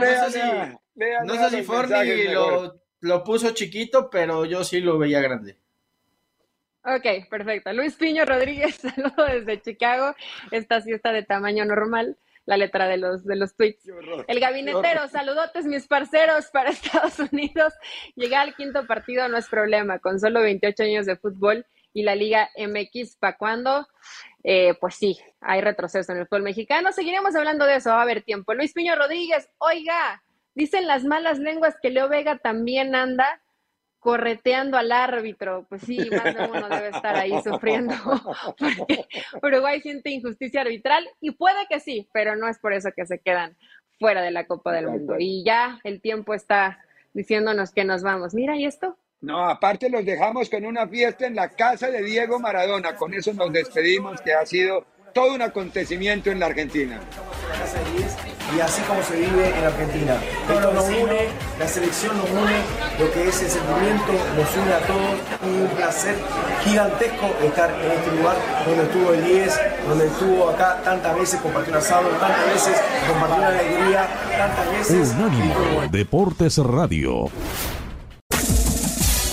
No 0.94 1.34
sé 1.34 1.56
si 1.56 1.62
Forni 1.62 2.28
lo, 2.28 2.80
lo, 3.00 3.24
puso 3.24 3.50
chiquito, 3.50 4.10
pero 4.10 4.44
yo 4.44 4.62
sí 4.64 4.80
lo 4.80 4.98
veía 4.98 5.20
grande. 5.20 5.56
Ok, 6.84 7.28
perfecto. 7.30 7.72
Luis 7.72 7.94
Piño 7.94 8.24
Rodríguez, 8.24 8.76
saludo 8.94 9.24
desde 9.26 9.60
Chicago. 9.60 10.14
Esta 10.50 10.80
sí 10.80 10.92
está 10.92 11.12
de 11.12 11.22
tamaño 11.22 11.64
normal. 11.64 12.16
la 12.44 12.56
letra 12.56 12.88
de 12.88 12.96
los, 12.96 13.24
de 13.24 13.36
los 13.36 13.54
tweets. 13.54 13.88
El 14.26 14.40
gabinetero, 14.40 15.06
saludotes 15.08 15.64
mis 15.64 15.86
parceros 15.86 16.46
para 16.52 16.70
Estados 16.70 17.20
Unidos. 17.20 17.72
Llegar 18.16 18.42
al 18.48 18.56
quinto 18.56 18.84
partido 18.86 19.28
no 19.28 19.38
es 19.38 19.48
problema, 19.48 20.00
con 20.00 20.18
solo 20.18 20.40
28 20.40 20.82
años 20.82 21.06
de 21.06 21.16
fútbol 21.16 21.64
y 21.94 22.02
la 22.02 22.16
Liga 22.16 22.50
MX, 22.56 23.16
¿para 23.16 23.36
cuándo? 23.36 23.86
Eh, 24.42 24.74
pues 24.80 24.96
sí, 24.96 25.18
hay 25.40 25.60
retroceso 25.60 26.10
en 26.12 26.18
el 26.18 26.26
fútbol 26.26 26.42
mexicano. 26.42 26.90
Seguiremos 26.90 27.36
hablando 27.36 27.64
de 27.64 27.76
eso, 27.76 27.90
va 27.90 28.00
a 28.00 28.02
haber 28.02 28.22
tiempo. 28.22 28.54
Luis 28.54 28.72
Piño 28.72 28.96
Rodríguez, 28.96 29.48
oiga, 29.58 30.20
dicen 30.54 30.86
las 30.86 31.04
malas 31.04 31.38
lenguas 31.38 31.76
que 31.80 31.90
Leo 31.90 32.08
Vega 32.08 32.38
también 32.38 32.94
anda 32.94 33.40
correteando 34.02 34.76
al 34.76 34.90
árbitro. 34.90 35.64
Pues 35.68 35.82
sí, 35.82 35.98
más 36.10 36.34
de 36.34 36.48
uno 36.48 36.68
debe 36.68 36.88
estar 36.88 37.16
ahí 37.16 37.32
sufriendo. 37.42 37.94
Uruguay 39.42 39.80
siente 39.80 40.10
injusticia 40.10 40.62
arbitral 40.62 41.08
y 41.20 41.30
puede 41.30 41.66
que 41.68 41.80
sí, 41.80 42.08
pero 42.12 42.36
no 42.36 42.48
es 42.48 42.58
por 42.58 42.72
eso 42.72 42.90
que 42.94 43.06
se 43.06 43.20
quedan 43.20 43.56
fuera 43.98 44.20
de 44.22 44.32
la 44.32 44.46
Copa 44.46 44.72
del 44.72 44.88
Mundo. 44.88 45.14
Y 45.18 45.44
ya 45.44 45.78
el 45.84 46.00
tiempo 46.00 46.34
está 46.34 46.80
diciéndonos 47.14 47.72
que 47.72 47.84
nos 47.84 48.02
vamos. 48.02 48.34
Mira, 48.34 48.56
¿y 48.56 48.64
esto? 48.64 48.96
No, 49.20 49.48
aparte 49.48 49.88
los 49.88 50.04
dejamos 50.04 50.50
con 50.50 50.66
una 50.66 50.88
fiesta 50.88 51.28
en 51.28 51.36
la 51.36 51.50
casa 51.50 51.88
de 51.88 52.02
Diego 52.02 52.40
Maradona. 52.40 52.96
Con 52.96 53.14
eso 53.14 53.32
nos 53.32 53.52
despedimos, 53.52 54.20
que 54.20 54.32
ha 54.32 54.44
sido 54.44 54.84
todo 55.12 55.34
un 55.34 55.42
acontecimiento 55.42 56.30
en 56.30 56.40
la 56.40 56.46
Argentina. 56.46 56.98
Y 58.56 58.60
así 58.60 58.82
como 58.82 59.02
se 59.02 59.16
vive 59.16 59.48
en 59.48 59.64
Argentina. 59.64 60.16
Esto 60.50 60.72
nos 60.72 60.84
une, 60.84 61.28
la 61.58 61.68
selección 61.68 62.16
nos 62.18 62.30
une, 62.30 62.58
lo 62.98 63.12
que 63.12 63.28
es 63.28 63.42
el 63.42 63.50
sentimiento 63.50 64.12
nos 64.36 64.56
une 64.56 64.72
a 64.72 64.80
todos. 64.86 65.14
Un 65.42 65.68
placer 65.76 66.16
gigantesco 66.64 67.26
estar 67.42 67.70
en 67.70 67.90
este 67.92 68.10
lugar 68.16 68.36
donde 68.66 68.82
estuvo 68.84 69.12
el 69.12 69.24
10, 69.24 69.60
donde 69.88 70.06
estuvo 70.06 70.48
acá 70.50 70.80
tantas 70.84 71.14
veces, 71.16 71.40
compartió 71.40 71.72
un 71.72 71.78
asado, 71.78 72.08
tantas 72.08 72.46
veces 72.46 72.82
compartió 73.08 73.36
una 73.36 73.48
alegría, 73.48 74.08
tantas 74.36 74.70
veces. 74.72 75.14
Unánimo 75.14 75.54
Deportes 75.90 76.58
Radio. 76.58 77.30